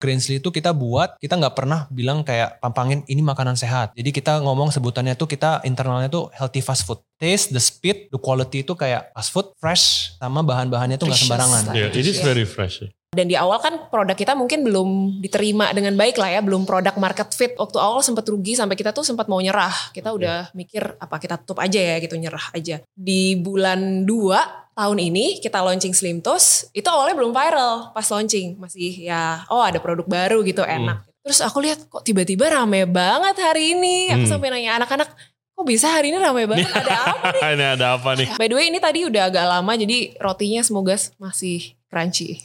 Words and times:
Greensly 0.00 0.40
itu 0.40 0.48
kita 0.48 0.72
buat, 0.72 1.20
kita 1.20 1.36
nggak 1.36 1.52
pernah 1.52 1.84
bilang 1.92 2.24
kayak 2.24 2.56
pampangin 2.64 3.04
ini 3.04 3.20
makanan 3.20 3.52
sehat. 3.52 3.92
Jadi 3.92 4.16
kita 4.16 4.40
ngomong 4.40 4.72
sebutannya 4.72 5.12
tuh 5.12 5.28
kita 5.28 5.60
internalnya 5.68 6.08
tuh 6.08 6.32
healthy 6.32 6.64
fast 6.64 6.88
food. 6.88 7.04
Taste, 7.20 7.52
the 7.52 7.60
speed, 7.60 8.08
the 8.08 8.16
quality 8.16 8.64
itu 8.64 8.72
kayak 8.72 9.12
fast 9.12 9.28
food, 9.28 9.52
fresh, 9.60 10.16
sama 10.16 10.40
bahan-bahannya 10.40 10.96
tuh 10.96 11.04
nggak 11.04 11.20
sembarangan. 11.20 11.62
Yeah, 11.76 11.92
it 11.92 12.08
is 12.08 12.24
very 12.24 12.48
fresh. 12.48 12.80
Dan 13.10 13.26
di 13.26 13.34
awal 13.34 13.58
kan 13.58 13.90
produk 13.90 14.14
kita 14.14 14.38
mungkin 14.38 14.62
belum 14.62 15.20
diterima 15.20 15.74
dengan 15.74 15.98
baik 15.98 16.14
lah 16.14 16.30
ya, 16.30 16.40
belum 16.46 16.62
produk 16.62 16.94
market 16.96 17.34
fit. 17.34 17.52
Waktu 17.58 17.76
awal 17.76 18.06
sempat 18.06 18.22
rugi 18.30 18.54
sampai 18.54 18.78
kita 18.78 18.94
tuh 18.94 19.02
sempat 19.02 19.26
mau 19.26 19.42
nyerah. 19.42 19.92
Kita 19.92 20.14
udah 20.14 20.54
mikir 20.54 20.96
apa 20.96 21.18
kita 21.18 21.42
tutup 21.42 21.58
aja 21.58 21.76
ya 21.76 21.98
gitu, 21.98 22.14
nyerah 22.14 22.54
aja. 22.54 22.78
Di 22.94 23.34
bulan 23.36 24.06
2 24.06 24.69
tahun 24.80 24.96
ini 24.96 25.44
kita 25.44 25.60
launching 25.60 25.92
Slim 25.92 26.24
Toast, 26.24 26.72
itu 26.72 26.88
awalnya 26.88 27.12
belum 27.12 27.36
viral 27.36 27.92
pas 27.92 28.08
launching. 28.08 28.56
Masih 28.56 29.04
ya, 29.04 29.44
oh 29.52 29.60
ada 29.60 29.76
produk 29.76 30.08
baru 30.08 30.40
gitu 30.40 30.64
enak. 30.64 31.04
Terus 31.20 31.44
aku 31.44 31.60
lihat 31.60 31.84
kok 31.84 32.00
tiba-tiba 32.00 32.48
rame 32.48 32.88
banget 32.88 33.36
hari 33.36 33.76
ini. 33.76 34.08
Aku 34.08 34.24
Hmm. 34.24 34.32
sampai 34.32 34.48
nanya 34.48 34.80
anak-anak, 34.80 35.12
kok 35.52 35.66
bisa 35.68 35.92
hari 35.92 36.08
ini 36.08 36.16
rame 36.16 36.48
banget? 36.48 36.64
Ada 36.80 36.96
apa 36.96 37.28
nih? 37.28 37.52
ini 37.52 37.64
ada 37.68 37.86
apa 37.92 38.10
nih? 38.16 38.26
By 38.40 38.48
the 38.48 38.56
way 38.56 38.72
ini 38.72 38.80
tadi 38.80 39.04
udah 39.04 39.28
agak 39.28 39.44
lama 39.44 39.72
jadi 39.76 40.16
rotinya 40.16 40.64
semoga 40.64 40.96
masih 41.20 41.76
crunchy. 41.92 42.40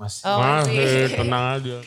Masih. 0.00 0.22
Oh, 0.24 0.40
Masih 0.40 1.12
tenang 1.12 1.44
aja. 1.60 1.78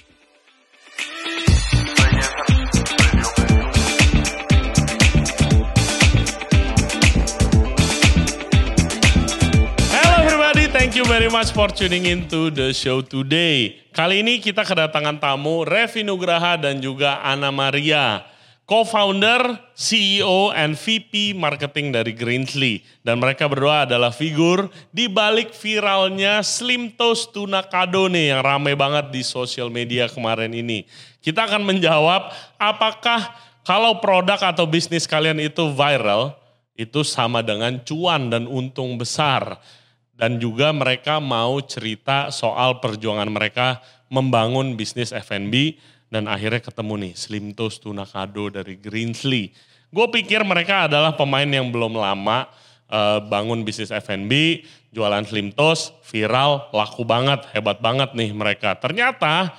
Thank 10.79 10.95
you 10.95 11.03
very 11.03 11.27
much 11.27 11.51
for 11.51 11.67
tuning 11.67 12.07
into 12.07 12.47
the 12.47 12.71
show 12.71 13.03
today. 13.03 13.75
Kali 13.91 14.23
ini 14.23 14.39
kita 14.39 14.63
kedatangan 14.63 15.19
tamu 15.19 15.67
Revi 15.67 16.07
Nugraha 16.07 16.55
dan 16.55 16.79
juga 16.79 17.19
Ana 17.19 17.51
Maria, 17.51 18.23
co-founder, 18.63 19.59
CEO, 19.75 20.55
and 20.55 20.79
VP 20.79 21.35
marketing 21.35 21.91
dari 21.91 22.15
Greensly. 22.15 22.79
Dan 23.03 23.19
mereka 23.19 23.51
berdua 23.51 23.83
adalah 23.83 24.15
figur 24.15 24.71
di 24.95 25.11
balik 25.11 25.51
viralnya 25.51 26.39
Slim 26.47 26.95
Toast 26.95 27.35
Tuna 27.35 27.59
Kado 27.59 28.07
nih 28.07 28.31
yang 28.31 28.39
rame 28.39 28.71
banget 28.79 29.11
di 29.11 29.19
sosial 29.19 29.67
media 29.67 30.07
kemarin 30.07 30.55
ini. 30.55 30.87
Kita 31.19 31.43
akan 31.43 31.67
menjawab 31.67 32.31
apakah 32.55 33.35
kalau 33.67 33.99
produk 33.99 34.39
atau 34.39 34.63
bisnis 34.63 35.03
kalian 35.03 35.43
itu 35.43 35.75
viral, 35.75 36.39
itu 36.79 37.03
sama 37.03 37.43
dengan 37.43 37.75
cuan 37.83 38.31
dan 38.31 38.47
untung 38.47 38.95
besar. 38.95 39.59
Dan 40.19 40.35
juga 40.35 40.75
mereka 40.75 41.23
mau 41.23 41.63
cerita 41.63 42.27
soal 42.27 42.83
perjuangan 42.83 43.31
mereka 43.31 43.79
membangun 44.11 44.75
bisnis 44.75 45.15
F&B 45.15 45.79
dan 46.11 46.27
akhirnya 46.27 46.59
ketemu 46.59 46.93
nih 47.07 47.13
Slim 47.15 47.45
Toast 47.55 47.79
Tuna 47.79 48.03
Kado 48.03 48.51
dari 48.51 48.75
Greensly. 48.75 49.55
Gue 49.87 50.11
pikir 50.11 50.43
mereka 50.43 50.91
adalah 50.91 51.15
pemain 51.15 51.47
yang 51.47 51.71
belum 51.71 51.95
lama 51.95 52.51
eh, 52.91 53.19
bangun 53.31 53.63
bisnis 53.63 53.95
F&B, 53.95 54.65
jualan 54.91 55.23
Slim 55.23 55.55
Toast, 55.55 55.95
viral, 56.03 56.67
laku 56.75 57.07
banget, 57.07 57.47
hebat 57.55 57.79
banget 57.79 58.11
nih 58.11 58.35
mereka. 58.35 58.75
Ternyata 58.75 59.55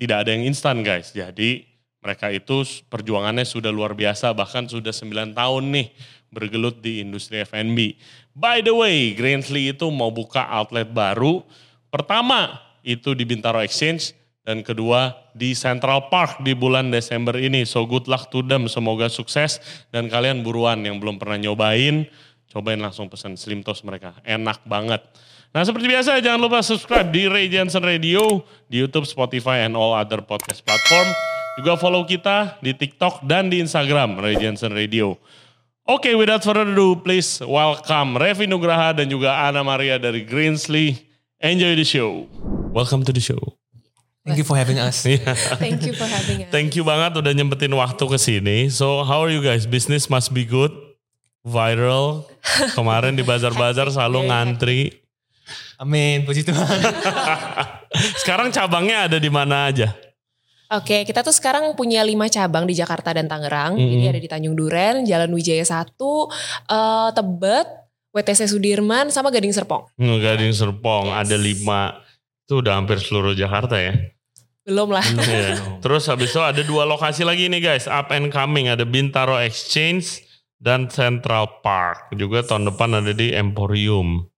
tidak 0.00 0.26
ada 0.26 0.30
yang 0.34 0.50
instan 0.50 0.82
guys. 0.82 1.14
Jadi 1.14 1.68
mereka 2.00 2.32
itu 2.32 2.64
perjuangannya 2.88 3.44
sudah 3.44 3.68
luar 3.68 3.92
biasa 3.92 4.32
bahkan 4.32 4.64
sudah 4.64 4.90
9 4.90 5.36
tahun 5.36 5.64
nih 5.68 5.88
bergelut 6.32 6.80
di 6.80 7.04
industri 7.04 7.44
F&B. 7.44 8.00
By 8.34 8.62
the 8.62 8.72
way, 8.72 9.12
Greensly 9.18 9.74
itu 9.74 9.90
mau 9.90 10.14
buka 10.14 10.46
outlet 10.46 10.86
baru. 10.86 11.42
Pertama 11.90 12.62
itu 12.86 13.12
di 13.12 13.26
Bintaro 13.26 13.58
Exchange 13.60 14.14
dan 14.46 14.64
kedua 14.64 15.14
di 15.36 15.52
Central 15.52 16.08
Park 16.08 16.42
di 16.42 16.56
bulan 16.56 16.88
Desember 16.90 17.36
ini. 17.36 17.66
So 17.66 17.84
good 17.84 18.06
luck 18.06 18.32
to 18.32 18.42
them, 18.46 18.70
semoga 18.70 19.10
sukses 19.10 19.58
dan 19.90 20.06
kalian 20.08 20.42
buruan 20.46 20.80
yang 20.82 20.98
belum 21.02 21.18
pernah 21.18 21.38
nyobain, 21.38 22.06
cobain 22.50 22.80
langsung 22.80 23.10
pesan 23.10 23.34
Slim 23.34 23.66
Toast 23.66 23.82
mereka. 23.82 24.16
Enak 24.22 24.64
banget. 24.64 25.02
Nah 25.50 25.66
seperti 25.66 25.90
biasa 25.90 26.22
jangan 26.22 26.40
lupa 26.46 26.62
subscribe 26.62 27.10
di 27.10 27.26
Ray 27.26 27.50
Jensen 27.50 27.82
Radio, 27.82 28.46
di 28.70 28.78
YouTube, 28.78 29.06
Spotify, 29.06 29.66
and 29.66 29.74
all 29.74 29.90
other 29.90 30.22
podcast 30.22 30.62
platform. 30.62 31.10
Juga 31.58 31.74
follow 31.74 32.06
kita 32.06 32.62
di 32.62 32.70
TikTok 32.70 33.26
dan 33.26 33.50
di 33.50 33.58
Instagram 33.58 34.22
Ray 34.22 34.38
Jensen 34.38 34.70
Radio. 34.70 35.18
Oke, 35.90 36.14
without 36.14 36.38
further 36.46 36.70
ado, 36.70 36.94
please 37.02 37.42
welcome 37.42 38.14
Revi 38.14 38.46
Nugraha 38.46 38.94
dan 38.94 39.10
juga 39.10 39.34
Ana 39.34 39.66
Maria 39.66 39.98
dari 39.98 40.22
Greensly. 40.22 40.94
Enjoy 41.42 41.74
the 41.74 41.82
show. 41.82 42.30
Welcome 42.70 43.02
to 43.02 43.10
the 43.10 43.18
show. 43.18 43.58
Thank 44.22 44.38
you 44.38 44.46
for 44.46 44.54
having 44.54 44.78
us. 44.78 45.02
Iya. 45.10 45.34
Thank 45.58 45.82
you 45.82 45.98
for 45.98 46.06
having 46.06 46.46
us. 46.46 46.50
Thank 46.54 46.78
you 46.78 46.86
banget 46.86 47.18
udah 47.18 47.34
nyempetin 47.34 47.74
waktu 47.74 48.06
ke 48.06 48.18
sini. 48.22 48.70
So, 48.70 49.02
how 49.02 49.18
are 49.26 49.34
you 49.34 49.42
guys? 49.42 49.66
Business 49.66 50.06
must 50.06 50.30
be 50.30 50.46
good. 50.46 50.70
Viral. 51.42 52.22
Kemarin 52.78 53.18
di 53.18 53.26
bazar-bazar 53.26 53.90
selalu 53.90 54.18
ngantri. 54.30 54.94
Amin, 55.74 56.22
puji 56.22 56.46
Tuhan. 56.46 56.70
Sekarang 58.22 58.54
cabangnya 58.54 59.10
ada 59.10 59.18
di 59.18 59.26
mana 59.26 59.66
aja? 59.66 59.90
Oke, 60.70 61.02
kita 61.02 61.26
tuh 61.26 61.34
sekarang 61.34 61.74
punya 61.74 62.06
lima 62.06 62.30
cabang 62.30 62.62
di 62.62 62.78
Jakarta 62.78 63.10
dan 63.10 63.26
Tangerang. 63.26 63.74
Mhm. 63.74 63.90
Jadi 63.90 64.06
ada 64.06 64.20
di 64.22 64.28
Tanjung 64.30 64.54
Duren, 64.54 65.02
Jalan 65.02 65.34
Wijaya 65.34 65.66
1, 65.66 66.30
eh, 66.70 67.10
Tebet, 67.10 67.66
WTC 68.14 68.46
Sudirman, 68.46 69.10
sama 69.10 69.34
Gading 69.34 69.50
Serpong. 69.50 69.90
Hmm, 69.98 70.22
Gading 70.22 70.54
Serpong 70.54 71.10
Yes. 71.10 71.18
ada 71.26 71.36
lima. 71.38 71.82
Itu 72.46 72.62
udah 72.62 72.78
hampir 72.78 73.02
seluruh 73.02 73.34
Jakarta 73.34 73.82
ya. 73.82 73.98
Belum 74.62 74.94
lah. 74.94 75.02
Iya. 75.02 75.58
Terus 75.82 76.06
habis 76.06 76.30
itu 76.30 76.38
ada 76.38 76.62
dua 76.62 76.86
lokasi 76.86 77.26
lagi 77.26 77.50
nih 77.50 77.58
guys, 77.58 77.90
up 77.90 78.14
and 78.14 78.30
coming. 78.30 78.70
Ada 78.70 78.86
Bintaro 78.86 79.42
Exchange 79.42 80.22
dan 80.62 80.86
Central 80.86 81.66
Park. 81.66 82.14
Juga 82.14 82.46
tahun 82.46 82.70
depan 82.70 83.02
ada 83.02 83.10
di 83.10 83.34
Emporium. 83.34 84.29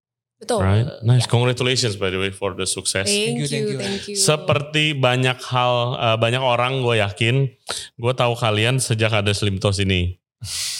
Betul. 0.42 0.58
Right? 0.58 0.91
Nice, 1.06 1.30
congratulations 1.30 1.94
by 1.94 2.10
the 2.10 2.19
way 2.19 2.34
for 2.34 2.58
the 2.58 2.66
success. 2.66 3.06
Thank, 3.06 3.38
Thank 3.38 3.38
you, 3.38 3.47
thank 3.47 3.66
you. 3.70 3.78
thank 3.78 4.03
you. 4.10 4.19
Seperti 4.19 4.98
banyak 4.98 5.38
hal, 5.38 5.75
eh, 5.94 6.16
banyak 6.19 6.42
orang 6.42 6.82
gue 6.82 6.98
yakin, 6.98 7.47
gue 7.94 8.12
tahu 8.19 8.34
kalian 8.34 8.82
sejak 8.82 9.14
ada 9.14 9.31
Slim 9.31 9.62
Toast 9.62 9.78
ini. 9.78 10.19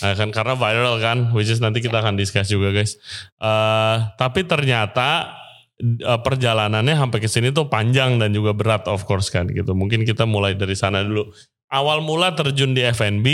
Nah, 0.03 0.13
kan 0.19 0.35
karena 0.35 0.59
viral 0.59 0.99
kan, 0.99 1.31
which 1.31 1.47
is 1.47 1.63
nanti 1.63 1.79
kita 1.79 2.03
akan 2.03 2.19
discuss 2.19 2.51
juga 2.51 2.75
guys. 2.75 2.99
Eh, 3.39 3.97
tapi 4.19 4.43
ternyata 4.51 5.31
eh, 5.79 6.19
perjalanannya 6.27 6.99
sampai 6.99 7.23
ke 7.23 7.31
sini 7.31 7.55
tuh 7.55 7.71
panjang 7.71 8.19
dan 8.19 8.35
juga 8.35 8.59
berat 8.59 8.91
of 8.91 9.07
course 9.07 9.31
kan 9.31 9.47
gitu. 9.47 9.79
Mungkin 9.79 10.03
kita 10.03 10.27
mulai 10.27 10.59
dari 10.59 10.75
sana 10.75 11.07
dulu. 11.07 11.31
Awal 11.71 12.03
mula 12.03 12.35
terjun 12.35 12.75
di 12.75 12.83
F&B 12.83 13.27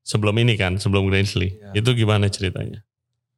sebelum 0.00 0.32
ini 0.40 0.56
kan, 0.56 0.80
sebelum 0.80 1.12
Greensly. 1.12 1.60
Iya. 1.60 1.84
Itu 1.84 1.92
gimana 1.92 2.32
ceritanya? 2.32 2.80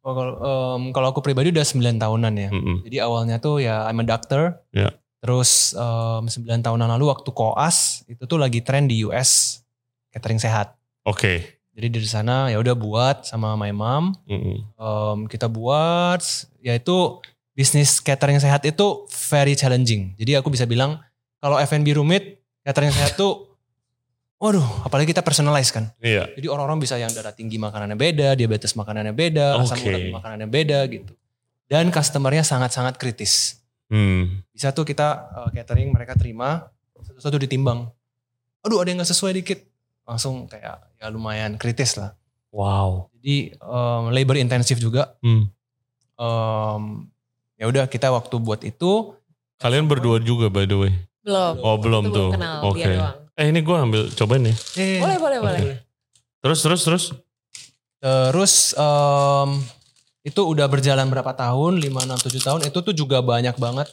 Oh, 0.06 0.14
kalau, 0.14 0.34
em, 0.38 0.82
kalau 0.94 1.10
aku 1.10 1.18
pribadi 1.18 1.50
udah 1.50 1.66
9 1.66 1.98
tahunan 1.98 2.34
ya. 2.38 2.50
Mm-mm. 2.54 2.86
Jadi 2.86 2.96
awalnya 3.02 3.42
tuh 3.42 3.58
ya 3.58 3.90
I'm 3.90 3.98
a 3.98 4.06
doctor. 4.06 4.62
Ya. 4.70 4.94
Terus 5.18 5.74
em, 5.74 6.30
9 6.30 6.62
tahunan 6.62 6.86
lalu 6.94 7.10
waktu 7.10 7.26
koas 7.34 8.06
itu 8.06 8.22
tuh 8.22 8.38
lagi 8.38 8.62
tren 8.62 8.86
di 8.86 9.02
US 9.02 9.60
catering 10.14 10.38
sehat. 10.38 10.78
Oke. 11.02 11.58
Jadi 11.74 11.90
dari 11.90 12.06
sana 12.06 12.48
ya 12.54 12.62
udah 12.62 12.78
buat 12.78 13.26
sama 13.26 13.58
my 13.58 13.74
mom. 13.74 14.14
Mm-mm. 14.30 14.56
Em, 14.78 15.18
kita 15.26 15.50
buat 15.50 16.22
yaitu 16.62 17.18
bisnis 17.58 17.98
catering 17.98 18.38
sehat 18.38 18.62
itu 18.62 19.10
very 19.26 19.58
challenging. 19.58 20.14
Jadi 20.14 20.38
aku 20.38 20.54
bisa 20.54 20.70
bilang 20.70 21.02
kalau 21.42 21.58
F&B 21.58 21.98
rumit, 21.98 22.38
catering 22.62 22.94
sehat 22.94 23.18
tuh 23.18 23.42
waduh, 24.36 24.64
apalagi 24.84 25.12
kita 25.12 25.24
personalize 25.24 25.72
kan. 25.72 25.90
Iya. 26.00 26.28
Jadi 26.36 26.46
orang-orang 26.48 26.80
bisa 26.80 27.00
yang 27.00 27.10
darah 27.12 27.32
tinggi 27.32 27.56
makanannya 27.56 27.96
beda, 27.96 28.36
diabetes 28.36 28.76
makanannya 28.76 29.14
beda, 29.16 29.60
asam 29.60 29.80
Oke. 29.80 29.88
urat 29.88 30.02
makanannya 30.12 30.48
beda 30.48 30.78
gitu. 30.92 31.12
Dan 31.66 31.90
customernya 31.90 32.46
sangat-sangat 32.46 32.94
kritis. 33.00 33.58
Hmm. 33.90 34.42
Bisa 34.54 34.70
tuh 34.70 34.86
kita 34.86 35.30
uh, 35.34 35.48
catering 35.50 35.90
mereka 35.90 36.14
terima, 36.14 36.70
satu-satu 36.94 37.42
ditimbang. 37.42 37.90
Aduh 38.62 38.82
ada 38.82 38.90
yang 38.90 39.02
gak 39.02 39.10
sesuai 39.10 39.42
dikit. 39.42 39.62
Langsung 40.06 40.46
kayak 40.46 40.78
ya 41.02 41.06
lumayan 41.10 41.58
kritis 41.58 41.98
lah. 41.98 42.14
Wow. 42.54 43.10
Jadi 43.18 43.58
um, 43.58 44.14
labor 44.14 44.38
intensif 44.38 44.78
juga. 44.78 45.18
Hmm. 45.18 45.50
Um, 46.16 47.10
ya 47.58 47.66
udah 47.66 47.90
kita 47.90 48.14
waktu 48.14 48.38
buat 48.38 48.62
itu. 48.62 49.12
Kalian 49.58 49.90
berdua 49.90 50.22
juga 50.22 50.46
by 50.46 50.64
the 50.70 50.76
way. 50.78 50.92
Belum. 51.26 51.54
Oh 51.58 51.76
belum 51.82 52.04
Itu 52.06 52.14
tuh. 52.14 52.30
kenal, 52.38 52.58
Oke. 52.62 52.78
dia 52.78 52.94
doang. 52.94 53.25
Eh 53.36 53.52
ini 53.52 53.60
gue 53.60 53.76
ambil 53.76 54.08
cobain 54.16 54.48
ya. 54.48 54.54
Eh, 54.74 54.96
Boleh, 54.96 55.18
boleh, 55.20 55.38
boleh. 55.38 55.60
Terus 56.40 56.60
terus 56.64 56.80
terus. 56.82 57.04
Terus 58.00 58.54
em, 58.72 59.50
itu 60.24 60.40
udah 60.40 60.64
berjalan 60.64 61.04
berapa 61.06 61.32
tahun, 61.32 61.76
5, 61.76 62.08
6, 62.08 62.16
7 62.32 62.40
tahun, 62.40 62.60
itu 62.64 62.78
tuh 62.80 62.94
juga 62.96 63.20
banyak 63.20 63.56
banget 63.56 63.92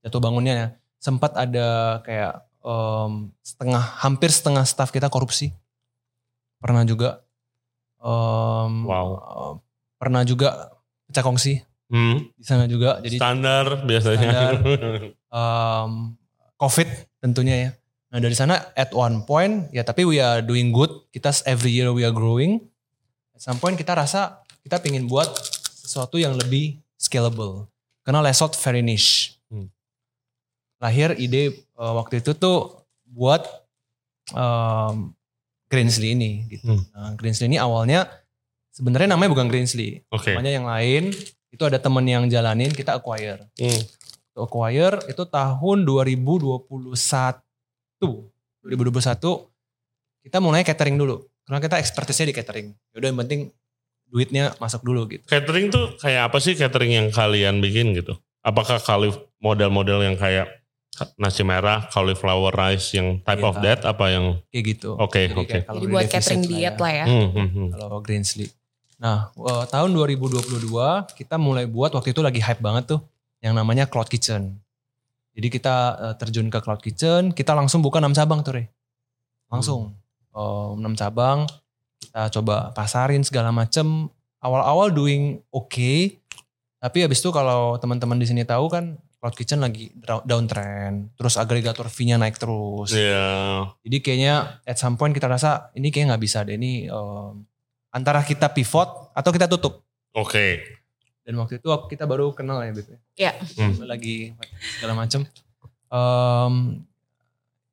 jatuh 0.00 0.22
bangunnya 0.22 0.54
ya. 0.54 0.66
Sempat 0.96 1.34
ada 1.34 1.98
kayak 2.06 2.46
em, 2.62 3.34
setengah, 3.42 3.82
hampir 3.98 4.30
setengah 4.30 4.62
staff 4.62 4.90
kita 4.90 5.10
korupsi. 5.10 5.50
Pernah 6.62 6.86
juga. 6.86 7.26
em, 8.00 8.72
Wow. 8.86 9.08
em, 9.18 9.56
Pernah 9.98 10.22
juga 10.24 10.70
pecah 11.04 11.20
kongsi 11.20 11.60
Hmm. 11.90 12.30
di 12.32 12.44
sana 12.46 12.64
juga. 12.64 13.02
Jadi 13.02 13.18
Standar 13.18 13.82
biasanya. 13.82 14.30
Standar. 14.30 14.52
em, 15.42 15.90
COVID 16.56 16.88
tentunya 17.18 17.56
ya. 17.58 17.70
Nah 18.10 18.18
dari 18.18 18.34
sana 18.34 18.58
at 18.74 18.90
one 18.90 19.22
point 19.22 19.70
ya 19.70 19.86
tapi 19.86 20.02
we 20.02 20.18
are 20.18 20.42
doing 20.42 20.74
good. 20.74 20.90
Kita 21.14 21.30
every 21.46 21.70
year 21.70 21.94
we 21.94 22.02
are 22.02 22.14
growing. 22.14 22.58
At 23.34 23.46
some 23.46 23.62
point 23.62 23.78
kita 23.78 23.94
rasa 23.94 24.42
kita 24.66 24.82
pingin 24.82 25.06
buat 25.06 25.30
sesuatu 25.86 26.18
yang 26.18 26.34
lebih 26.34 26.82
scalable. 26.98 27.70
Karena 28.02 28.20
Lesot 28.20 28.58
very 28.58 28.82
niche. 28.82 29.38
Hmm. 29.46 29.70
Lahir 30.82 31.14
ide 31.14 31.62
uh, 31.78 31.94
waktu 32.02 32.18
itu 32.18 32.34
tuh 32.34 32.82
buat 33.06 33.46
um, 34.34 35.14
Greensley 35.70 36.18
ini. 36.18 36.50
Gitu. 36.50 36.66
Hmm. 36.66 36.82
Nah, 36.90 37.14
Greensley 37.14 37.46
ini 37.46 37.58
awalnya 37.62 38.10
sebenarnya 38.74 39.14
namanya 39.14 39.30
bukan 39.30 39.46
Greensley. 39.46 40.02
Oke. 40.10 40.34
Namanya 40.34 40.52
yang 40.52 40.66
lain. 40.66 41.04
Itu 41.50 41.66
ada 41.66 41.82
temen 41.82 42.06
yang 42.06 42.30
jalanin 42.30 42.70
kita 42.70 42.98
acquire. 42.98 43.46
Hmm. 43.58 43.82
Acquire 44.34 45.02
itu 45.10 45.22
tahun 45.26 45.82
2021. 45.86 46.70
2021 48.00 49.20
kita 50.20 50.38
mulai 50.38 50.64
catering 50.64 50.96
dulu. 50.96 51.24
Karena 51.44 51.58
kita 51.60 51.76
expertise-nya 51.80 52.30
di 52.30 52.36
catering. 52.36 52.66
Yaudah 52.94 53.08
yang 53.10 53.18
penting 53.18 53.40
duitnya 54.06 54.54
masuk 54.58 54.82
dulu 54.82 55.06
gitu. 55.08 55.24
Catering 55.26 55.70
tuh 55.70 55.94
kayak 55.98 56.30
apa 56.30 56.38
sih 56.38 56.54
catering 56.54 56.92
yang 56.92 57.06
kalian 57.10 57.58
bikin 57.58 57.94
gitu? 57.94 58.14
Apakah 58.40 58.78
kali 58.78 59.10
model-model 59.38 60.04
yang 60.04 60.16
kayak 60.16 60.48
nasi 61.16 61.40
merah, 61.40 61.88
cauliflower 61.88 62.52
rice 62.52 62.92
yang 62.92 63.22
type 63.24 63.40
of 63.40 63.56
Iya. 63.58 63.80
that 63.80 63.80
apa 63.88 64.04
yang 64.12 64.24
Kayak 64.52 64.64
gitu. 64.76 64.90
Oke, 64.98 65.30
Jadi 65.30 65.40
oke. 65.40 65.58
kalau 65.64 65.80
Jadi 65.80 65.86
buat 65.88 66.04
catering 66.10 66.42
lah 66.42 66.50
diet 66.50 66.74
ya. 66.76 66.82
lah 66.82 66.92
ya. 66.92 67.04
hmm, 67.08 67.28
hmm, 67.32 67.48
hmm. 67.48 67.68
Kalau 67.72 67.98
Greensley. 68.04 68.48
Nah 69.00 69.16
eh, 69.32 69.64
tahun 69.70 69.90
2022 69.96 71.16
kita 71.16 71.36
mulai 71.40 71.64
buat 71.64 71.94
waktu 71.96 72.12
itu 72.12 72.20
lagi 72.20 72.40
hype 72.44 72.60
banget 72.60 72.96
tuh. 72.96 73.00
Yang 73.40 73.54
namanya 73.56 73.84
Cloud 73.88 74.12
Kitchen. 74.12 74.60
Jadi 75.40 75.48
kita 75.48 75.76
eh, 75.96 76.14
terjun 76.20 76.52
ke 76.52 76.60
Cloud 76.60 76.84
Kitchen. 76.84 77.32
Kita 77.32 77.56
langsung 77.56 77.80
buka 77.80 77.96
6 77.96 78.12
cabang 78.12 78.44
tuh 78.44 78.60
Re. 78.60 78.68
Langsung. 79.48 79.96
Eh, 80.36 80.70
6 80.76 80.84
cabang. 81.00 81.48
Kita 81.96 82.28
coba 82.28 82.76
pasarin 82.76 83.24
segala 83.24 83.48
macem. 83.48 84.12
Awal-awal 84.44 84.92
doing 84.92 85.40
oke. 85.48 86.20
Tapi 86.80 86.98
habis 87.00 87.24
itu 87.24 87.32
kalau 87.32 87.80
teman-teman 87.80 88.20
di 88.20 88.28
sini 88.28 88.44
tahu 88.44 88.68
kan 88.68 89.00
Cloud 89.20 89.36
Kitchen 89.36 89.64
lagi 89.64 89.88
downtrend. 90.28 91.16
Terus 91.16 91.40
agregator 91.40 91.88
fee-nya 91.88 92.20
naik 92.20 92.36
terus. 92.36 92.92
Iya. 92.92 93.68
Jadi 93.80 93.96
kayaknya 94.04 94.60
at 94.64 94.76
some 94.76 95.00
point 95.00 95.16
kita 95.16 95.24
rasa 95.24 95.72
ini 95.72 95.88
kayak 95.88 96.12
nggak 96.12 96.22
bisa 96.24 96.44
deh 96.44 96.56
ini 96.56 96.88
em, 96.88 97.44
antara 97.92 98.24
kita 98.24 98.52
pivot 98.52 99.12
atau 99.16 99.30
kita 99.32 99.48
tutup. 99.48 99.84
Oke. 100.16 100.79
Dan 101.20 101.36
waktu 101.36 101.56
itu 101.56 101.68
kita 101.86 102.04
baru 102.04 102.32
kenal 102.32 102.60
ya 102.60 102.72
Beb. 102.72 102.88
Iya. 103.14 103.32
Hmm. 103.54 103.76
Lagi 103.84 104.32
segala 104.74 104.94
macem. 104.96 105.22
Em, 105.86 106.54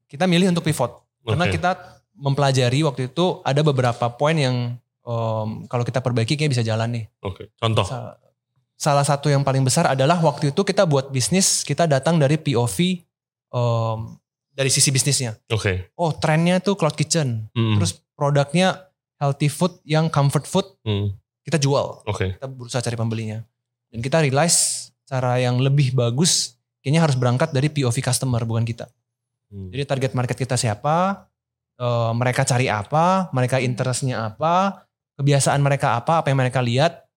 kita 0.07 0.25
milih 0.25 0.49
untuk 0.49 0.63
pivot 0.63 0.89
karena 1.21 1.45
Oke. 1.45 1.55
kita 1.55 1.71
mempelajari 2.13 2.81
waktu 2.81 3.07
itu 3.07 3.41
ada 3.41 3.61
beberapa 3.61 4.07
poin 4.09 4.33
yang 4.33 4.55
em, 5.01 5.49
kalau 5.65 5.83
kita 5.83 5.99
perbaiki 5.99 6.33
kayak 6.33 6.51
bisa 6.51 6.63
jalan 6.63 6.89
nih. 6.91 7.05
Oke. 7.21 7.49
Contoh. 7.55 7.85
Sa- 7.85 8.17
Salah 8.77 9.01
satu 9.01 9.25
yang 9.25 9.41
paling 9.41 9.65
besar 9.65 9.89
adalah 9.89 10.21
waktu 10.21 10.53
itu 10.53 10.61
kita 10.61 10.85
buat 10.85 11.09
bisnis 11.09 11.65
kita 11.65 11.89
datang 11.89 12.21
dari 12.21 12.38
POV 12.38 12.77
em, 13.49 13.99
dari 14.53 14.69
sisi 14.69 14.89
bisnisnya. 14.89 15.33
Oke. 15.49 15.89
Oh 15.94 16.13
trennya 16.13 16.61
tuh 16.61 16.77
cloud 16.77 16.94
kitchen. 16.94 17.49
Hmm. 17.53 17.81
Terus 17.81 17.97
produknya 18.13 18.85
healthy 19.17 19.49
food 19.49 19.81
yang 19.81 20.09
comfort 20.09 20.45
food 20.45 20.67
Hmm. 20.85 21.09
Kita 21.47 21.55
jual. 21.63 22.03
Oke. 22.03 22.35
Kita 22.35 22.51
berusaha 22.51 22.83
cari 22.83 22.99
pembelinya. 22.99 23.39
Dan 23.88 24.03
kita 24.03 24.19
realize 24.19 24.91
cara 25.07 25.39
yang 25.39 25.63
lebih 25.63 25.95
bagus 25.95 26.59
kayaknya 26.83 27.07
harus 27.07 27.15
berangkat 27.15 27.55
dari 27.55 27.71
POV 27.71 27.95
customer 28.03 28.44
bukan 28.44 28.67
kita. 28.67 28.91
Hmm. 29.47 29.71
Jadi 29.71 29.83
target 29.88 30.11
market 30.11 30.35
kita 30.35 30.59
siapa, 30.59 31.27
eh, 31.79 32.11
mereka 32.11 32.44
cari 32.44 32.67
apa, 32.67 33.31
mereka 33.31 33.63
interestnya 33.63 34.35
apa, 34.35 34.83
kebiasaan 35.15 35.63
mereka 35.63 35.95
apa, 35.95 36.19
apa 36.19 36.27
yang 36.27 36.44
mereka 36.44 36.59
lihat, 36.59 37.07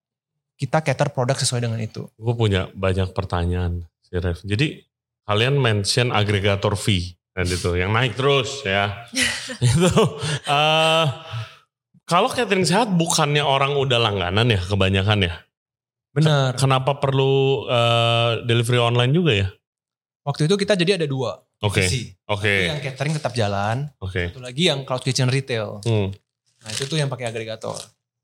kita 0.55 0.79
cater 0.79 1.11
produk 1.11 1.35
sesuai 1.35 1.67
dengan 1.67 1.83
itu. 1.83 2.07
Gue 2.15 2.31
punya 2.31 2.71
banyak 2.71 3.11
pertanyaan 3.11 3.83
si 3.99 4.15
Rev. 4.15 4.39
Jadi 4.47 4.79
kalian 5.27 5.59
mention 5.59 6.15
agregator 6.15 6.79
fee 6.79 7.19
dan 7.35 7.47
itu 7.51 7.75
yang 7.75 7.91
naik 7.91 8.15
terus 8.15 8.63
ya. 8.63 9.07
itu 9.59 9.91
eh, 10.47 11.05
kalau 12.11 12.27
catering 12.27 12.67
sehat 12.67 12.91
bukannya 12.91 13.39
orang 13.39 13.79
udah 13.79 13.95
langganan 13.95 14.51
ya 14.51 14.59
kebanyakan 14.59 15.31
ya. 15.31 15.33
Benar. 16.11 16.59
Kenapa 16.59 16.99
perlu 16.99 17.63
eh, 17.71 18.43
delivery 18.43 18.83
online 18.83 19.15
juga 19.15 19.31
ya? 19.31 19.47
Waktu 20.27 20.51
itu 20.51 20.55
kita 20.59 20.75
jadi 20.75 20.99
ada 20.99 21.07
dua 21.07 21.39
Oke. 21.61 21.85
Oke. 22.25 22.73
Yang 22.73 22.81
catering 22.89 23.13
tetap 23.21 23.33
jalan, 23.37 23.85
Oke. 24.01 24.33
satu 24.33 24.41
lagi 24.41 24.65
yang 24.67 24.81
cloud 24.81 25.05
kitchen 25.05 25.29
retail. 25.29 25.77
Hmm. 25.85 26.09
Nah 26.61 26.69
itu 26.73 26.89
tuh 26.89 26.97
yang 26.97 27.05
pakai 27.05 27.29
agregator. 27.29 27.77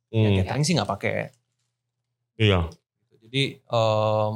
Yang 0.10 0.26
Hmm. 0.26 0.38
catering 0.42 0.64
sih 0.66 0.74
nggak 0.74 0.90
pakai. 0.90 1.16
Iya. 2.42 2.66
Jadi 3.22 3.62
em, 3.62 4.34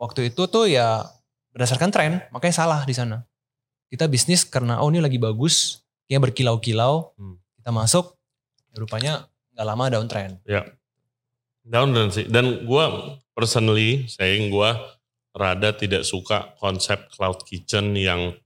waktu 0.00 0.32
itu 0.32 0.42
tuh 0.48 0.64
ya 0.64 1.04
berdasarkan 1.52 1.90
tren, 1.92 2.12
makanya 2.32 2.56
salah 2.56 2.80
di 2.88 2.96
sana. 2.96 3.28
Kita 3.92 4.08
bisnis 4.08 4.48
karena 4.48 4.80
oh 4.80 4.88
ini 4.88 5.04
lagi 5.04 5.20
bagus, 5.20 5.84
kayaknya 6.08 6.20
berkilau-kilau, 6.32 7.12
Hmm. 7.20 7.36
kita 7.60 7.68
masuk, 7.68 8.16
ya 8.16 8.21
rupanya 8.76 9.28
nggak 9.52 9.66
lama 9.66 9.84
downtrend. 9.92 10.34
Down 11.62 11.94
dan 11.94 12.10
sih. 12.10 12.26
Dan 12.26 12.66
gue 12.66 12.84
personally 13.32 14.10
saying 14.10 14.50
gue 14.50 14.70
rada 15.32 15.72
tidak 15.72 16.04
suka 16.04 16.52
konsep 16.60 17.08
cloud 17.14 17.40
kitchen 17.48 17.96
yang 17.96 18.36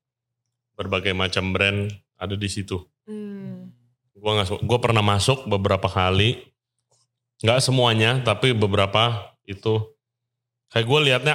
berbagai 0.79 1.17
macam 1.17 1.51
brand 1.51 1.91
ada 2.21 2.37
di 2.37 2.47
situ. 2.47 2.79
Hmm. 3.09 3.73
Gue 4.17 4.31
nggak, 4.33 4.63
gue 4.63 4.79
pernah 4.81 5.05
masuk 5.05 5.45
beberapa 5.47 5.87
kali, 5.87 6.41
nggak 7.45 7.61
semuanya, 7.61 8.21
tapi 8.25 8.57
beberapa 8.57 9.35
itu 9.45 9.83
kayak 10.73 10.87
gue 10.87 11.01
liatnya 11.13 11.35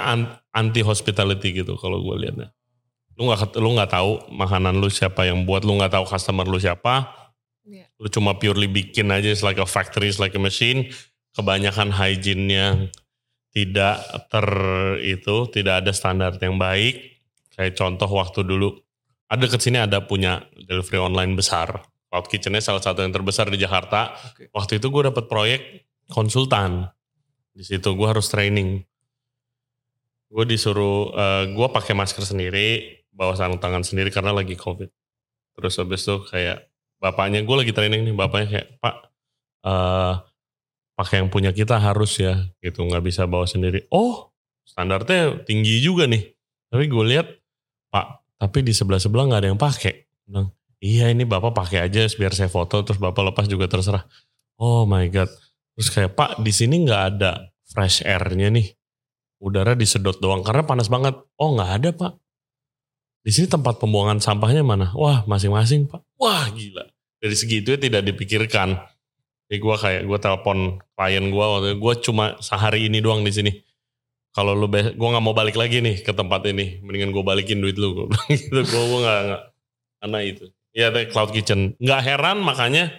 anti 0.52 0.80
hospitality 0.82 1.62
gitu 1.62 1.78
kalau 1.78 2.02
gue 2.02 2.26
liatnya. 2.26 2.48
Lu 3.16 3.28
nggak 3.28 3.56
lu 3.60 3.70
nggak 3.76 3.92
tahu 3.92 4.12
makanan 4.32 4.80
lu 4.80 4.88
siapa 4.88 5.28
yang 5.28 5.44
buat, 5.44 5.62
lu 5.62 5.78
nggak 5.78 5.94
tahu 5.94 6.04
customer 6.08 6.48
lu 6.48 6.58
siapa. 6.58 7.21
Iya. 7.62 7.86
Lu 7.96 8.10
cuma 8.10 8.34
purely 8.42 8.66
bikin 8.66 9.12
aja, 9.14 9.30
it's 9.30 9.46
like 9.46 9.58
a 9.58 9.68
factory, 9.68 10.10
it's 10.10 10.18
like 10.18 10.34
a 10.34 10.42
machine. 10.42 10.90
Kebanyakan 11.32 11.94
hygiene-nya 11.94 12.92
tidak 13.54 14.02
ter 14.28 14.48
itu, 15.00 15.48
tidak 15.52 15.84
ada 15.86 15.92
standar 15.94 16.36
yang 16.42 16.58
baik. 16.58 17.22
Kayak 17.52 17.76
contoh 17.76 18.08
waktu 18.08 18.42
dulu 18.42 18.74
ada 19.28 19.48
deket 19.48 19.60
sini 19.64 19.80
ada 19.80 20.04
punya 20.04 20.44
delivery 20.56 21.00
online 21.00 21.36
besar. 21.36 21.84
Cloud 22.12 22.28
Kitchen-nya 22.28 22.60
salah 22.60 22.84
satu 22.84 23.00
yang 23.00 23.12
terbesar 23.12 23.48
di 23.48 23.56
Jakarta. 23.56 24.12
Oke. 24.12 24.52
Waktu 24.52 24.76
itu 24.76 24.92
gue 24.92 25.08
dapat 25.08 25.24
proyek 25.28 25.60
konsultan. 26.12 26.92
Di 27.52 27.64
situ 27.64 27.92
gue 27.92 28.08
harus 28.08 28.28
training. 28.28 28.84
Gue 30.32 30.44
disuruh, 30.48 31.12
gue 31.48 31.68
pakai 31.72 31.92
masker 31.92 32.24
sendiri, 32.24 33.00
bawa 33.12 33.36
sarung 33.36 33.60
tangan 33.60 33.84
sendiri 33.84 34.08
karena 34.08 34.32
lagi 34.32 34.56
covid. 34.56 34.88
Terus 35.56 35.76
habis 35.76 36.04
itu 36.08 36.24
kayak 36.24 36.71
bapaknya, 37.02 37.42
gue 37.42 37.56
lagi 37.58 37.74
training 37.74 38.06
nih, 38.06 38.14
bapaknya 38.14 38.48
kayak 38.54 38.68
Pak, 38.78 38.94
eh 39.66 40.14
pakai 40.94 41.24
yang 41.24 41.28
punya 41.34 41.50
kita 41.50 41.82
harus 41.82 42.22
ya, 42.22 42.46
gitu 42.62 42.86
nggak 42.86 43.02
bisa 43.02 43.26
bawa 43.26 43.50
sendiri. 43.50 43.90
Oh, 43.90 44.30
standarnya 44.62 45.42
tinggi 45.42 45.82
juga 45.82 46.06
nih. 46.06 46.30
Tapi 46.70 46.86
gue 46.86 47.04
lihat, 47.10 47.26
Pak, 47.90 48.38
tapi 48.38 48.62
di 48.62 48.70
sebelah 48.70 49.02
sebelah 49.02 49.26
nggak 49.26 49.40
ada 49.42 49.48
yang 49.50 49.58
pakai. 49.58 50.06
Bilang, 50.22 50.54
iya 50.78 51.10
ini 51.10 51.26
bapak 51.26 51.50
pakai 51.50 51.90
aja 51.90 52.06
biar 52.06 52.30
saya 52.38 52.46
foto, 52.46 52.86
terus 52.86 53.02
bapak 53.02 53.34
lepas 53.34 53.50
juga 53.50 53.66
terserah. 53.66 54.06
Oh 54.62 54.86
my 54.86 55.10
god. 55.10 55.26
Terus 55.74 55.88
kayak 55.90 56.12
Pak 56.14 56.30
di 56.44 56.52
sini 56.54 56.86
nggak 56.86 57.02
ada 57.16 57.50
fresh 57.66 58.06
air-nya 58.06 58.52
nih. 58.52 58.70
Udara 59.42 59.74
disedot 59.74 60.22
doang 60.22 60.46
karena 60.46 60.62
panas 60.62 60.86
banget. 60.86 61.18
Oh 61.34 61.56
nggak 61.58 61.70
ada 61.82 61.90
Pak. 61.90 62.12
Di 63.26 63.30
sini 63.34 63.50
tempat 63.50 63.80
pembuangan 63.80 64.20
sampahnya 64.20 64.62
mana? 64.62 64.92
Wah 64.94 65.26
masing-masing 65.26 65.90
Pak. 65.90 66.04
Wah 66.20 66.46
gila. 66.52 66.91
Dari 67.22 67.36
segi 67.38 67.62
itu 67.62 67.70
ya 67.70 67.78
tidak 67.78 68.02
dipikirkan. 68.02 68.74
Jadi 69.46 69.58
gue 69.62 69.76
kayak 69.78 70.02
gue 70.10 70.18
telepon 70.18 70.58
klien 70.98 71.24
gue 71.30 71.44
waktu 71.46 71.78
gue 71.78 71.94
cuma 72.02 72.34
sehari 72.42 72.90
ini 72.90 72.98
doang 72.98 73.22
di 73.22 73.30
sini. 73.30 73.52
Kalau 74.34 74.58
lu 74.58 74.66
gue 74.66 74.90
nggak 74.96 75.22
mau 75.22 75.36
balik 75.36 75.54
lagi 75.54 75.78
nih 75.78 76.02
ke 76.02 76.10
tempat 76.10 76.42
ini, 76.50 76.82
mendingan 76.82 77.14
gue 77.14 77.22
balikin 77.22 77.62
duit 77.62 77.78
lu. 77.78 77.94
Gue 77.94 78.06
bilang 78.10 78.28
gitu, 78.42 78.58
gue 78.58 78.82
gue 78.90 79.00
nggak 79.06 79.20
nggak 79.28 79.42
karena 80.02 80.18
itu. 80.26 80.44
Ya 80.72 80.88
cloud 80.90 81.30
kitchen. 81.30 81.78
Nggak 81.78 82.00
heran 82.02 82.42
makanya 82.42 82.90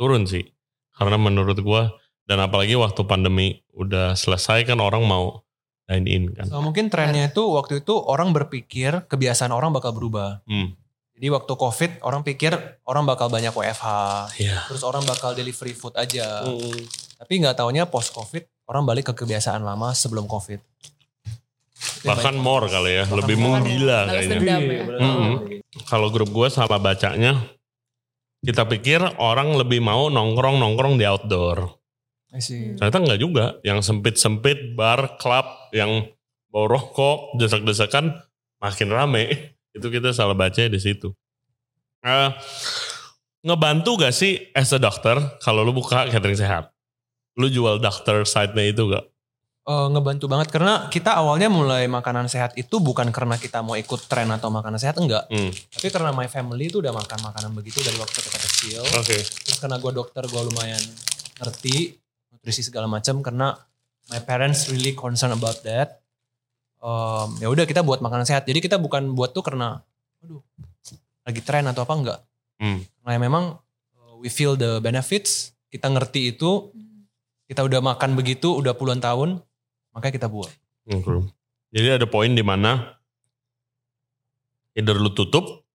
turun 0.00 0.24
sih. 0.24 0.48
Karena 0.96 1.20
menurut 1.20 1.58
gue 1.60 1.82
dan 2.24 2.38
apalagi 2.40 2.78
waktu 2.78 3.04
pandemi 3.04 3.60
udah 3.76 4.16
selesai 4.16 4.64
kan 4.64 4.80
orang 4.80 5.04
mau 5.04 5.44
dine 5.88 6.06
in 6.06 6.24
kan. 6.36 6.46
So, 6.46 6.60
mungkin 6.60 6.92
trennya 6.92 7.32
itu 7.32 7.42
waktu 7.42 7.80
itu 7.82 7.96
orang 7.96 8.36
berpikir 8.36 9.08
kebiasaan 9.08 9.50
orang 9.50 9.72
bakal 9.72 9.96
berubah. 9.96 10.44
Hmm. 10.44 10.76
Jadi 11.18 11.34
waktu 11.34 11.52
covid 11.58 11.90
orang 12.06 12.22
pikir 12.22 12.54
orang 12.86 13.02
bakal 13.02 13.26
banyak 13.26 13.50
WFH, 13.50 13.86
Iya. 14.38 14.70
terus 14.70 14.86
orang 14.86 15.02
bakal 15.02 15.34
delivery 15.34 15.74
food 15.74 15.98
aja. 15.98 16.46
Hmm. 16.46 16.78
Tapi 17.18 17.42
nggak 17.42 17.58
taunya 17.58 17.90
post 17.90 18.14
covid 18.14 18.46
orang 18.70 18.86
balik 18.86 19.10
ke 19.10 19.14
kebiasaan 19.18 19.66
lama 19.66 19.90
sebelum 19.98 20.30
covid. 20.30 20.62
Bahkan 22.06 22.38
more 22.38 22.70
kali 22.70 23.02
ya, 23.02 23.04
lebih 23.10 23.34
menggila 23.34 24.06
kayaknya. 24.06 24.30
dendam 24.38 24.62
ya. 24.62 24.82
Mm-mm. 24.98 25.32
Kalau 25.90 26.14
grup 26.14 26.30
gue 26.30 26.46
salah 26.50 26.78
bacanya, 26.78 27.34
kita 28.46 28.66
pikir 28.70 29.02
orang 29.18 29.58
lebih 29.58 29.82
mau 29.82 30.06
nongkrong-nongkrong 30.06 30.98
di 30.98 31.06
outdoor. 31.06 31.78
I 32.30 32.38
see. 32.38 32.78
Ternyata 32.78 32.98
enggak 33.02 33.20
juga. 33.22 33.44
Yang 33.66 33.90
sempit-sempit, 33.90 34.78
bar, 34.78 35.18
klub, 35.18 35.46
yang 35.74 36.06
bau 36.50 36.70
rokok, 36.70 37.34
desak-desakan, 37.40 38.14
makin 38.62 38.88
rame. 38.94 39.57
Itu 39.78 39.88
kita 39.88 40.10
salah 40.10 40.34
baca 40.34 40.58
di 40.58 40.80
situ. 40.82 41.14
Eh, 42.02 42.30
ngebantu 43.46 44.02
gak 44.02 44.14
sih 44.14 44.50
as 44.54 44.74
a 44.74 44.78
doctor 44.82 45.38
kalau 45.38 45.62
lu 45.62 45.70
buka 45.70 46.10
catering 46.10 46.38
sehat? 46.38 46.74
Lu 47.38 47.46
jual 47.46 47.78
doctor 47.78 48.26
side-nya 48.26 48.74
itu 48.74 48.90
gak? 48.90 49.06
Eh, 49.68 49.88
ngebantu 49.92 50.32
banget 50.32 50.48
karena 50.48 50.88
kita 50.88 51.12
awalnya 51.12 51.52
mulai 51.52 51.84
makanan 51.92 52.24
sehat 52.24 52.56
itu 52.56 52.80
bukan 52.80 53.12
karena 53.12 53.36
kita 53.36 53.60
mau 53.60 53.76
ikut 53.76 54.08
tren 54.08 54.32
atau 54.32 54.48
makanan 54.48 54.80
sehat 54.80 54.96
enggak, 54.96 55.28
Hmm, 55.28 55.52
tapi 55.52 55.92
karena 55.92 56.08
my 56.08 56.24
family 56.24 56.72
itu 56.72 56.80
udah 56.80 56.88
makan 56.88 57.20
makanan 57.20 57.52
begitu 57.52 57.84
dari 57.84 58.00
waktu 58.00 58.16
kita 58.16 58.38
kecil. 58.48 58.80
Oke. 58.96 59.20
Terus 59.20 59.60
karena 59.60 59.76
gue 59.76 59.92
dokter 59.92 60.24
gue 60.24 60.40
lumayan 60.40 60.80
ngerti 61.36 62.00
nutrisi 62.32 62.64
segala 62.64 62.88
macam 62.88 63.20
karena 63.20 63.60
my 64.08 64.24
parents 64.24 64.72
really 64.72 64.96
concerned 64.96 65.36
about 65.36 65.60
that. 65.68 66.00
Um, 66.78 67.34
ya 67.42 67.50
udah 67.50 67.66
kita 67.66 67.82
buat 67.82 67.98
makanan 67.98 68.24
sehat. 68.24 68.46
Jadi 68.46 68.62
kita 68.62 68.78
bukan 68.78 69.14
buat 69.18 69.34
tuh 69.34 69.42
karena, 69.42 69.82
aduh, 70.22 70.42
lagi 71.26 71.40
tren 71.42 71.66
atau 71.66 71.82
apa 71.82 71.94
enggak. 71.94 72.20
Hmm. 72.58 72.82
Nah 73.02 73.10
ya 73.14 73.20
memang 73.20 73.58
uh, 73.98 74.14
we 74.18 74.30
feel 74.30 74.54
the 74.54 74.78
benefits, 74.78 75.54
kita 75.70 75.90
ngerti 75.90 76.34
itu, 76.34 76.70
kita 77.50 77.66
udah 77.66 77.82
makan 77.82 78.14
begitu 78.14 78.54
udah 78.54 78.78
puluhan 78.78 79.02
tahun, 79.02 79.42
makanya 79.90 80.14
kita 80.22 80.28
buat. 80.30 80.50
Oke. 80.88 81.28
Jadi 81.74 81.88
ada 82.00 82.06
poin 82.08 82.32
di 82.32 82.40
mana 82.40 82.96
either 84.72 84.96
lu 84.96 85.10
tutup 85.12 85.66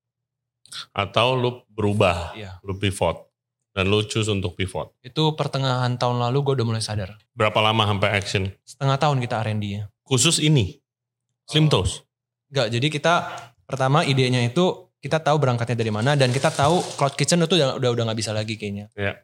atau 0.96 1.38
lu 1.38 1.62
berubah, 1.70 2.34
Iya. 2.34 2.58
lu 2.66 2.80
pivot. 2.80 3.30
Dan 3.74 3.90
lu 3.90 4.06
choose 4.06 4.30
untuk 4.30 4.54
pivot. 4.54 4.94
Itu 5.02 5.34
pertengahan 5.34 5.98
tahun 5.98 6.22
lalu 6.22 6.46
gue 6.46 6.54
udah 6.62 6.68
mulai 6.70 6.84
sadar. 6.86 7.18
Berapa 7.34 7.58
lama 7.58 7.90
sampai 7.90 8.10
action? 8.14 8.54
Setengah 8.62 9.02
tahun 9.02 9.18
kita 9.18 9.42
R&D-nya. 9.42 9.90
Khusus 10.06 10.38
ini, 10.38 10.78
Slim 11.48 11.68
Toast. 11.68 12.04
Enggak, 12.54 12.68
jadi 12.70 12.88
kita 12.88 13.14
pertama 13.66 14.06
idenya 14.06 14.44
itu 14.46 14.94
kita 15.04 15.20
tahu 15.20 15.36
berangkatnya 15.36 15.76
dari 15.76 15.92
mana 15.92 16.16
dan 16.16 16.32
kita 16.32 16.48
tahu 16.48 16.80
cloud 16.96 17.20
kitchen 17.20 17.44
itu 17.44 17.60
udah 17.60 17.76
udah 17.76 17.90
udah 17.92 18.04
nggak 18.08 18.20
bisa 18.24 18.32
lagi 18.32 18.56
kayaknya. 18.56 18.88
Iya. 18.96 19.20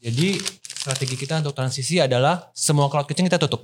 Jadi 0.00 0.40
strategi 0.64 1.12
kita 1.12 1.44
untuk 1.44 1.52
transisi 1.52 2.00
adalah 2.00 2.48
semua 2.56 2.88
cloud 2.88 3.04
kitchen 3.04 3.28
kita 3.28 3.36
tutup. 3.36 3.60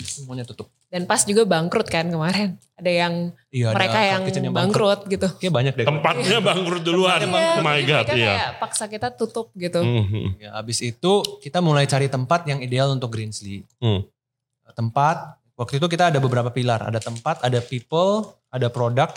Semuanya 0.00 0.46
tutup. 0.46 0.70
Dan 0.86 1.10
pas 1.10 1.22
juga 1.26 1.42
bangkrut 1.42 1.90
kan 1.90 2.06
kemarin. 2.06 2.54
Ada 2.78 2.90
yang 2.90 3.14
Iya, 3.50 3.74
ada 3.74 3.76
mereka 3.76 3.98
cloud 3.98 4.10
yang 4.10 4.20
kitchen 4.22 4.44
bangkrut, 4.54 5.00
gitu. 5.10 5.28
Kayak 5.42 5.54
banyak 5.54 5.74
deh. 5.76 5.86
Tempatnya 5.86 6.38
bangkrut 6.38 6.82
duluan. 6.86 7.18
oh 7.26 7.64
my 7.64 7.80
god, 7.82 8.06
mereka 8.06 8.14
iya. 8.14 8.30
kayak 8.38 8.50
paksa 8.62 8.84
kita 8.86 9.08
tutup 9.18 9.50
gitu. 9.58 9.82
Hmm, 9.82 10.06
hmm. 10.06 10.28
Ya, 10.38 10.54
abis 10.54 10.78
itu 10.84 11.12
kita 11.42 11.58
mulai 11.58 11.90
cari 11.90 12.06
tempat 12.06 12.46
yang 12.46 12.62
ideal 12.62 12.94
untuk 12.94 13.10
Greensley. 13.10 13.66
Hmm. 13.82 14.06
Tempat, 14.70 15.39
waktu 15.60 15.76
itu 15.76 15.86
kita 15.92 16.08
ada 16.08 16.16
beberapa 16.16 16.48
pilar. 16.48 16.80
Ada 16.80 17.04
tempat, 17.04 17.44
ada 17.44 17.60
people, 17.60 18.32
ada 18.48 18.72
produk, 18.72 19.12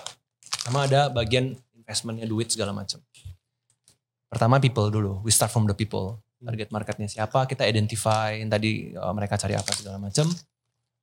sama 0.67 0.83
ada 0.83 1.07
bagian 1.07 1.55
investmentnya 1.71 2.27
duit 2.27 2.51
segala 2.51 2.75
macam. 2.75 2.99
Pertama 4.27 4.59
people 4.59 4.91
dulu, 4.91 5.23
we 5.23 5.31
start 5.31 5.55
from 5.55 5.63
the 5.63 5.75
people. 5.77 6.19
Target 6.43 6.75
marketnya 6.75 7.07
siapa, 7.07 7.47
kita 7.47 7.63
identify 7.63 8.35
yang 8.35 8.51
tadi 8.51 8.91
uh, 8.91 9.15
mereka 9.15 9.39
cari 9.39 9.55
apa 9.55 9.71
segala 9.71 9.95
macam. 9.95 10.27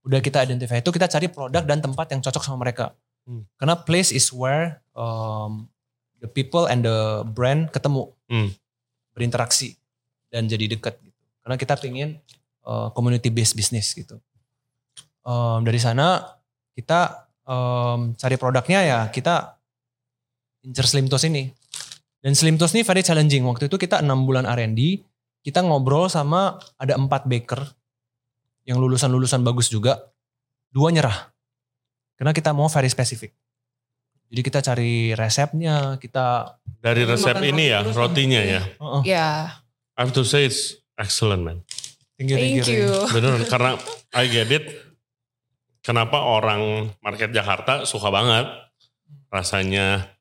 Udah 0.05 0.21
kita 0.21 0.45
identify 0.45 0.85
itu, 0.85 0.93
kita 0.93 1.09
cari 1.09 1.33
produk 1.33 1.65
dan 1.65 1.81
tempat 1.81 2.13
yang 2.13 2.21
cocok 2.21 2.45
sama 2.45 2.61
mereka. 2.61 2.93
Hmm. 3.25 3.49
Karena 3.57 3.81
place 3.81 4.13
is 4.13 4.29
where 4.29 4.85
um, 4.93 5.73
the 6.21 6.29
people 6.29 6.69
and 6.69 6.85
the 6.85 7.25
brand 7.33 7.73
ketemu, 7.73 8.13
Hmm. 8.31 8.53
berinteraksi 9.11 9.75
dan 10.31 10.47
jadi 10.47 10.71
dekat 10.71 11.03
gitu. 11.03 11.23
Karena 11.43 11.57
kita 11.59 11.75
pingin 11.81 12.23
uh, 12.63 12.95
community 12.95 13.27
based 13.27 13.59
business 13.59 13.91
gitu. 13.91 14.23
Um, 15.21 15.63
dari 15.63 15.77
sana 15.77 16.25
kita 16.73 17.29
um, 17.45 18.17
cari 18.17 18.41
produknya 18.41 18.81
ya 18.81 19.01
kita 19.13 19.61
incer 20.65 20.87
Slim 20.89 21.09
Toast 21.09 21.29
ini. 21.29 21.49
Dan 22.21 22.37
Slim 22.37 22.61
Toast 22.61 22.77
ini 22.77 22.85
very 22.85 23.01
challenging. 23.01 23.45
Waktu 23.49 23.69
itu 23.73 23.81
kita 23.81 24.05
enam 24.05 24.29
bulan 24.29 24.45
R&D, 24.45 25.01
kita 25.41 25.65
ngobrol 25.65 26.09
sama 26.13 26.61
ada 26.77 26.97
empat 26.97 27.25
baker 27.25 27.65
yang 28.69 28.77
lulusan-lulusan 28.77 29.41
bagus 29.41 29.73
juga. 29.73 29.97
Dua 30.69 30.93
nyerah. 30.93 31.33
Karena 32.15 32.37
kita 32.37 32.53
mau 32.53 32.69
very 32.69 32.93
spesifik. 32.93 33.33
Jadi 34.31 34.41
kita 34.47 34.61
cari 34.63 35.11
resepnya, 35.17 35.99
kita 35.99 36.55
Dari 36.79 37.03
resep 37.03 37.35
roti 37.35 37.51
ini 37.51 37.65
ya, 37.67 37.81
rotinya 37.83 38.39
ya. 38.39 38.63
uh, 38.79 39.03
Ya, 39.03 39.59
I 39.99 40.07
have 40.07 40.15
to 40.15 40.23
say 40.23 40.47
it's 40.47 40.79
excellent 40.95 41.43
man. 41.43 41.67
thank 42.15 42.31
you, 42.31 42.39
thank 42.39 42.63
Ray. 42.63 42.87
you. 42.87 42.95
Beneran, 43.11 43.43
karena 43.51 43.75
I 44.15 44.31
get 44.31 44.53
it. 44.55 44.65
Kenapa 45.81 46.21
orang 46.21 46.93
market 47.01 47.33
Jakarta 47.33 47.89
suka 47.89 48.13
banget 48.13 48.45
rasanya 49.33 50.13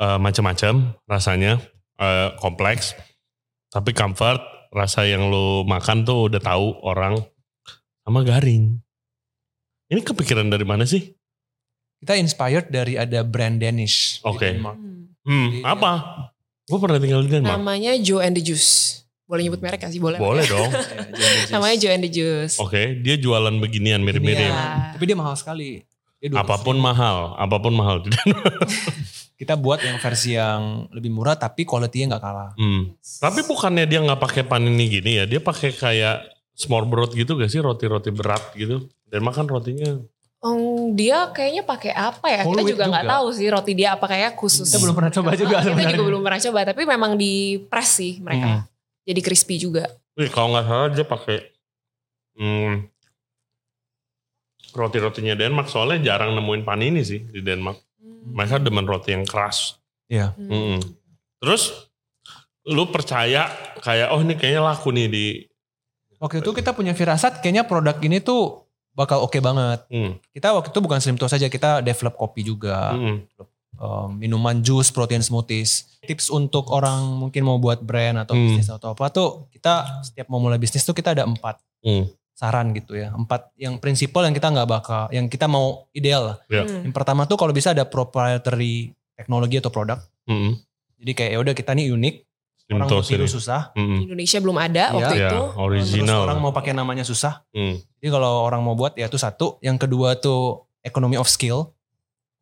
eh, 0.00 0.18
macam-macam, 0.18 0.98
rasanya 1.06 1.62
eh, 2.02 2.28
kompleks, 2.42 2.98
tapi 3.70 3.94
comfort, 3.94 4.42
rasa 4.74 5.06
yang 5.06 5.28
lu 5.30 5.62
makan 5.68 6.02
tuh 6.02 6.32
udah 6.32 6.40
tahu 6.42 6.82
orang 6.82 7.20
sama 8.02 8.26
garing. 8.26 8.82
Ini 9.92 10.00
kepikiran 10.00 10.48
dari 10.48 10.64
mana 10.64 10.88
sih? 10.88 11.12
Kita 12.02 12.18
inspired 12.18 12.72
dari 12.72 12.98
ada 12.98 13.22
brand 13.22 13.62
Danish. 13.62 14.18
di 14.18 14.26
Oke. 14.26 14.50
Denmark. 14.50 14.74
Hmm. 14.80 15.02
Hmm, 15.22 15.48
Jadi, 15.54 15.62
apa? 15.62 15.92
Gue 16.66 16.78
pernah 16.82 16.98
tinggal 16.98 17.22
di 17.22 17.30
Denmark. 17.30 17.54
Namanya 17.62 17.94
Joe 18.02 18.24
and 18.24 18.34
the 18.34 18.42
Juice. 18.42 19.01
Boleh 19.32 19.48
nyebut 19.48 19.64
merek 19.64 19.80
gak 19.80 19.88
sih? 19.88 19.96
Boleh. 19.96 20.20
Boleh 20.20 20.44
dong. 20.52 20.68
Ya, 20.68 21.08
Juice. 21.08 21.48
Namanya 21.48 21.76
Joe 21.80 21.92
and 21.96 22.04
the 22.04 22.10
Juice. 22.12 22.60
Oke, 22.60 23.00
dia 23.00 23.16
jualan 23.16 23.56
beginian 23.56 24.04
mirip-mirip. 24.04 24.44
Iya. 24.44 24.92
Tapi 24.92 25.04
dia 25.08 25.16
mahal 25.16 25.32
sekali. 25.40 25.80
Dia 26.20 26.28
200 26.28 26.44
Apa 26.44 26.56
pun 26.60 26.76
ribu. 26.76 26.84
mahal, 26.84 27.16
apa 27.40 27.56
pun 27.56 27.72
mahal. 27.72 27.96
Kita 29.40 29.56
buat 29.56 29.80
yang 29.80 29.96
versi 29.96 30.36
yang 30.36 30.86
lebih 30.92 31.10
murah 31.10 31.34
tapi 31.34 31.64
quality-nya 31.64 32.14
nggak 32.14 32.22
kalah. 32.22 32.52
Hmm. 32.60 32.92
Tapi 33.00 33.40
bukannya 33.42 33.88
dia 33.88 34.04
nggak 34.04 34.20
pakai 34.20 34.44
panini 34.44 34.86
gini 34.86 35.18
ya? 35.18 35.24
Dia 35.24 35.40
pakai 35.40 35.72
kayak 35.72 36.28
smorbrot 36.52 37.16
gitu 37.16 37.34
gak 37.40 37.48
sih 37.48 37.58
roti-roti 37.58 38.12
berat 38.12 38.52
gitu? 38.54 38.86
Dan 39.08 39.24
makan 39.24 39.48
rotinya. 39.48 39.96
Oh, 40.42 40.90
dia 40.92 41.30
kayaknya 41.32 41.64
pakai 41.64 41.90
apa 41.96 42.26
ya? 42.28 42.40
Whole 42.44 42.60
Kita 42.60 42.70
juga 42.74 42.84
nggak 42.90 43.06
tahu 43.08 43.26
sih 43.32 43.46
roti 43.48 43.72
dia 43.78 43.94
apa 43.94 44.06
kayak 44.06 44.34
khusus. 44.34 44.68
Kita 44.68 44.78
belum 44.78 44.94
pernah 44.94 45.12
coba 45.14 45.30
juga 45.34 45.56
kita 45.62 45.90
juga 45.96 46.04
belum 46.06 46.22
pernah 46.22 46.40
coba, 46.42 46.58
tapi 46.68 46.82
memang 46.84 47.12
di 47.16 47.62
press 47.66 47.98
sih 47.98 48.18
mereka. 48.20 48.66
Jadi 49.02 49.20
crispy 49.20 49.58
juga. 49.58 49.86
Wih, 50.14 50.30
kalau 50.30 50.54
nggak 50.54 50.66
salah 50.66 50.88
dia 50.94 51.06
pakai 51.06 51.38
hmm, 52.38 52.72
roti-rotinya 54.72 55.34
Denmark. 55.34 55.68
Soalnya 55.68 56.14
jarang 56.14 56.36
nemuin 56.38 56.62
panini 56.62 57.02
sih 57.02 57.22
di 57.26 57.42
Denmark. 57.42 57.78
Mereka 58.22 58.62
demen 58.62 58.86
roti 58.86 59.12
yang 59.12 59.26
keras. 59.26 59.78
Iya. 60.06 60.36
Hmm. 60.38 60.50
Mm-mm. 60.50 60.78
Terus 61.42 61.90
lu 62.62 62.86
percaya 62.94 63.50
kayak 63.82 64.14
oh 64.14 64.22
ini 64.22 64.38
kayaknya 64.38 64.62
laku 64.62 64.94
nih 64.94 65.08
di 65.10 65.26
Waktu 66.22 66.38
itu 66.38 66.54
kita 66.54 66.70
punya 66.70 66.94
firasat 66.94 67.42
kayaknya 67.42 67.66
produk 67.66 67.98
ini 67.98 68.22
tuh 68.22 68.62
bakal 68.94 69.26
oke 69.26 69.34
banget. 69.42 69.82
hmm, 69.90 70.22
Kita 70.30 70.54
waktu 70.54 70.70
itu 70.70 70.78
bukan 70.78 71.02
Slim 71.02 71.18
Toast 71.18 71.34
saja, 71.34 71.50
kita 71.50 71.82
develop 71.82 72.14
kopi 72.14 72.46
juga. 72.46 72.94
mm-mm. 72.94 73.26
Um, 73.76 74.12
minuman 74.12 74.60
jus, 74.60 74.88
protein 74.88 75.20
smoothies. 75.20 75.88
Tips 76.00 76.28
untuk 76.28 76.68
orang 76.68 76.98
mungkin 77.14 77.42
mau 77.42 77.56
buat 77.56 77.78
brand 77.78 78.18
atau 78.18 78.34
Hmm. 78.34 78.44
bisnis 78.50 78.66
atau 78.66 78.90
apa 78.90 79.06
tuh 79.08 79.46
kita 79.48 80.02
setiap 80.02 80.26
mau 80.26 80.38
mulai 80.38 80.56
bisnis 80.56 80.82
tuh 80.82 80.92
kita 80.92 81.12
ada 81.12 81.22
empat 81.22 81.62
Hmm. 81.80 82.10
saran 82.32 82.72
gitu 82.72 82.94
ya. 82.94 83.12
Empat 83.12 83.54
yang 83.54 83.78
prinsipal 83.78 84.22
yang 84.22 84.32
kita 84.32 84.50
nggak 84.50 84.66
bakal, 84.66 85.06
yang 85.08 85.26
kita 85.26 85.46
mau 85.46 85.86
ideal 85.92 86.22
lah. 86.24 86.36
Ya. 86.46 86.66
Hmm. 86.66 86.82
Yang 86.82 86.94
pertama 86.94 87.22
tuh 87.24 87.36
kalau 87.36 87.50
bisa 87.50 87.70
ada 87.70 87.86
proprietary 87.86 88.90
teknologi 89.12 89.56
atau 89.56 89.70
produk. 89.70 89.98
Mm-mm. 90.24 90.58
Jadi 90.98 91.12
kayak 91.12 91.30
ya 91.30 91.38
udah 91.38 91.50
kita 91.52 91.70
nih 91.72 91.90
unik, 91.90 92.14
orang 92.72 92.88
mau 92.88 93.02
tiru 93.02 93.26
susah. 93.26 93.70
Mm-mm. 93.72 93.94
Di 93.96 94.02
Indonesia 94.06 94.38
belum 94.38 94.56
ada 94.56 94.84
Iya. 94.84 94.96
waktu 94.96 95.14
Ya, 95.14 95.28
itu. 95.28 95.38
Terus 95.38 95.58
original. 95.58 96.20
orang 96.24 96.38
mau 96.38 96.50
pakai 96.50 96.72
namanya 96.72 97.02
susah. 97.02 97.42
Hmm. 97.50 97.78
Jadi 97.78 98.08
kalau 98.08 98.42
orang 98.42 98.58
mau 98.60 98.74
buat 98.74 98.94
ya 98.94 99.06
itu 99.06 99.18
satu. 99.18 99.58
Yang 99.60 99.86
kedua 99.86 100.14
tuh 100.16 100.42
economy 100.80 101.14
of 101.14 101.26
skill. 101.26 101.70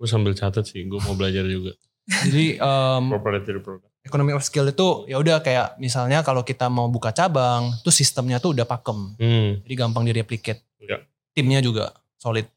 Gue 0.01 0.09
sambil 0.09 0.33
catat 0.33 0.65
sih, 0.65 0.81
gue 0.83 0.97
mau 1.05 1.13
belajar 1.13 1.45
juga. 1.45 1.77
Jadi 2.25 2.57
um, 2.57 3.13
Proprietary 3.13 3.61
product. 3.61 3.93
economy 4.01 4.33
of 4.33 4.41
skill 4.41 4.65
itu 4.65 5.05
ya 5.07 5.21
udah 5.21 5.45
kayak 5.45 5.77
misalnya 5.77 6.25
kalau 6.25 6.41
kita 6.41 6.67
mau 6.67 6.89
buka 6.89 7.13
cabang, 7.13 7.69
tuh 7.85 7.93
sistemnya 7.93 8.41
tuh 8.41 8.57
udah 8.57 8.65
pakem. 8.65 9.15
Hmm. 9.21 9.61
Jadi 9.63 9.75
gampang 9.77 10.09
direplicate. 10.09 10.65
Ya. 10.81 11.05
Timnya 11.31 11.61
juga 11.61 11.93
solid. 12.17 12.49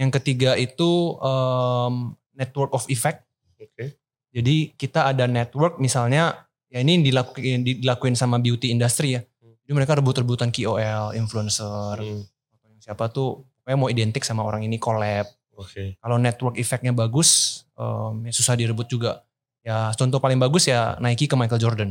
Yang 0.00 0.10
ketiga 0.18 0.56
itu 0.56 1.14
um, 1.20 2.16
network 2.32 2.72
of 2.72 2.88
effect. 2.88 3.22
Oke. 3.60 4.00
Jadi 4.32 4.72
kita 4.72 5.12
ada 5.12 5.28
network 5.28 5.76
misalnya 5.76 6.48
ya 6.66 6.80
ini 6.80 7.04
dilakuin 7.04 7.62
dilakuin 7.62 8.16
sama 8.16 8.40
beauty 8.40 8.72
industry 8.72 9.14
ya. 9.14 9.22
Jadi 9.62 9.72
mereka 9.76 10.00
rebut-rebutan 10.00 10.48
KOL, 10.48 11.12
influencer, 11.12 12.00
Hmm. 12.00 12.24
siapa 12.80 13.12
tuh 13.12 13.44
pokoknya 13.60 13.76
mau 13.76 13.92
identik 13.92 14.24
sama 14.24 14.40
orang 14.40 14.64
ini 14.64 14.80
collab. 14.80 15.28
Oke. 15.58 15.98
Kalau 15.98 16.16
network 16.16 16.54
effect-nya 16.54 16.94
bagus, 16.94 17.62
em, 17.74 18.30
ya 18.30 18.32
susah 18.32 18.54
direbut 18.54 18.86
juga. 18.86 19.26
Ya 19.66 19.90
contoh 19.92 20.22
paling 20.22 20.38
bagus 20.38 20.70
ya 20.70 20.94
Nike 21.02 21.26
ke 21.26 21.34
Michael 21.34 21.58
Jordan. 21.58 21.90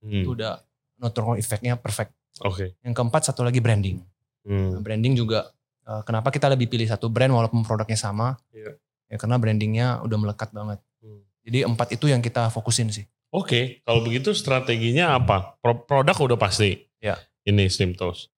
Hmm, 0.00 0.24
Itu 0.24 0.32
udah 0.32 0.64
network 0.98 1.36
effect-nya 1.36 1.76
perfect. 1.76 2.16
Oke. 2.40 2.74
Yang 2.80 2.94
keempat 2.96 3.28
satu 3.28 3.44
lagi 3.44 3.60
branding. 3.60 4.00
Hmm. 4.48 4.72
Nah, 4.74 4.80
branding 4.80 5.14
juga 5.14 5.52
eh, 5.84 6.02
kenapa 6.02 6.32
kita 6.32 6.48
lebih 6.48 6.72
pilih 6.72 6.88
satu 6.88 7.12
brand 7.12 7.30
walaupun 7.30 7.60
produknya 7.60 8.00
sama? 8.00 8.40
Iya. 8.50 8.80
Ya 9.12 9.16
karena 9.20 9.36
brandingnya 9.36 10.00
udah 10.00 10.18
melekat 10.18 10.48
banget. 10.50 10.80
Hmm. 11.04 11.20
Jadi 11.44 11.58
empat 11.68 11.92
itu 11.92 12.08
yang 12.08 12.24
kita 12.24 12.48
fokusin 12.48 12.88
sih. 12.88 13.04
Oke, 13.28 13.84
kalau 13.84 14.00
begitu 14.00 14.32
strateginya 14.32 15.12
apa? 15.18 15.58
Pro- 15.60 15.84
produk 15.84 16.16
udah 16.32 16.38
pasti. 16.40 16.80
Ya. 17.04 17.20
Ini 17.44 17.68
Slim 17.68 17.92
Toast. 17.92 18.32